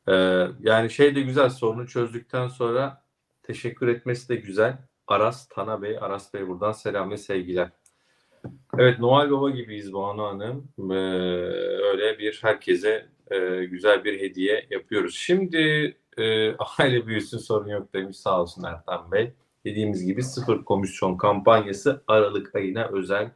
Ee, 0.08 0.12
yani 0.60 0.90
şey 0.90 1.14
de 1.14 1.20
güzel 1.20 1.50
sorunu 1.50 1.88
çözdükten 1.88 2.48
sonra 2.48 3.04
teşekkür 3.42 3.88
etmesi 3.88 4.28
de 4.28 4.36
güzel. 4.36 4.78
Aras 5.06 5.48
Tana 5.48 5.82
Bey, 5.82 5.98
Aras 6.00 6.34
Bey 6.34 6.48
buradan 6.48 6.72
selam 6.72 7.10
ve 7.10 7.16
sevgiler. 7.16 7.70
Evet 8.78 8.98
Noel 8.98 9.30
Baba 9.30 9.50
gibiyiz 9.50 9.92
Banu 9.92 10.22
Hanım. 10.22 10.68
Ee, 10.90 10.94
öyle 11.92 12.18
bir 12.18 12.38
herkese 12.42 13.06
e, 13.30 13.64
güzel 13.64 14.04
bir 14.04 14.20
hediye 14.20 14.66
yapıyoruz. 14.70 15.14
Şimdi 15.14 15.96
e, 16.18 16.54
aile 16.78 17.06
büyüsün 17.06 17.38
sorun 17.38 17.68
yok 17.68 17.94
demiş 17.94 18.16
sağ 18.16 18.42
olsun 18.42 18.64
Ertan 18.64 19.12
Bey. 19.12 19.32
Dediğimiz 19.64 20.06
gibi 20.06 20.22
sıfır 20.22 20.64
komisyon 20.64 21.16
kampanyası 21.16 22.02
Aralık 22.08 22.54
ayına 22.54 22.88
özel 22.92 23.30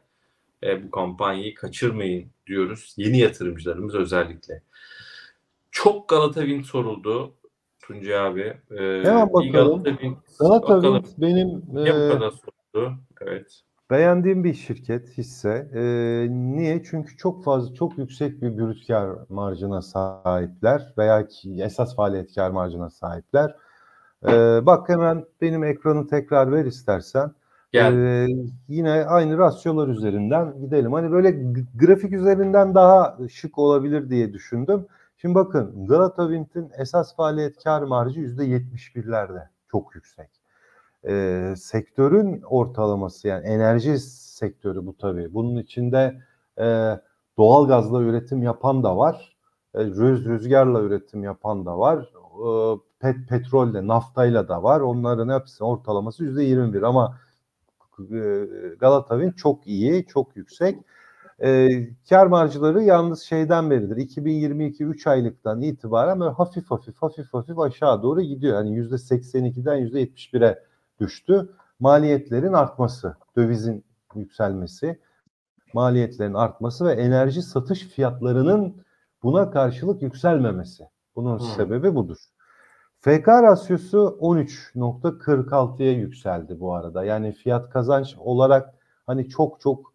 e, 0.63 0.83
bu 0.83 0.91
kampanyayı 0.91 1.55
kaçırmayın 1.55 2.27
diyoruz. 2.47 2.93
Yeni 2.97 3.19
yatırımcılarımız 3.19 3.95
özellikle. 3.95 4.61
Çok 5.71 6.09
Galata 6.09 6.41
Wind 6.41 6.65
soruldu 6.65 7.33
Tuncay 7.81 8.17
abi. 8.17 8.57
Ee, 8.71 9.01
Hemen 9.03 9.33
bakalım. 9.33 9.51
Galata 9.51 9.89
Wind, 9.89 10.15
Galata. 10.39 10.81
Wind 10.81 11.21
benim 11.21 11.61
bu 11.67 11.87
e, 11.87 12.09
kadar 12.09 12.31
soruldu? 12.31 12.97
Evet. 13.21 13.63
Beğendiğim 13.91 14.43
bir 14.43 14.53
şirket 14.53 15.09
hisse. 15.17 15.69
E, 15.73 15.81
niye? 16.29 16.83
Çünkü 16.83 17.17
çok 17.17 17.43
fazla 17.43 17.75
çok 17.75 17.97
yüksek 17.97 18.41
bir 18.41 18.57
brüt 18.57 18.87
kar 18.87 19.09
marjına 19.29 19.81
sahipler 19.81 20.93
veya 20.97 21.27
ki 21.27 21.57
esas 21.63 21.95
faaliyet 21.95 22.35
kar 22.35 22.51
marjına 22.51 22.89
sahipler. 22.89 23.55
E, 24.27 24.31
bak 24.65 24.89
hemen 24.89 25.25
benim 25.41 25.63
ekranı 25.63 26.07
tekrar 26.07 26.51
ver 26.51 26.65
istersen. 26.65 27.31
Gel. 27.73 27.93
Ee, 27.93 28.27
yine 28.67 28.91
aynı 28.91 29.37
rasyolar 29.37 29.87
üzerinden 29.87 30.61
gidelim. 30.61 30.93
Hani 30.93 31.11
böyle 31.11 31.31
grafik 31.75 32.13
üzerinden 32.13 32.75
daha 32.75 33.17
şık 33.29 33.57
olabilir 33.57 34.09
diye 34.09 34.33
düşündüm. 34.33 34.87
Şimdi 35.17 35.35
bakın 35.35 35.87
Galata 35.87 36.27
Wind'in 36.27 36.71
esas 36.77 37.15
faaliyet 37.15 37.63
kar 37.63 37.81
marjı 37.81 38.19
%71'lerde. 38.19 39.47
Çok 39.71 39.95
yüksek. 39.95 40.42
Ee, 41.07 41.53
sektörün 41.57 42.41
ortalaması 42.41 43.27
yani 43.27 43.47
enerji 43.47 43.99
sektörü 43.99 44.85
bu 44.85 44.97
tabii. 44.97 45.33
Bunun 45.33 45.57
içinde 45.57 46.21
e, 46.59 46.99
doğal 47.37 47.67
gazla 47.67 48.01
üretim 48.01 48.43
yapan 48.43 48.83
da 48.83 48.97
var. 48.97 49.35
E, 49.75 49.85
rüz, 49.85 50.25
rüzgarla 50.25 50.81
üretim 50.81 51.23
yapan 51.23 51.65
da 51.65 51.79
var. 51.79 52.09
E, 52.45 52.47
pet, 52.99 53.15
petrolle, 53.29 53.87
naftayla 53.87 54.47
da 54.47 54.63
var. 54.63 54.79
Onların 54.79 55.39
hepsi 55.39 55.63
ortalaması 55.63 56.23
%21 56.23 56.85
ama 56.85 57.17
e, 57.99 58.45
Galata 58.79 59.15
Wind 59.15 59.33
çok 59.33 59.67
iyi, 59.67 60.05
çok 60.05 60.35
yüksek. 60.35 60.79
E, 61.43 61.69
kar 62.09 62.27
marjları 62.27 62.83
yalnız 62.83 63.21
şeyden 63.21 63.69
beridir. 63.69 63.97
2022 63.97 64.85
3 64.85 65.07
aylıktan 65.07 65.61
itibaren 65.61 66.19
böyle 66.19 66.31
hafif 66.31 66.71
hafif 66.71 66.97
hafif 66.97 67.33
hafif 67.33 67.59
aşağı 67.59 68.03
doğru 68.03 68.21
gidiyor. 68.21 68.55
Yani 68.57 68.79
%82'den 68.79 69.77
%71'e 69.87 70.59
düştü. 71.03 71.49
Maliyetlerin 71.79 72.53
artması, 72.53 73.15
dövizin 73.35 73.83
yükselmesi, 74.15 74.99
maliyetlerin 75.73 76.33
artması 76.33 76.85
ve 76.85 76.91
enerji 76.93 77.41
satış 77.41 77.79
fiyatlarının 77.87 78.75
buna 79.23 79.51
karşılık 79.51 80.01
yükselmemesi. 80.01 80.83
Bunun 81.15 81.37
Hmm. 81.39 81.45
sebebi 81.45 81.95
budur. 81.95 82.17
FK 83.01 83.27
rasyosu 83.43 84.17
13.46'ya 84.19 85.91
yükseldi 85.91 86.59
bu 86.59 86.73
arada. 86.75 87.03
Yani 87.03 87.31
fiyat 87.31 87.69
kazanç 87.69 88.15
olarak 88.17 88.73
hani 89.05 89.29
çok 89.29 89.59
çok 89.61 89.93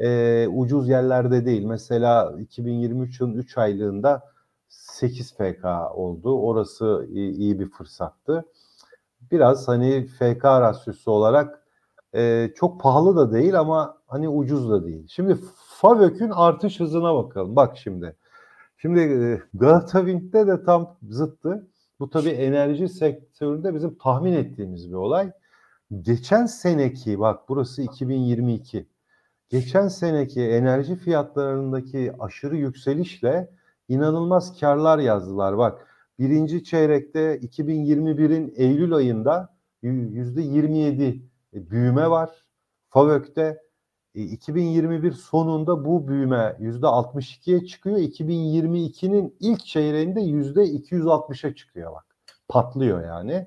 e, 0.00 0.48
ucuz 0.48 0.88
yerlerde 0.88 1.46
değil. 1.46 1.64
Mesela 1.64 2.34
2023 2.38 3.20
yılın 3.20 3.34
3 3.34 3.58
aylığında 3.58 4.22
8 4.68 5.34
FK 5.36 5.64
oldu. 5.94 6.40
Orası 6.40 7.06
iyi, 7.10 7.32
iyi 7.32 7.60
bir 7.60 7.70
fırsattı. 7.70 8.44
Biraz 9.30 9.68
hani 9.68 10.06
FK 10.06 10.44
rasyosu 10.44 11.10
olarak 11.10 11.62
e, 12.14 12.50
çok 12.56 12.80
pahalı 12.80 13.16
da 13.16 13.32
değil 13.32 13.60
ama 13.60 13.98
hani 14.06 14.28
ucuz 14.28 14.70
da 14.70 14.86
değil. 14.86 15.06
Şimdi 15.08 15.38
FAVÖK'ün 15.66 16.30
artış 16.30 16.80
hızına 16.80 17.14
bakalım. 17.14 17.56
Bak 17.56 17.76
şimdi. 17.78 18.16
Şimdi 18.76 19.00
e, 19.00 19.42
Galata 19.54 19.98
Wind'de 19.98 20.46
de 20.46 20.64
tam 20.64 20.96
zıttı. 21.08 21.66
Bu 22.00 22.10
tabii 22.10 22.30
enerji 22.30 22.88
sektöründe 22.88 23.74
bizim 23.74 23.94
tahmin 23.94 24.32
ettiğimiz 24.32 24.90
bir 24.90 24.94
olay. 24.94 25.32
Geçen 26.00 26.46
seneki 26.46 27.20
bak 27.20 27.48
burası 27.48 27.82
2022. 27.82 28.86
Geçen 29.48 29.88
seneki 29.88 30.42
enerji 30.42 30.96
fiyatlarındaki 30.96 32.12
aşırı 32.18 32.56
yükselişle 32.56 33.50
inanılmaz 33.88 34.60
karlar 34.60 34.98
yazdılar. 34.98 35.58
Bak 35.58 35.86
birinci 36.20 36.64
çeyrekte 36.64 37.36
2021'in 37.36 38.52
Eylül 38.56 38.94
ayında 38.94 39.54
yüzde 39.82 40.42
27 40.42 41.22
büyüme 41.52 42.10
var. 42.10 42.30
FAVÖK'te 42.88 43.58
e, 44.14 44.22
2021 44.22 45.12
sonunda 45.12 45.84
bu 45.84 46.08
büyüme 46.08 46.56
yüzde 46.58 46.86
62'ye 46.86 47.66
çıkıyor. 47.66 47.98
2022'nin 47.98 49.36
ilk 49.40 49.64
çeyreğinde 49.64 50.20
yüzde 50.20 50.64
260'a 50.64 51.54
çıkıyor 51.54 51.92
bak. 51.92 52.04
Patlıyor 52.48 53.04
yani. 53.04 53.46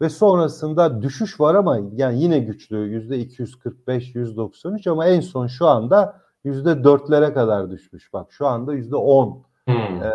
ve 0.00 0.08
sonrasında 0.08 1.02
düşüş 1.02 1.40
var 1.40 1.54
ama 1.54 1.80
yani 1.92 2.22
yine 2.22 2.38
güçlü 2.38 2.76
yüzde 2.76 3.18
245 3.18 4.14
193 4.14 4.86
ama 4.86 5.06
en 5.06 5.20
son 5.20 5.46
şu 5.46 5.66
anda 5.66 6.20
yüzde 6.44 6.84
dörtlere 6.84 7.32
kadar 7.32 7.70
düşmüş 7.70 8.12
bak 8.12 8.32
şu 8.32 8.46
anda 8.46 8.74
yüzde 8.74 8.96
10 8.96 9.47
Hmm. 9.68 10.02
e, 10.02 10.10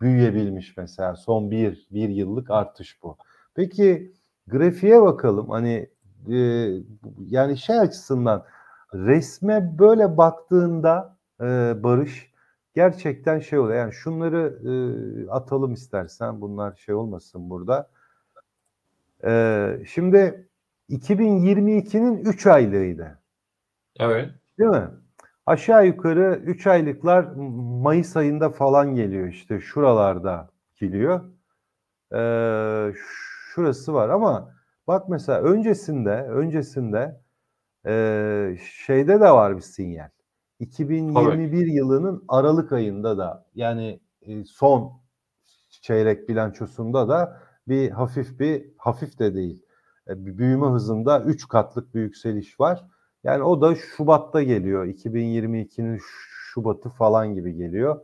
büyüyebilmiş 0.00 0.76
mesela 0.76 1.16
son 1.16 1.50
bir 1.50 1.86
bir 1.90 2.08
yıllık 2.08 2.50
artış 2.50 3.02
bu. 3.02 3.16
Peki 3.54 4.12
grafiğe 4.46 5.02
bakalım 5.02 5.50
hani 5.50 5.90
e, 6.30 6.36
yani 7.28 7.58
şey 7.58 7.78
açısından 7.78 8.44
resme 8.94 9.78
böyle 9.78 10.16
baktığında 10.16 11.16
e, 11.40 11.44
Barış 11.82 12.32
gerçekten 12.74 13.38
şey 13.38 13.58
oluyor 13.58 13.78
yani 13.78 13.92
şunları 13.92 14.58
e, 14.64 14.72
atalım 15.30 15.72
istersen 15.72 16.40
bunlar 16.40 16.72
şey 16.76 16.94
olmasın 16.94 17.50
burada. 17.50 17.90
E, 19.24 19.82
şimdi 19.86 20.48
2022'nin 20.90 22.18
3 22.18 22.46
aylığıydı. 22.46 23.18
Evet. 24.00 24.30
Değil 24.58 24.70
mi? 24.70 24.88
Aşağı 25.48 25.86
yukarı 25.86 26.40
3 26.44 26.66
aylıklar 26.66 27.24
Mayıs 27.82 28.16
ayında 28.16 28.50
falan 28.50 28.94
geliyor 28.94 29.28
işte 29.28 29.60
şuralarda 29.60 30.50
geliyor. 30.76 31.20
Ee, 32.12 32.92
şurası 32.94 33.94
var 33.94 34.08
ama 34.08 34.54
bak 34.86 35.08
mesela 35.08 35.40
öncesinde 35.40 36.10
öncesinde 36.10 37.20
e, 37.86 38.56
şeyde 38.86 39.20
de 39.20 39.30
var 39.30 39.56
bir 39.56 39.62
sinyal. 39.62 40.08
2021 40.60 41.66
yılının 41.66 42.24
Aralık 42.28 42.72
ayında 42.72 43.18
da 43.18 43.46
yani 43.54 44.00
e, 44.22 44.44
son 44.44 44.92
çeyrek 45.82 46.28
bilançosunda 46.28 47.08
da 47.08 47.40
bir 47.68 47.90
hafif 47.90 48.40
bir 48.40 48.66
hafif 48.78 49.18
de 49.18 49.34
değil. 49.34 49.62
E, 50.08 50.26
bir 50.26 50.38
büyüme 50.38 50.66
hızında 50.66 51.20
3 51.20 51.48
katlık 51.48 51.94
bir 51.94 52.00
yükseliş 52.00 52.60
var. 52.60 52.84
Yani 53.24 53.42
o 53.42 53.60
da 53.60 53.74
Şubat'ta 53.74 54.42
geliyor. 54.42 54.86
2022'nin 54.86 56.00
Şubat'ı 56.02 56.88
falan 56.88 57.34
gibi 57.34 57.54
geliyor. 57.54 58.00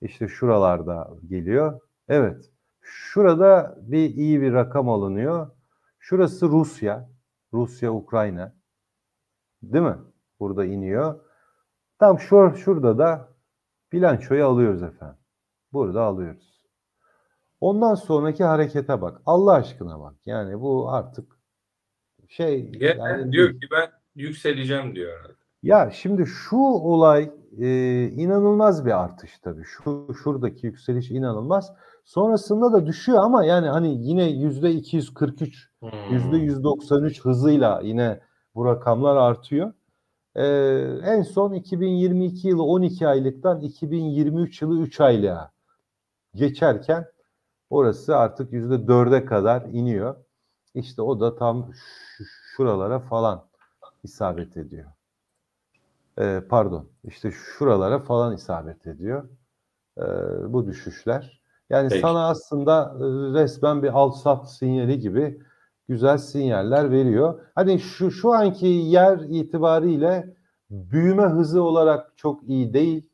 İşte 0.00 0.28
şuralarda 0.28 1.10
geliyor. 1.28 1.80
Evet. 2.08 2.50
Şurada 2.80 3.78
bir 3.82 4.14
iyi 4.14 4.40
bir 4.40 4.52
rakam 4.52 4.88
alınıyor. 4.88 5.50
Şurası 5.98 6.48
Rusya. 6.48 7.08
Rusya, 7.52 7.92
Ukrayna. 7.92 8.54
Değil 9.62 9.84
mi? 9.84 9.98
Burada 10.40 10.64
iniyor. 10.64 11.20
Tam 11.98 12.18
şu, 12.20 12.54
şurada 12.56 12.98
da 12.98 13.28
bilançoyu 13.92 14.46
alıyoruz 14.46 14.82
efendim. 14.82 15.18
Burada 15.72 16.02
alıyoruz. 16.02 16.62
Ondan 17.60 17.94
sonraki 17.94 18.44
harekete 18.44 19.02
bak. 19.02 19.22
Allah 19.26 19.52
aşkına 19.52 20.00
bak. 20.00 20.14
Yani 20.26 20.60
bu 20.60 20.90
artık 20.92 21.38
şey 22.28 22.72
yani 22.80 23.32
diyor 23.32 23.50
ki 23.50 23.66
ben 23.72 23.90
yükseleceğim 24.14 24.94
diyor 24.94 25.18
herhalde. 25.18 25.34
Ya 25.62 25.90
şimdi 25.90 26.26
şu 26.26 26.56
olay 26.56 27.30
e, 27.58 27.68
inanılmaz 28.08 28.86
bir 28.86 29.02
artış 29.04 29.38
tabii. 29.38 29.64
Şu 29.64 30.14
şuradaki 30.24 30.66
yükseliş 30.66 31.10
inanılmaz. 31.10 31.72
Sonrasında 32.04 32.72
da 32.72 32.86
düşüyor 32.86 33.18
ama 33.24 33.44
yani 33.44 33.68
hani 33.68 34.06
yine 34.08 34.24
yüzde 34.30 34.72
243, 34.72 35.68
Hmm. 35.80 35.90
yüzde 36.12 36.36
193 36.36 37.24
hızıyla 37.24 37.80
yine 37.84 38.20
bu 38.54 38.64
rakamlar 38.64 39.16
artıyor. 39.16 39.72
E, 40.34 40.44
en 41.04 41.22
son 41.22 41.52
2022 41.52 42.48
yılı 42.48 42.62
12 42.62 43.08
aylıktan 43.08 43.60
2023 43.60 44.62
yılı 44.62 44.80
3 44.82 45.00
aylığa 45.00 45.50
geçerken 46.34 47.06
orası 47.70 48.16
artık 48.16 48.52
yüzde 48.52 48.74
4'e 48.74 49.24
kadar 49.24 49.62
iniyor. 49.62 50.16
İşte 50.74 51.02
o 51.02 51.20
da 51.20 51.36
tam 51.36 51.70
şu- 51.74 52.24
şuralara 52.56 53.00
falan 53.00 53.44
isabet 54.04 54.56
ediyor. 54.56 54.90
Ee, 56.18 56.42
pardon 56.48 56.88
işte 57.04 57.30
şuralara 57.30 57.98
falan 57.98 58.34
isabet 58.34 58.86
ediyor 58.86 59.28
ee, 59.98 60.02
bu 60.48 60.66
düşüşler. 60.66 61.40
Yani 61.70 61.88
Peki. 61.88 62.00
sana 62.00 62.28
aslında 62.28 62.96
e, 62.98 63.04
resmen 63.40 63.82
bir 63.82 63.98
al 63.98 64.10
sat 64.10 64.52
sinyali 64.52 64.98
gibi 64.98 65.40
güzel 65.88 66.18
sinyaller 66.18 66.90
veriyor. 66.90 67.40
Hani 67.54 67.80
şu 67.80 68.10
şu 68.10 68.32
anki 68.32 68.66
yer 68.66 69.18
itibariyle 69.18 70.34
büyüme 70.70 71.26
hızı 71.26 71.62
olarak 71.62 72.16
çok 72.16 72.42
iyi 72.42 72.74
değil. 72.74 73.10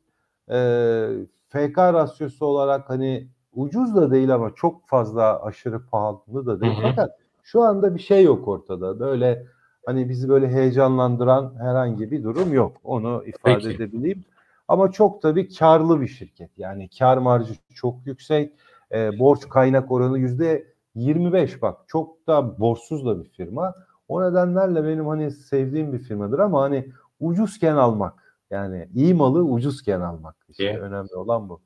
Ee, 0.49 1.07
FK 1.49 1.77
rasyosu 1.77 2.45
olarak 2.45 2.89
hani 2.89 3.27
ucuz 3.53 3.95
da 3.95 4.11
değil 4.11 4.33
ama 4.35 4.55
çok 4.55 4.87
fazla 4.87 5.43
aşırı 5.43 5.85
pahalı 5.85 6.45
da 6.45 6.61
değil. 6.61 6.73
Hı 6.73 6.77
hı. 6.77 6.81
Fakat 6.81 7.11
şu 7.43 7.61
anda 7.61 7.95
bir 7.95 7.99
şey 7.99 8.23
yok 8.23 8.47
ortada. 8.47 8.99
Böyle 8.99 9.45
hani 9.85 10.09
bizi 10.09 10.29
böyle 10.29 10.47
heyecanlandıran 10.49 11.53
herhangi 11.59 12.11
bir 12.11 12.23
durum 12.23 12.53
yok. 12.53 12.77
Onu 12.83 13.23
ifade 13.25 13.55
Peki. 13.55 13.69
edebileyim. 13.69 14.23
Ama 14.67 14.91
çok 14.91 15.21
tabii 15.21 15.53
karlı 15.55 16.01
bir 16.01 16.07
şirket. 16.07 16.49
Yani 16.57 16.89
kar 16.99 17.17
marjı 17.17 17.53
çok 17.75 17.95
yüksek. 18.05 18.53
Ee, 18.91 19.19
borç 19.19 19.49
kaynak 19.49 19.91
oranı 19.91 20.19
yüzde 20.19 20.73
25 20.95 21.61
bak. 21.61 21.77
Çok 21.87 22.27
da 22.27 22.59
borçsuz 22.59 23.05
da 23.05 23.23
bir 23.23 23.29
firma. 23.29 23.73
O 24.07 24.23
nedenlerle 24.23 24.83
benim 24.83 25.07
hani 25.07 25.31
sevdiğim 25.31 25.93
bir 25.93 25.99
firmadır 25.99 26.39
ama 26.39 26.61
hani 26.61 26.87
ucuzken 27.19 27.75
almak. 27.75 28.13
Yani 28.51 28.87
iyi 28.95 29.13
malı 29.13 29.43
ucuzken 29.43 30.01
almak. 30.01 30.35
İşte 30.49 30.63
İyi. 30.63 30.77
önemli 30.79 31.15
olan 31.15 31.49
bu. 31.49 31.61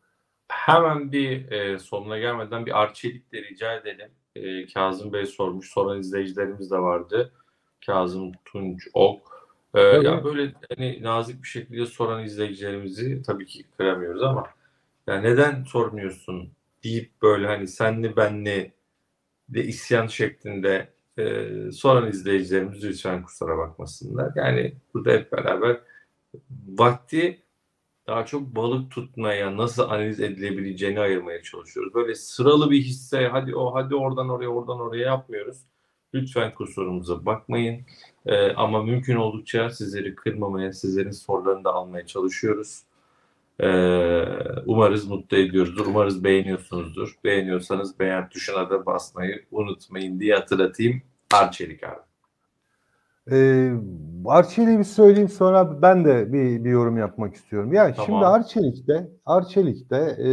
Hemen 0.47 1.11
bir 1.11 1.51
e, 1.51 1.79
sonuna 1.79 2.17
gelmeden 2.17 2.65
bir 2.65 2.81
arçelik 2.81 3.31
de 3.33 3.37
rica 3.41 3.73
edelim. 3.73 4.09
E, 4.35 4.65
Kazım 4.73 5.13
Bey 5.13 5.25
sormuş. 5.25 5.71
Soran 5.71 5.99
izleyicilerimiz 5.99 6.71
de 6.71 6.77
vardı. 6.77 7.31
Kazım 7.85 8.31
Tunç 8.45 8.87
Ok. 8.93 9.21
E, 9.73 9.81
Tabii. 9.81 10.05
ya 10.05 10.23
böyle 10.23 10.53
hani 10.69 11.03
nazik 11.03 11.43
bir 11.43 11.47
şekilde 11.47 11.85
soran 11.85 12.23
izleyicilerimizi 12.23 13.21
tabii 13.21 13.45
ki 13.45 13.63
kıramıyoruz 13.77 14.23
ama 14.23 14.43
ya 15.07 15.21
neden 15.21 15.63
sormuyorsun 15.63 16.51
deyip 16.83 17.11
böyle 17.21 17.47
hani 17.47 17.67
senli 17.67 18.15
benli 18.15 18.71
de 19.49 19.63
isyan 19.63 20.07
şeklinde 20.07 20.93
e, 21.17 21.47
soran 21.71 22.09
izleyicilerimiz 22.09 22.83
lütfen 22.83 23.23
kusura 23.23 23.57
bakmasınlar. 23.57 24.31
Yani 24.35 24.75
burada 24.93 25.11
hep 25.11 25.31
beraber 25.31 25.81
vakti 26.67 27.41
daha 28.07 28.25
çok 28.25 28.55
balık 28.55 28.91
tutmaya, 28.91 29.57
nasıl 29.57 29.83
analiz 29.83 30.19
edilebileceğini 30.19 30.99
ayırmaya 30.99 31.43
çalışıyoruz. 31.43 31.93
Böyle 31.93 32.15
sıralı 32.15 32.71
bir 32.71 32.81
hisse, 32.81 33.27
hadi 33.27 33.55
o, 33.55 33.75
hadi 33.75 33.95
oradan 33.95 34.29
oraya, 34.29 34.47
oradan 34.47 34.79
oraya 34.79 35.05
yapmıyoruz. 35.05 35.57
Lütfen 36.15 36.53
kusurumuza 36.53 37.25
bakmayın. 37.25 37.81
Ee, 38.25 38.51
ama 38.51 38.83
mümkün 38.83 39.15
oldukça 39.15 39.69
sizleri 39.69 40.15
kırmamaya, 40.15 40.73
sizlerin 40.73 41.11
sorularını 41.11 41.63
da 41.63 41.73
almaya 41.73 42.05
çalışıyoruz. 42.05 42.83
Ee, 43.59 44.23
umarız 44.65 45.07
mutlu 45.07 45.37
ediyoruzdur. 45.37 45.85
Umarız 45.85 46.23
beğeniyorsunuzdur. 46.23 47.15
Beğeniyorsanız 47.23 47.99
beğen 47.99 48.29
tuşuna 48.29 48.69
da 48.69 48.85
basmayı 48.85 49.45
unutmayın 49.51 50.19
diye 50.19 50.35
hatırlatayım. 50.35 51.01
Arçelik 51.33 51.83
abi. 51.83 51.99
Ee, 53.31 53.73
Arçelik'i 54.25 54.79
bir 54.79 54.83
söyleyeyim 54.83 55.29
sonra 55.29 55.81
ben 55.81 56.05
de 56.05 56.33
bir, 56.33 56.63
bir 56.63 56.69
yorum 56.69 56.97
yapmak 56.97 57.35
istiyorum. 57.35 57.73
Ya 57.73 57.93
Tamam. 57.93 58.05
şimdi 58.05 58.25
Arçelik'te 58.25 59.07
Arçelik'te 59.25 59.97
e, 59.97 60.29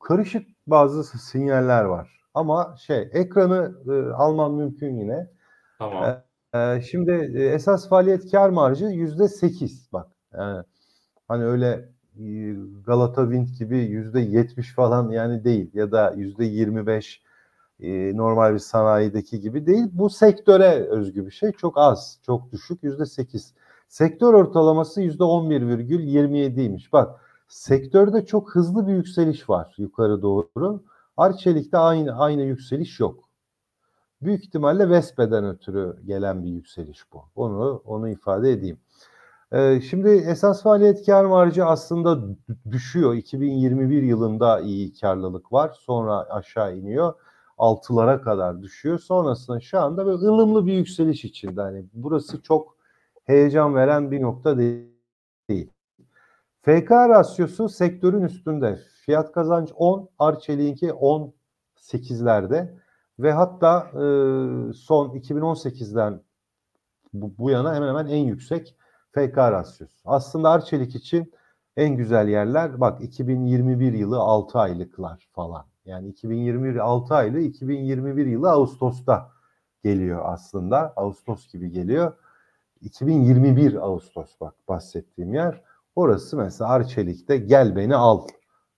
karışık 0.00 0.48
bazı 0.66 1.04
sinyaller 1.18 1.84
var. 1.84 2.15
Ama 2.36 2.74
şey 2.78 3.08
ekranı 3.12 3.74
e, 3.88 4.12
alman 4.12 4.54
mümkün 4.54 4.96
yine. 4.96 5.30
Tamam. 5.78 6.22
Ee, 6.54 6.80
şimdi 6.90 7.32
e, 7.34 7.44
esas 7.44 7.88
faaliyet 7.88 8.30
kar 8.30 8.50
marjı 8.50 8.84
yüzde 8.84 9.28
sekiz 9.28 9.88
bak. 9.92 10.06
Yani 10.34 10.62
hani 11.28 11.44
öyle 11.44 11.88
e, 12.18 12.54
Galata 12.86 13.22
Wind 13.22 13.48
gibi 13.58 13.78
yüzde 13.78 14.20
yetmiş 14.20 14.74
falan 14.74 15.10
yani 15.10 15.44
değil 15.44 15.70
ya 15.74 15.92
da 15.92 16.14
yüzde 16.16 16.44
yirmi 16.44 16.86
beş 16.86 17.22
e, 17.80 18.16
normal 18.16 18.54
bir 18.54 18.58
sanayideki 18.58 19.40
gibi 19.40 19.66
değil. 19.66 19.86
Bu 19.92 20.10
sektöre 20.10 20.86
özgü 20.88 21.26
bir 21.26 21.30
şey. 21.30 21.52
Çok 21.52 21.78
az, 21.78 22.20
çok 22.26 22.52
düşük 22.52 22.82
yüzde 22.82 23.06
sekiz. 23.06 23.54
Sektör 23.88 24.34
ortalaması 24.34 25.02
yüzde 25.02 25.24
on 25.24 25.50
bir 25.50 25.68
virgül 25.68 26.00
yirmi 26.00 26.38
yediymiş. 26.38 26.92
Bak 26.92 27.20
sektörde 27.48 28.26
çok 28.26 28.54
hızlı 28.54 28.86
bir 28.86 28.92
yükseliş 28.92 29.50
var 29.50 29.74
yukarı 29.78 30.22
doğru. 30.22 30.82
Arçelik'te 31.16 31.78
aynı 31.78 32.18
aynı 32.18 32.42
yükseliş 32.42 33.00
yok. 33.00 33.24
Büyük 34.22 34.44
ihtimalle 34.44 34.90
Vespe'den 34.90 35.44
ötürü 35.44 35.96
gelen 36.06 36.44
bir 36.44 36.48
yükseliş 36.48 37.12
bu. 37.12 37.24
Onu 37.36 37.82
onu 37.84 38.08
ifade 38.08 38.52
edeyim. 38.52 38.78
Ee, 39.52 39.80
şimdi 39.80 40.08
esas 40.08 40.62
faaliyet 40.62 41.06
kar 41.06 41.24
marjı 41.24 41.64
aslında 41.64 42.18
düşüyor. 42.70 43.14
2021 43.14 44.02
yılında 44.02 44.60
iyi 44.60 44.92
karlılık 45.00 45.52
var. 45.52 45.76
Sonra 45.80 46.30
aşağı 46.30 46.76
iniyor. 46.76 47.14
Altılara 47.58 48.20
kadar 48.22 48.62
düşüyor. 48.62 48.98
Sonrasında 48.98 49.60
şu 49.60 49.80
anda 49.80 50.06
böyle 50.06 50.18
ılımlı 50.18 50.66
bir 50.66 50.72
yükseliş 50.72 51.24
içinde. 51.24 51.60
Hani 51.60 51.86
burası 51.92 52.42
çok 52.42 52.76
heyecan 53.24 53.74
veren 53.74 54.10
bir 54.10 54.22
nokta 54.22 54.58
değil. 54.58 55.70
FK 56.66 56.90
rasyosu 56.90 57.68
sektörün 57.68 58.22
üstünde. 58.22 58.78
Fiyat 59.04 59.32
kazanç 59.32 59.72
10, 59.76 60.08
Arçelik'inki 60.18 60.88
18'lerde. 60.88 62.74
ve 63.18 63.32
hatta 63.32 63.90
e, 63.92 63.98
son 64.72 65.08
2018'den 65.08 66.20
bu, 67.12 67.32
bu 67.38 67.50
yana 67.50 67.74
hemen 67.74 67.88
hemen 67.88 68.06
en 68.06 68.24
yüksek 68.24 68.76
FK 69.10 69.38
rasyosu. 69.38 69.94
Aslında 70.04 70.50
Arçelik 70.50 70.94
için 70.94 71.32
en 71.76 71.96
güzel 71.96 72.28
yerler 72.28 72.80
bak 72.80 73.00
2021 73.00 73.92
yılı 73.92 74.18
6 74.18 74.58
aylıklar 74.58 75.28
falan. 75.32 75.64
Yani 75.84 76.08
2021 76.08 76.76
6 76.76 77.14
aylı 77.14 77.40
2021 77.40 78.26
yılı 78.26 78.50
Ağustos'ta 78.50 79.30
geliyor 79.84 80.20
aslında. 80.24 80.92
Ağustos 80.96 81.52
gibi 81.52 81.70
geliyor. 81.70 82.12
2021 82.80 83.74
Ağustos 83.74 84.40
bak 84.40 84.54
bahsettiğim 84.68 85.34
yer. 85.34 85.65
Orası 85.96 86.36
mesela 86.36 86.70
Arçelik'te 86.70 87.36
gel 87.36 87.76
beni 87.76 87.96
al 87.96 88.26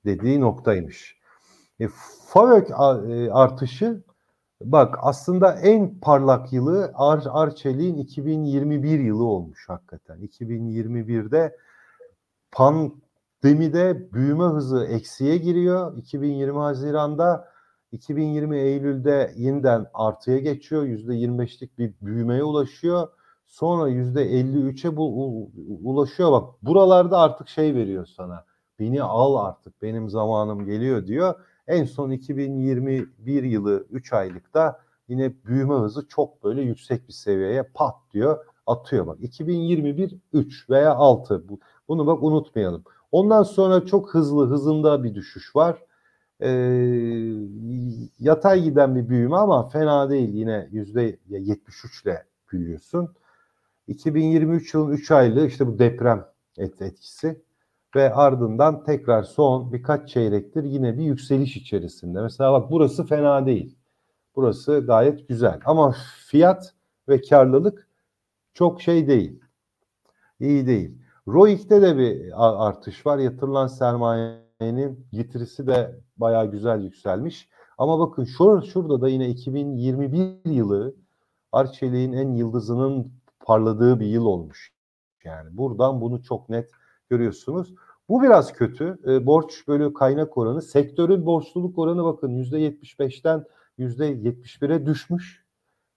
dediği 0.05 0.41
noktaymış. 0.41 1.19
E, 1.81 1.89
FAVÖK 2.27 2.71
e, 2.71 2.75
artışı 3.33 4.03
bak 4.61 4.99
aslında 5.01 5.53
en 5.53 6.01
parlak 6.01 6.53
yılı 6.53 6.93
Ar 6.95 7.23
Arçelik'in 7.31 7.97
2021 7.97 9.01
yılı 9.01 9.25
olmuş 9.25 9.69
hakikaten. 9.69 10.19
2021'de 10.19 11.57
pandemide 12.53 14.13
büyüme 14.13 14.45
hızı 14.45 14.85
eksiye 14.85 15.37
giriyor. 15.37 15.97
2020 15.97 16.59
Haziran'da 16.59 17.49
2020 17.93 18.59
Eylül'de 18.59 19.33
yeniden 19.37 19.87
artıya 19.95 20.39
geçiyor. 20.39 20.87
%25'lik 20.87 21.79
bir 21.79 21.95
büyümeye 22.03 22.45
ulaşıyor. 22.45 23.09
Sonra 23.49 23.91
%53'e 23.91 24.97
bu 24.97 25.51
ulaşıyor. 25.83 26.33
Bak 26.33 26.63
buralarda 26.63 27.19
artık 27.19 27.49
şey 27.49 27.75
veriyor 27.75 28.07
sana. 28.07 28.45
Beni 28.79 29.03
al 29.03 29.35
artık 29.35 29.83
benim 29.83 30.09
zamanım 30.09 30.65
geliyor 30.65 31.07
diyor. 31.07 31.35
En 31.67 31.85
son 31.85 32.11
2021 32.11 33.43
yılı 33.43 33.87
3 33.91 34.13
aylıkta 34.13 34.81
yine 35.09 35.33
büyüme 35.45 35.75
hızı 35.75 36.09
çok 36.09 36.45
böyle 36.45 36.63
yüksek 36.63 37.09
bir 37.09 37.13
seviyeye 37.13 37.63
pat 37.63 37.95
diyor 38.13 38.45
atıyor 38.67 39.07
bak. 39.07 39.19
2021 39.21 40.15
3 40.33 40.71
veya 40.71 40.95
6 40.95 41.45
bunu 41.89 42.07
bak 42.07 42.23
unutmayalım. 42.23 42.85
Ondan 43.13 43.43
sonra 43.43 43.87
çok 43.87 44.15
hızlı 44.15 44.47
hızında 44.51 45.05
bir 45.05 45.15
düşüş 45.15 45.57
var. 45.57 45.83
Ee, 46.41 46.49
yatay 48.19 48.63
giden 48.63 48.97
bir 48.97 49.09
büyüme 49.09 49.37
ama 49.37 49.69
fena 49.69 50.11
değil 50.11 50.29
yine 50.29 50.69
yüzde 50.73 51.19
73 51.29 52.05
ile 52.05 52.25
büyüyorsun. 52.53 53.15
2023 53.89 54.75
yılın 54.75 54.93
3 54.93 55.11
aylığı 55.11 55.47
işte 55.47 55.67
bu 55.67 55.79
deprem 55.79 56.27
etkisi 56.59 57.43
ve 57.97 58.15
ardından 58.15 58.85
tekrar 58.85 59.23
son 59.23 59.73
birkaç 59.73 60.09
çeyrektir 60.09 60.65
yine 60.65 60.99
bir 60.99 61.05
yükseliş 61.05 61.57
içerisinde. 61.57 62.23
Mesela 62.23 62.53
bak 62.53 62.71
burası 62.71 63.07
fena 63.07 63.47
değil. 63.47 63.79
Burası 64.37 64.85
gayet 64.87 65.29
güzel 65.29 65.61
ama 65.65 65.95
fiyat 66.27 66.75
ve 67.09 67.21
karlılık 67.21 67.89
çok 68.55 68.83
şey 68.83 69.09
değil. 69.09 69.41
İyi 70.41 70.67
değil. 70.67 70.99
ROIC'te 71.29 71.83
de 71.83 71.99
bir 71.99 72.33
artış 72.67 73.07
var. 73.07 73.19
Yatırılan 73.19 73.67
sermayenin 73.67 75.07
getirisi 75.13 75.67
de 75.67 76.01
bayağı 76.17 76.51
güzel 76.51 76.81
yükselmiş. 76.81 77.49
Ama 77.79 77.99
bakın 77.99 78.25
şur 78.25 78.63
şurada 78.63 79.01
da 79.01 79.09
yine 79.09 79.29
2021 79.29 80.51
yılı 80.51 80.95
Arçelik'in 81.53 82.13
en 82.13 82.33
yıldızının 82.33 83.18
parladığı 83.49 84.01
bir 84.01 84.07
yıl 84.07 84.25
olmuş. 84.25 84.73
Yani 85.25 85.57
buradan 85.57 86.01
bunu 86.01 86.23
çok 86.23 86.49
net 86.49 86.71
görüyorsunuz. 87.11 87.75
Bu 88.09 88.23
biraz 88.23 88.53
kötü. 88.53 88.99
E, 89.07 89.27
borç 89.27 89.69
bölü 89.69 89.95
kaynak 89.95 90.39
oranı. 90.39 90.63
Sektörün 90.63 91.27
borçluluk 91.27 91.79
oranı 91.79 92.05
bakın 92.05 92.45
%75'ten 92.45 93.45
%71'e 93.79 94.87
düşmüş. 94.87 95.45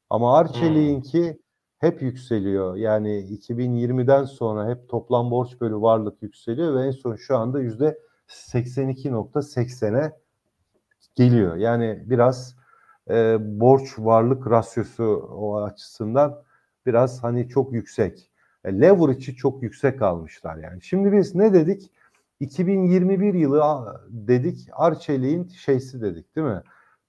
Ama 0.10 0.38
Arçelik'inki 0.38 1.28
hmm. 1.28 1.36
hep 1.78 2.02
yükseliyor. 2.02 2.76
Yani 2.76 3.10
2020'den 3.10 4.24
sonra 4.24 4.70
hep 4.70 4.89
toplam 4.89 5.32
borç 5.32 5.62
bölü 5.62 5.76
varlık 5.76 6.24
yükseliyor 6.24 6.76
ve 6.76 6.88
en 6.88 6.91
son 6.91 7.16
şu 7.16 7.38
anda 7.38 7.62
%82.80'e 7.62 10.12
geliyor. 11.16 11.56
Yani 11.56 12.04
biraz 12.06 12.56
e, 13.10 13.38
borç 13.39 13.99
varlık 13.99 14.49
rasyosu 14.49 15.04
o 15.32 15.62
açısından 15.62 16.41
biraz 16.86 17.24
hani 17.24 17.50
çok 17.50 17.74
yüksek. 17.74 18.32
E, 18.64 18.82
leverage'i 18.82 19.36
çok 19.36 19.64
yüksek 19.64 20.02
almışlar 20.02 20.58
yani. 20.58 20.82
Şimdi 20.82 21.12
biz 21.12 21.36
ne 21.36 21.54
dedik? 21.54 21.92
2021 22.40 23.34
yılı 23.34 24.02
dedik 24.10 24.68
Arçelik'in 24.74 25.48
şeysi 25.48 26.02
dedik 26.02 26.36
değil 26.36 26.48
mi? 26.48 26.62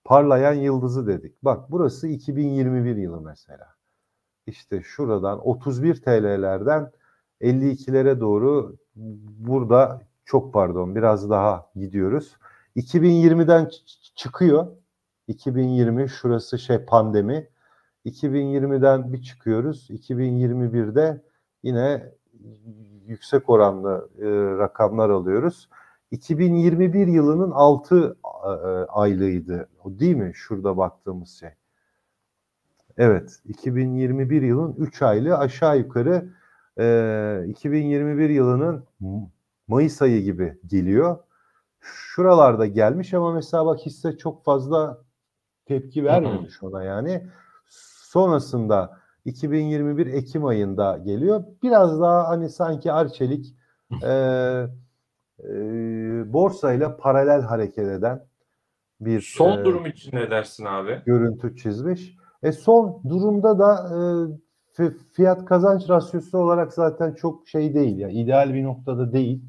Parlayan 0.05 0.55
yıldızı 0.55 1.07
dedik. 1.07 1.43
Bak 1.43 1.70
burası 1.70 2.09
2021 2.09 2.97
yılı 2.97 3.20
mesela. 3.20 3.75
İşte 4.47 4.83
şuradan 4.83 5.49
31 5.49 6.03
TL'lerden 6.03 6.93
52'lere 7.41 8.20
doğru 8.20 8.77
burada 9.39 10.03
çok 10.25 10.55
pardon 10.55 10.95
biraz 10.95 11.31
daha 11.31 11.70
gidiyoruz. 11.77 12.37
2020'den 12.77 13.70
çıkıyor. 14.14 14.66
2020 15.29 16.09
şurası 16.09 16.59
şey 16.59 16.79
pandemi. 16.79 17.49
2020'den 18.07 19.12
bir 19.12 19.22
çıkıyoruz. 19.22 19.90
2021'de 19.90 21.22
yine 21.62 22.12
yüksek 23.07 23.50
oranlı 23.50 24.09
e, 24.18 24.26
rakamlar 24.59 25.11
alıyoruz. 25.11 25.68
2021 26.11 27.07
yılının 27.07 27.50
6 27.50 28.16
e, 28.24 28.48
aylığıydı. 28.88 29.68
O 29.84 29.98
değil 29.98 30.16
mi? 30.16 30.32
Şurada 30.34 30.76
baktığımız 30.76 31.30
şey. 31.30 31.50
Evet. 32.96 33.40
2021 33.44 34.42
yılın 34.42 34.74
3 34.78 35.03
aylığı 35.03 35.38
aşağı 35.38 35.78
yukarı 35.78 36.28
e, 36.78 37.44
2021 37.48 38.30
yılının 38.30 38.84
Mayıs 39.68 40.03
ayı 40.03 40.22
gibi 40.22 40.59
geliyor. 40.66 41.18
Şuralarda 41.80 42.66
gelmiş 42.66 43.14
ama 43.14 43.32
mesela 43.32 43.66
bak 43.66 43.80
hisse 43.86 44.18
çok 44.18 44.44
fazla 44.44 44.98
tepki 45.66 46.05
vermemiş 46.05 46.62
ona 46.62 46.82
yani. 46.82 47.26
Sonrasında 48.12 48.98
2021 49.24 50.06
Ekim 50.06 50.44
ayında 50.44 50.98
geliyor. 51.04 51.44
Biraz 51.62 52.00
daha 52.00 52.28
hani 52.28 52.48
sanki 52.48 52.92
Arçelik 52.92 53.54
e, 54.02 54.08
e, 54.08 55.52
borsayla 56.32 56.96
paralel 56.96 57.42
hareket 57.42 57.88
eden 57.88 58.24
bir 59.00 59.20
son 59.20 59.58
e, 59.58 59.64
durum 59.64 59.86
için 59.86 60.16
ne 60.16 60.30
dersin 60.30 60.64
abi? 60.64 61.02
Görüntü 61.06 61.56
çizmiş. 61.56 62.16
E 62.42 62.52
son 62.52 63.02
durumda 63.08 63.58
da 63.58 63.90
e, 64.78 64.90
fiyat 65.12 65.44
kazanç 65.44 65.88
rasyosu 65.88 66.38
olarak 66.38 66.72
zaten 66.72 67.12
çok 67.12 67.48
şey 67.48 67.74
değil 67.74 67.98
yani 67.98 68.12
ideal 68.12 68.54
bir 68.54 68.64
noktada 68.64 69.12
değil. 69.12 69.42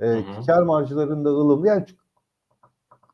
E, 0.00 0.06
hı 0.06 0.16
hı. 0.16 0.46
Kar 0.46 0.62
marjlarında 0.62 1.28
ılımlı 1.28 1.68
yani 1.68 1.84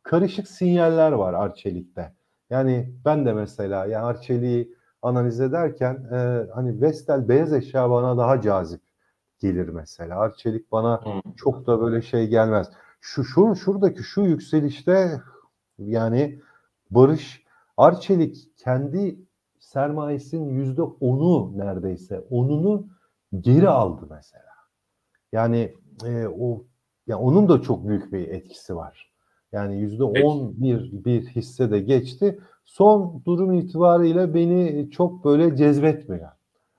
karışık 0.03 0.49
sinyaller 0.49 1.13
var 1.13 1.35
Arçelik'te. 1.35 2.13
Yani 2.51 2.95
ben 3.05 3.27
de 3.27 3.33
mesela 3.33 3.87
yani 3.87 4.05
Arçelik'i 4.05 4.80
analiz 5.03 5.41
ederken 5.41 5.95
e, 6.13 6.47
hani 6.55 6.81
Vestel 6.81 7.29
beyaz 7.29 7.53
eşya 7.53 7.91
bana 7.91 8.19
daha 8.19 8.41
cazip 8.41 8.81
gelir 9.39 9.69
mesela. 9.69 10.21
Arçelik 10.21 10.73
bana 10.73 11.05
hmm. 11.05 11.33
çok 11.37 11.67
da 11.67 11.81
böyle 11.81 12.03
şey 12.03 12.29
gelmez. 12.29 12.71
Şu 13.01 13.25
şu 13.25 13.57
şuradaki 13.57 14.03
şu 14.03 14.21
yükselişte 14.21 15.21
yani 15.79 16.41
Barış 16.91 17.45
Arçelik 17.77 18.49
kendi 18.57 19.19
sermayesinin 19.59 20.49
yüzde 20.49 20.83
onu 20.83 21.59
neredeyse 21.59 22.25
onunu 22.31 22.87
geri 23.41 23.69
aldı 23.69 24.07
mesela. 24.11 24.51
Yani 25.33 25.75
e, 26.05 26.27
o 26.27 26.65
ya 27.07 27.19
onun 27.19 27.49
da 27.49 27.63
çok 27.63 27.89
büyük 27.89 28.13
bir 28.13 28.29
etkisi 28.29 28.77
var. 28.77 29.11
Yani 29.53 29.81
yüzde 29.81 30.05
on 30.05 30.63
bir 30.63 31.05
bir 31.05 31.27
hisse 31.27 31.71
de 31.71 31.81
geçti 31.81 32.39
son 32.65 33.23
durum 33.27 33.53
itibariyle 33.53 34.35
beni 34.35 34.91
çok 34.91 35.25
böyle 35.25 35.57
cezbetmiyor 35.57 36.29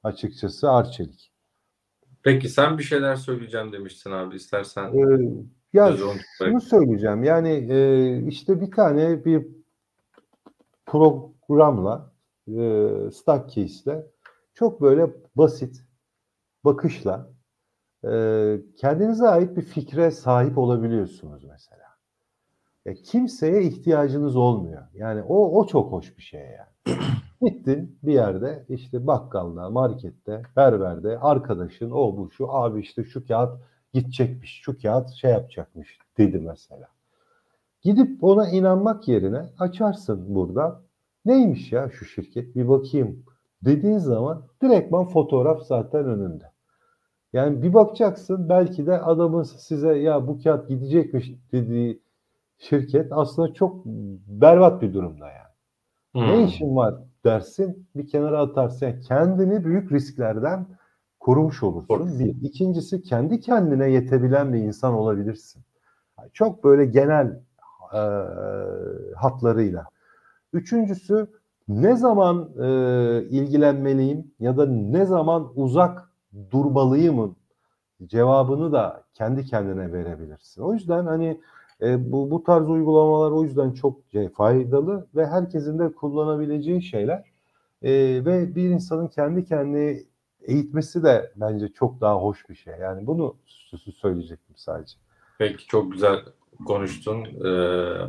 açıkçası 0.03 0.71
Arçelik. 0.71 1.31
Peki 2.23 2.49
sen 2.49 2.77
bir 2.77 2.83
şeyler 2.83 3.15
söyleyeceğim 3.15 3.71
demiştin 3.71 4.11
abi 4.11 4.35
istersen. 4.35 4.93
Ee, 4.93 5.31
ya 5.73 5.97
şunu 6.37 6.61
söyleyeceğim 6.61 7.23
yani 7.23 7.49
e, 7.49 8.27
işte 8.27 8.61
bir 8.61 8.71
tane 8.71 9.25
bir 9.25 9.47
programla 10.85 12.11
e, 12.47 12.87
Stackcase'le 13.11 14.05
çok 14.53 14.81
böyle 14.81 15.09
basit 15.35 15.81
bakışla 16.65 17.29
e, 18.03 18.11
kendinize 18.77 19.27
ait 19.27 19.57
bir 19.57 19.61
fikre 19.61 20.11
sahip 20.11 20.57
olabiliyorsunuz 20.57 21.43
mesela. 21.43 21.80
Ya 22.85 22.93
kimseye 22.93 23.63
ihtiyacınız 23.63 24.35
olmuyor. 24.35 24.81
Yani 24.93 25.21
o 25.23 25.59
o 25.59 25.67
çok 25.67 25.91
hoş 25.91 26.17
bir 26.17 26.23
şey 26.23 26.41
yani. 26.41 26.97
Gittin 27.41 27.99
bir 28.03 28.13
yerde 28.13 28.65
işte 28.69 29.07
bakkalda, 29.07 29.69
markette, 29.69 30.41
berberde 30.55 31.19
arkadaşın 31.19 31.91
o 31.91 32.17
bu 32.17 32.31
şu 32.31 32.51
abi 32.53 32.81
işte 32.81 33.03
şu 33.03 33.27
kağıt 33.27 33.59
gidecekmiş, 33.93 34.61
şu 34.63 34.81
kağıt 34.81 35.09
şey 35.09 35.31
yapacakmış 35.31 35.99
dedi 36.17 36.39
mesela. 36.39 36.87
Gidip 37.81 38.23
ona 38.23 38.49
inanmak 38.49 39.07
yerine 39.07 39.45
açarsın 39.59 40.35
burada 40.35 40.81
Neymiş 41.25 41.71
ya 41.71 41.89
şu 41.89 42.05
şirket 42.05 42.55
bir 42.55 42.67
bakayım 42.67 43.23
dediğin 43.65 43.97
zaman 43.97 44.43
direktman 44.63 45.05
fotoğraf 45.05 45.63
zaten 45.63 46.05
önünde. 46.05 46.43
Yani 47.33 47.63
bir 47.63 47.73
bakacaksın 47.73 48.49
belki 48.49 48.85
de 48.85 49.01
adamın 49.01 49.43
size 49.43 49.97
ya 49.97 50.27
bu 50.27 50.43
kağıt 50.43 50.69
gidecekmiş 50.69 51.31
dediği 51.51 52.01
şirket 52.61 53.07
aslında 53.11 53.53
çok 53.53 53.85
berbat 54.27 54.81
bir 54.81 54.93
durumda 54.93 55.27
yani. 55.27 55.51
Hmm. 56.11 56.21
Ne 56.21 56.43
işin 56.43 56.75
var 56.75 56.95
dersin 57.25 57.87
bir 57.95 58.07
kenara 58.07 58.39
atarsın. 58.39 58.85
Yani 58.85 59.01
kendini 59.01 59.65
büyük 59.65 59.91
risklerden 59.91 60.67
korumuş 61.19 61.63
olursun. 61.63 61.87
Korursun. 61.87 62.19
Bir. 62.19 62.41
İkincisi 62.41 63.01
kendi 63.01 63.39
kendine 63.39 63.89
yetebilen 63.89 64.53
bir 64.53 64.59
insan 64.59 64.93
olabilirsin. 64.93 65.63
Çok 66.33 66.63
böyle 66.63 66.85
genel 66.85 67.39
e, 67.93 68.01
hatlarıyla. 69.15 69.85
Üçüncüsü 70.53 71.27
ne 71.67 71.95
zaman 71.95 72.49
e, 72.59 72.67
ilgilenmeliyim 73.29 74.31
ya 74.39 74.57
da 74.57 74.65
ne 74.65 75.05
zaman 75.05 75.51
uzak 75.55 76.09
durmalıyımın 76.51 77.35
cevabını 78.05 78.71
da 78.71 79.03
kendi 79.13 79.45
kendine 79.45 79.93
verebilirsin. 79.93 80.61
O 80.61 80.73
yüzden 80.73 81.05
hani 81.05 81.41
e, 81.81 82.11
bu, 82.11 82.31
bu 82.31 82.43
tarz 82.43 82.69
uygulamalar 82.69 83.31
o 83.31 83.43
yüzden 83.43 83.71
çok 83.71 83.99
şey, 84.11 84.29
faydalı 84.29 85.07
ve 85.15 85.27
herkesin 85.27 85.79
de 85.79 85.91
kullanabileceği 85.91 86.81
şeyler. 86.81 87.23
E, 87.81 87.91
ve 88.25 88.55
bir 88.55 88.69
insanın 88.69 89.07
kendi 89.07 89.45
kendini 89.45 90.03
eğitmesi 90.41 91.03
de 91.03 91.31
bence 91.35 91.67
çok 91.67 92.01
daha 92.01 92.15
hoş 92.15 92.49
bir 92.49 92.55
şey. 92.55 92.73
Yani 92.81 93.07
bunu 93.07 93.35
söyleyecektim 94.01 94.55
sadece. 94.55 94.93
Peki 95.37 95.67
çok 95.67 95.91
güzel 95.91 96.19
konuştun. 96.65 97.25
Ee, 97.45 97.49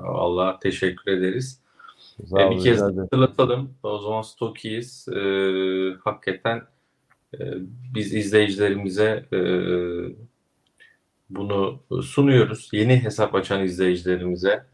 Allah 0.04 0.58
teşekkür 0.62 1.12
ederiz. 1.12 1.60
Sağ 2.26 2.42
Ee, 2.42 2.50
bir 2.50 2.60
kez 2.62 2.82
ederim. 2.82 2.98
hatırlatalım. 2.98 3.70
O 3.82 3.98
zaman 3.98 4.22
Stokiyiz. 4.22 5.08
Ee, 5.08 5.90
hakikaten 6.04 6.62
e, 7.34 7.40
biz 7.94 8.14
izleyicilerimize 8.14 9.26
e, 9.32 9.38
bunu 11.30 11.80
sunuyoruz. 12.02 12.68
Yeni 12.72 13.04
hesap 13.04 13.34
açan 13.34 13.64
izleyicilerimize 13.64 14.66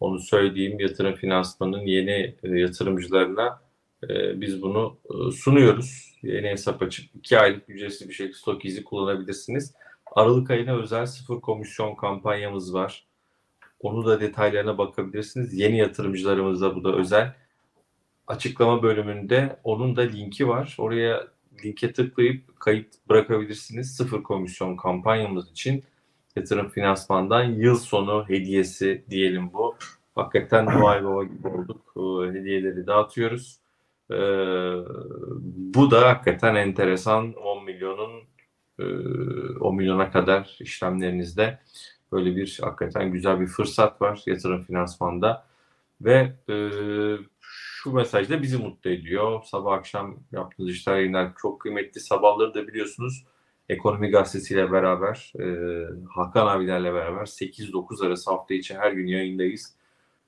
onu 0.00 0.18
söyleyeyim. 0.18 0.80
Yatırım 0.80 1.14
finansmanın 1.14 1.80
yeni 1.80 2.36
e, 2.42 2.48
yatırımcılarına 2.48 3.60
e, 4.08 4.40
biz 4.40 4.62
bunu 4.62 4.98
e, 5.04 5.30
sunuyoruz. 5.30 6.18
Yeni 6.22 6.48
hesap 6.48 6.82
açıp 6.82 7.14
2 7.14 7.38
aylık 7.38 7.68
ücretsiz 7.68 8.08
bir 8.08 8.14
şekilde 8.14 8.38
Stokiz'i 8.38 8.84
kullanabilirsiniz. 8.84 9.74
Aralık 10.12 10.50
ayına 10.50 10.76
özel 10.76 11.06
sıfır 11.06 11.40
komisyon 11.40 11.94
kampanyamız 11.94 12.74
var. 12.74 13.06
Onu 13.80 14.06
da 14.06 14.20
detaylarına 14.20 14.78
bakabilirsiniz. 14.78 15.54
Yeni 15.54 15.78
yatırımcılarımıza 15.78 16.76
bu 16.76 16.84
da 16.84 16.96
özel. 16.96 17.34
Açıklama 18.26 18.82
bölümünde 18.82 19.56
onun 19.64 19.96
da 19.96 20.00
linki 20.00 20.48
var. 20.48 20.76
Oraya 20.78 21.28
linke 21.64 21.92
tıklayıp 21.92 22.60
kayıt 22.60 22.94
bırakabilirsiniz. 23.08 23.96
Sıfır 23.96 24.22
komisyon 24.22 24.76
kampanyamız 24.76 25.50
için 25.50 25.84
yatırım 26.36 26.68
finansmandan 26.68 27.44
yıl 27.44 27.76
sonu 27.76 28.24
hediyesi 28.28 29.04
diyelim 29.10 29.52
bu. 29.52 29.76
Hakikaten 30.14 30.66
Noel 30.66 31.04
Baba 31.04 31.24
gibi 31.24 31.48
olduk. 31.48 31.94
Ee, 31.96 32.38
Hediyeleri 32.38 32.86
dağıtıyoruz. 32.86 33.58
Ee, 34.10 34.14
bu 35.74 35.90
da 35.90 36.08
hakikaten 36.08 36.54
enteresan. 36.54 37.32
10 37.32 37.64
milyonun 37.64 38.22
e, 38.78 38.84
10 39.60 39.76
milyona 39.76 40.10
kadar 40.10 40.56
işlemlerinizde 40.60 41.58
böyle 42.12 42.36
bir 42.36 42.58
hakikaten 42.62 43.12
güzel 43.12 43.40
bir 43.40 43.46
fırsat 43.46 44.02
var 44.02 44.22
yatırım 44.26 44.64
finansmanda 44.64 45.46
ve 46.00 46.32
e, 46.48 46.54
şu 47.88 47.94
mesaj 47.94 48.30
da 48.30 48.42
bizi 48.42 48.58
mutlu 48.58 48.90
ediyor. 48.90 49.42
Sabah 49.44 49.72
akşam 49.72 50.16
yaptığınız 50.32 50.70
işler 50.70 50.96
yayınlar 50.96 51.32
çok 51.42 51.60
kıymetli. 51.60 52.00
Sabahları 52.00 52.54
da 52.54 52.68
biliyorsunuz 52.68 53.24
Ekonomi 53.68 54.10
Gazetesi'yle 54.10 54.72
beraber 54.72 55.32
e, 55.40 55.46
Hakan 56.10 56.46
abilerle 56.46 56.94
beraber 56.94 57.22
8-9 57.22 58.06
arası 58.06 58.30
hafta 58.30 58.54
içi 58.54 58.74
her 58.74 58.92
gün 58.92 59.06
yayındayız. 59.06 59.74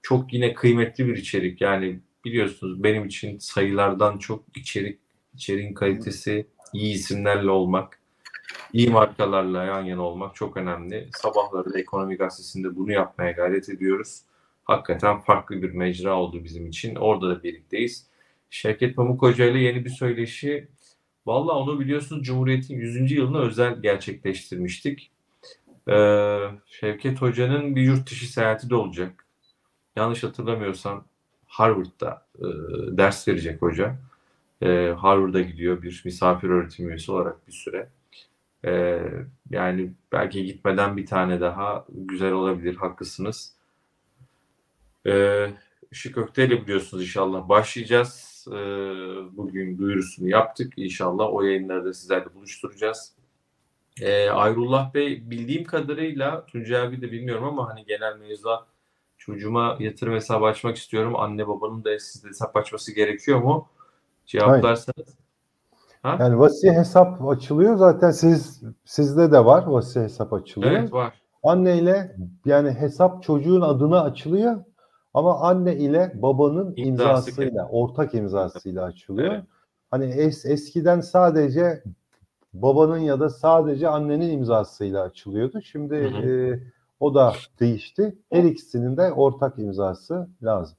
Çok 0.03 0.33
yine 0.33 0.55
kıymetli 0.55 1.07
bir 1.07 1.17
içerik. 1.17 1.61
Yani 1.61 2.01
biliyorsunuz 2.25 2.83
benim 2.83 3.07
için 3.07 3.39
sayılardan 3.39 4.19
çok 4.19 4.45
içerik, 4.57 4.99
içeriğin 5.35 5.75
kalitesi, 5.75 6.47
iyi 6.73 6.95
isimlerle 6.95 7.51
olmak, 7.51 8.01
iyi 8.73 8.91
markalarla 8.91 9.65
yan 9.65 9.85
yana 9.85 10.03
olmak 10.03 10.35
çok 10.35 10.57
önemli. 10.57 11.09
Sabahları 11.13 11.75
da 11.75 11.79
Ekonomi 11.79 12.17
Gazetesi'nde 12.17 12.77
bunu 12.77 12.93
yapmaya 12.93 13.31
gayret 13.31 13.69
ediyoruz. 13.69 14.23
Hakikaten 14.71 15.21
farklı 15.21 15.63
bir 15.63 15.71
mecra 15.71 16.17
oldu 16.17 16.45
bizim 16.45 16.67
için. 16.67 16.95
Orada 16.95 17.29
da 17.29 17.43
birlikteyiz. 17.43 18.07
Şevket 18.51 18.97
Pamuk 18.97 19.23
Hoca 19.23 19.45
ile 19.45 19.59
yeni 19.59 19.85
bir 19.85 19.91
söyleşi. 19.91 20.69
Valla 21.27 21.53
onu 21.53 21.81
biliyorsunuz 21.81 22.23
Cumhuriyet'in 22.23 22.77
100. 22.77 23.13
yılını 23.13 23.39
özel 23.39 23.83
gerçekleştirmiştik. 23.83 25.11
Ee, 25.89 26.39
Şevket 26.67 27.23
Hoca'nın 27.23 27.77
bir 27.77 27.83
yurt 27.83 28.11
dışı 28.11 28.33
seyahati 28.33 28.71
de 28.71 28.75
olacak. 28.75 29.27
Yanlış 29.97 30.23
hatırlamıyorsam 30.23 31.05
Harvard'da 31.47 32.27
e, 32.39 32.47
ders 32.97 33.29
verecek 33.29 33.63
hoca. 33.63 33.97
E, 34.63 34.95
Harvard'a 34.99 35.41
gidiyor 35.41 35.83
bir 35.83 36.03
misafir 36.05 36.49
öğretim 36.49 36.89
üyesi 36.89 37.13
olarak 37.13 37.49
bir 37.49 37.53
süre. 37.53 37.89
E, 38.65 39.03
yani 39.51 39.93
belki 40.13 40.45
gitmeden 40.45 40.97
bir 40.97 41.07
tane 41.07 41.41
daha 41.41 41.87
güzel 41.89 42.33
olabilir. 42.33 42.77
Haklısınız. 42.77 43.60
E, 45.07 45.47
Işık 45.91 46.19
Ökte'yle 46.19 46.63
biliyorsunuz 46.63 47.03
inşallah 47.03 47.49
başlayacağız. 47.49 48.45
E, 48.49 48.57
bugün 49.37 49.79
duyurusunu 49.79 50.29
yaptık. 50.29 50.73
İnşallah 50.77 51.33
o 51.33 51.43
yayınlarda 51.43 51.95
sizlerle 51.95 52.35
buluşturacağız. 52.35 53.13
E, 54.01 54.31
Ayrullah 54.31 54.95
Bey 54.95 55.31
bildiğim 55.31 55.65
kadarıyla 55.65 56.47
Tuncay 56.47 56.83
abi 56.83 57.01
de 57.01 57.13
bilmiyorum 57.13 57.45
ama 57.45 57.69
hani 57.69 57.85
genel 57.85 58.17
mevzuda 58.17 58.67
çocuğuma 59.19 59.77
yatırım 59.81 60.15
hesabı 60.15 60.45
açmak 60.45 60.77
istiyorum. 60.77 61.17
Anne 61.17 61.49
babanın 61.49 61.85
da 61.85 61.99
sizde 61.99 62.29
hesap 62.29 62.57
açması 62.57 62.95
gerekiyor 62.95 63.41
mu? 63.41 63.69
Cevaplarsanız. 64.27 65.17
Ha? 66.03 66.17
Yani 66.21 66.39
vasi 66.39 66.73
hesap 66.73 67.29
açılıyor 67.29 67.77
zaten 67.77 68.11
siz 68.11 68.63
sizde 68.85 69.33
de 69.33 69.45
var 69.45 69.67
vasi 69.67 70.01
hesap 70.01 70.33
açılıyor. 70.33 70.73
Evet 70.73 70.93
var. 70.93 71.15
Anne 71.43 71.79
ile 71.79 72.17
yani 72.45 72.71
hesap 72.71 73.23
çocuğun 73.23 73.61
adına 73.61 74.03
açılıyor 74.03 74.65
ama 75.15 75.41
anne 75.41 75.77
ile 75.77 76.13
babanın 76.15 76.75
İmzası 76.77 77.31
imzasıyla, 77.31 77.69
ortak 77.69 78.15
imzasıyla 78.15 78.85
açılıyor. 78.85 79.35
Evet. 79.35 79.45
Hani 79.91 80.05
es, 80.05 80.47
eskiden 80.47 81.01
sadece 81.01 81.83
babanın 82.55 82.99
ya 82.99 83.21
da 83.21 83.29
sadece 83.31 83.89
annenin 83.89 84.31
imzasıyla 84.31 85.03
açılıyordu. 85.03 85.63
Şimdi 85.63 85.95
Hı 85.95 86.09
hı. 86.09 86.31
e, 86.31 86.61
o 87.01 87.15
da 87.15 87.35
değişti. 87.61 88.17
Her 88.33 88.45
ikisinin 88.45 88.97
de 88.97 89.13
ortak 89.13 89.59
imzası 89.59 90.29
lazım. 90.43 90.77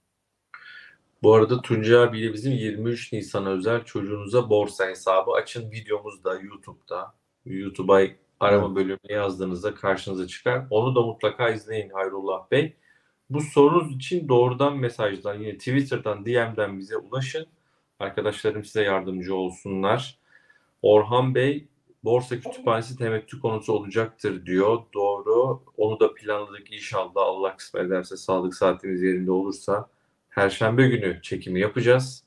Bu 1.23 1.33
arada 1.33 1.61
Tuncay 1.61 2.03
abiyle 2.03 2.33
bizim 2.33 2.53
23 2.53 3.13
Nisan 3.13 3.45
özel 3.45 3.83
çocuğunuza 3.83 4.49
borsa 4.49 4.87
hesabı 4.87 5.31
açın 5.31 5.71
videomuz 5.71 6.23
da 6.23 6.33
YouTube'da. 6.33 7.13
YouTube'a 7.45 8.01
arama 8.39 8.65
Evet. 8.65 8.75
bölümüne 8.75 9.21
yazdığınızda 9.21 9.75
karşınıza 9.75 10.27
çıkar. 10.27 10.67
Onu 10.69 10.95
da 10.95 11.01
mutlaka 11.01 11.49
izleyin 11.49 11.89
Hayrullah 11.89 12.51
Bey. 12.51 12.75
Bu 13.33 13.41
sorunuz 13.41 13.95
için 13.95 14.29
doğrudan 14.29 14.77
mesajdan 14.77 15.39
yine 15.39 15.57
Twitter'dan 15.57 16.25
DM'den 16.25 16.79
bize 16.79 16.97
ulaşın. 16.97 17.47
Arkadaşlarım 17.99 18.65
size 18.65 18.83
yardımcı 18.83 19.35
olsunlar. 19.35 20.19
Orhan 20.81 21.35
Bey 21.35 21.67
borsa 22.03 22.39
kütüphanesi 22.39 22.97
temettü 22.97 23.39
konusu 23.39 23.73
olacaktır 23.73 24.45
diyor. 24.45 24.79
Doğru. 24.93 25.61
Onu 25.77 25.99
da 25.99 26.13
planladık 26.13 26.73
inşallah. 26.73 27.11
Allah 27.15 27.57
kısmet 27.57 27.85
ederse 27.85 28.17
sağlık 28.17 28.55
saatimiz 28.55 29.01
yerinde 29.01 29.31
olursa. 29.31 29.87
Perşembe 30.29 30.87
günü 30.87 31.21
çekimi 31.21 31.59
yapacağız. 31.59 32.23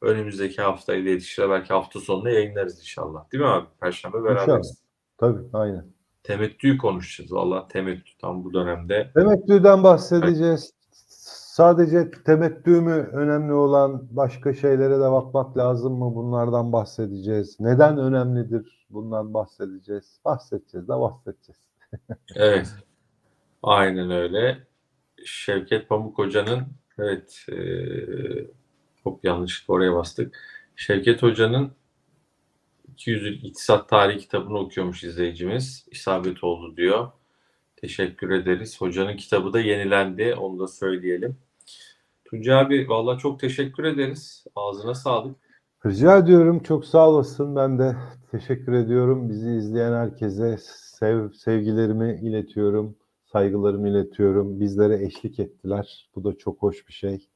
Önümüzdeki 0.00 0.62
haftayla 0.62 1.10
yetişir. 1.10 1.50
Belki 1.50 1.72
hafta 1.72 2.00
sonunda 2.00 2.30
yayınlarız 2.30 2.78
inşallah. 2.78 3.32
Değil 3.32 3.42
mi 3.42 3.48
abi? 3.48 3.66
Perşembe 3.80 4.24
beraberiz. 4.24 4.82
Tabii 5.18 5.40
aynen. 5.52 5.95
Temettüyü 6.26 6.78
konuşacağız. 6.78 7.32
Valla 7.32 7.68
temettü 7.68 8.10
tam 8.20 8.44
bu 8.44 8.54
dönemde. 8.54 9.10
Temettüden 9.14 9.82
bahsedeceğiz. 9.82 10.72
Sadece 11.56 12.10
temettü 12.10 12.80
mü 12.80 13.10
önemli 13.12 13.52
olan 13.52 14.02
başka 14.10 14.54
şeylere 14.54 14.94
de 14.96 15.10
bakmak 15.12 15.56
lazım 15.58 15.92
mı? 15.98 16.14
Bunlardan 16.14 16.72
bahsedeceğiz. 16.72 17.60
Neden 17.60 17.98
önemlidir? 17.98 18.86
Bundan 18.90 19.34
bahsedeceğiz. 19.34 20.20
Bahsedeceğiz 20.24 20.88
de 20.88 20.92
bahsedeceğiz. 20.92 21.60
Evet. 22.34 22.74
Aynen 23.62 24.10
öyle. 24.10 24.58
Şevket 25.24 25.88
Pamuk 25.88 26.18
Hoca'nın 26.18 26.62
evet 26.98 27.44
eee 27.48 28.46
hop 29.04 29.24
yanlışlıkla 29.24 29.74
oraya 29.74 29.94
bastık. 29.94 30.36
Şevket 30.76 31.22
Hoca'nın 31.22 31.70
200 33.00 33.44
İktisat 33.44 33.88
Tarihi 33.88 34.18
kitabını 34.18 34.58
okuyormuş 34.58 35.04
izleyicimiz. 35.04 35.86
İsabet 35.90 36.44
oldu 36.44 36.76
diyor. 36.76 37.08
Teşekkür 37.76 38.30
ederiz. 38.30 38.80
Hocanın 38.80 39.16
kitabı 39.16 39.52
da 39.52 39.60
yenilendi. 39.60 40.34
Onu 40.34 40.58
da 40.58 40.66
söyleyelim. 40.68 41.36
Tuncay 42.24 42.60
abi 42.60 42.88
vallahi 42.88 43.18
çok 43.18 43.40
teşekkür 43.40 43.84
ederiz. 43.84 44.44
Ağzına 44.56 44.94
sağlık. 44.94 45.36
Rica 45.86 46.18
ediyorum. 46.18 46.62
Çok 46.62 46.84
sağ 46.84 47.08
olasın. 47.08 47.56
Ben 47.56 47.78
de 47.78 47.96
teşekkür 48.30 48.72
ediyorum. 48.72 49.28
Bizi 49.28 49.50
izleyen 49.50 49.92
herkese 49.92 50.56
sev, 50.98 51.30
sevgilerimi 51.32 52.20
iletiyorum. 52.22 52.96
Saygılarımı 53.32 53.88
iletiyorum. 53.88 54.60
Bizlere 54.60 55.04
eşlik 55.04 55.38
ettiler. 55.38 56.08
Bu 56.14 56.24
da 56.24 56.38
çok 56.38 56.62
hoş 56.62 56.88
bir 56.88 56.92
şey. 56.92 57.28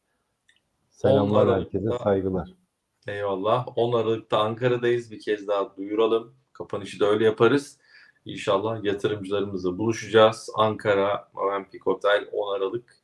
Selamlar 0.91 1.43
Onlara 1.43 1.57
herkese, 1.57 1.87
da- 1.87 1.99
saygılar. 1.99 2.60
Eyvallah. 3.07 3.67
10 3.77 3.93
Aralık'ta 3.93 4.39
Ankara'dayız. 4.39 5.11
Bir 5.11 5.21
kez 5.21 5.49
daha 5.49 5.77
duyuralım. 5.77 6.35
Kapanışı 6.53 7.01
da 7.01 7.07
öyle 7.07 7.25
yaparız. 7.25 7.79
İnşallah 8.25 8.85
yatırımcılarımızla 8.85 9.79
buluşacağız. 9.79 10.51
Ankara 10.55 11.31
Movenpick 11.35 11.87
Otel 11.87 12.29
10 12.33 12.57
Aralık 12.57 12.97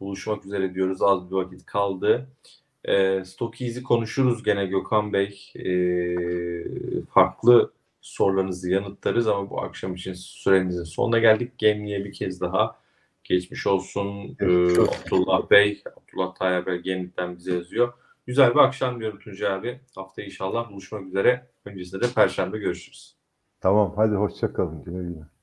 buluşmak 0.00 0.46
üzere 0.46 0.74
diyoruz. 0.74 1.02
Az 1.02 1.30
bir 1.30 1.36
vakit 1.36 1.66
kaldı. 1.66 2.28
E, 2.84 3.24
Stock 3.24 3.60
Easy 3.60 3.82
konuşuruz 3.82 4.42
gene 4.42 4.66
Gökhan 4.66 5.12
Bey. 5.12 5.52
E, 5.54 5.70
farklı 7.04 7.72
sorularınızı 8.00 8.70
yanıtlarız 8.70 9.28
ama 9.28 9.50
bu 9.50 9.60
akşam 9.60 9.94
için 9.94 10.12
süremizin 10.14 10.84
sonuna 10.84 11.18
geldik. 11.18 11.58
Gemli'ye 11.58 12.04
bir 12.04 12.12
kez 12.12 12.40
daha 12.40 12.78
geçmiş 13.24 13.66
olsun. 13.66 14.36
E. 14.40 14.44
Abdullah 14.80 15.50
Bey, 15.50 15.82
Abdullah 15.96 16.34
Tayyar 16.34 16.66
Bey 16.66 16.78
Gemlik'ten 16.78 17.36
bize 17.36 17.54
yazıyor. 17.54 17.92
Güzel 18.28 18.54
bir 18.54 18.58
akşam 18.58 19.00
diyorum 19.00 19.18
Tuncay 19.18 19.52
abi. 19.52 19.80
Haftaya 19.94 20.26
inşallah 20.26 20.70
buluşmak 20.70 21.06
üzere. 21.06 21.50
Öncesinde 21.64 22.02
de 22.02 22.12
Perşembe 22.14 22.58
görüşürüz. 22.58 23.16
Tamam, 23.60 23.92
hadi 23.96 24.14
hoşça 24.14 24.52
kalın. 24.52 24.84
Güle 24.84 25.02
güle. 25.02 25.37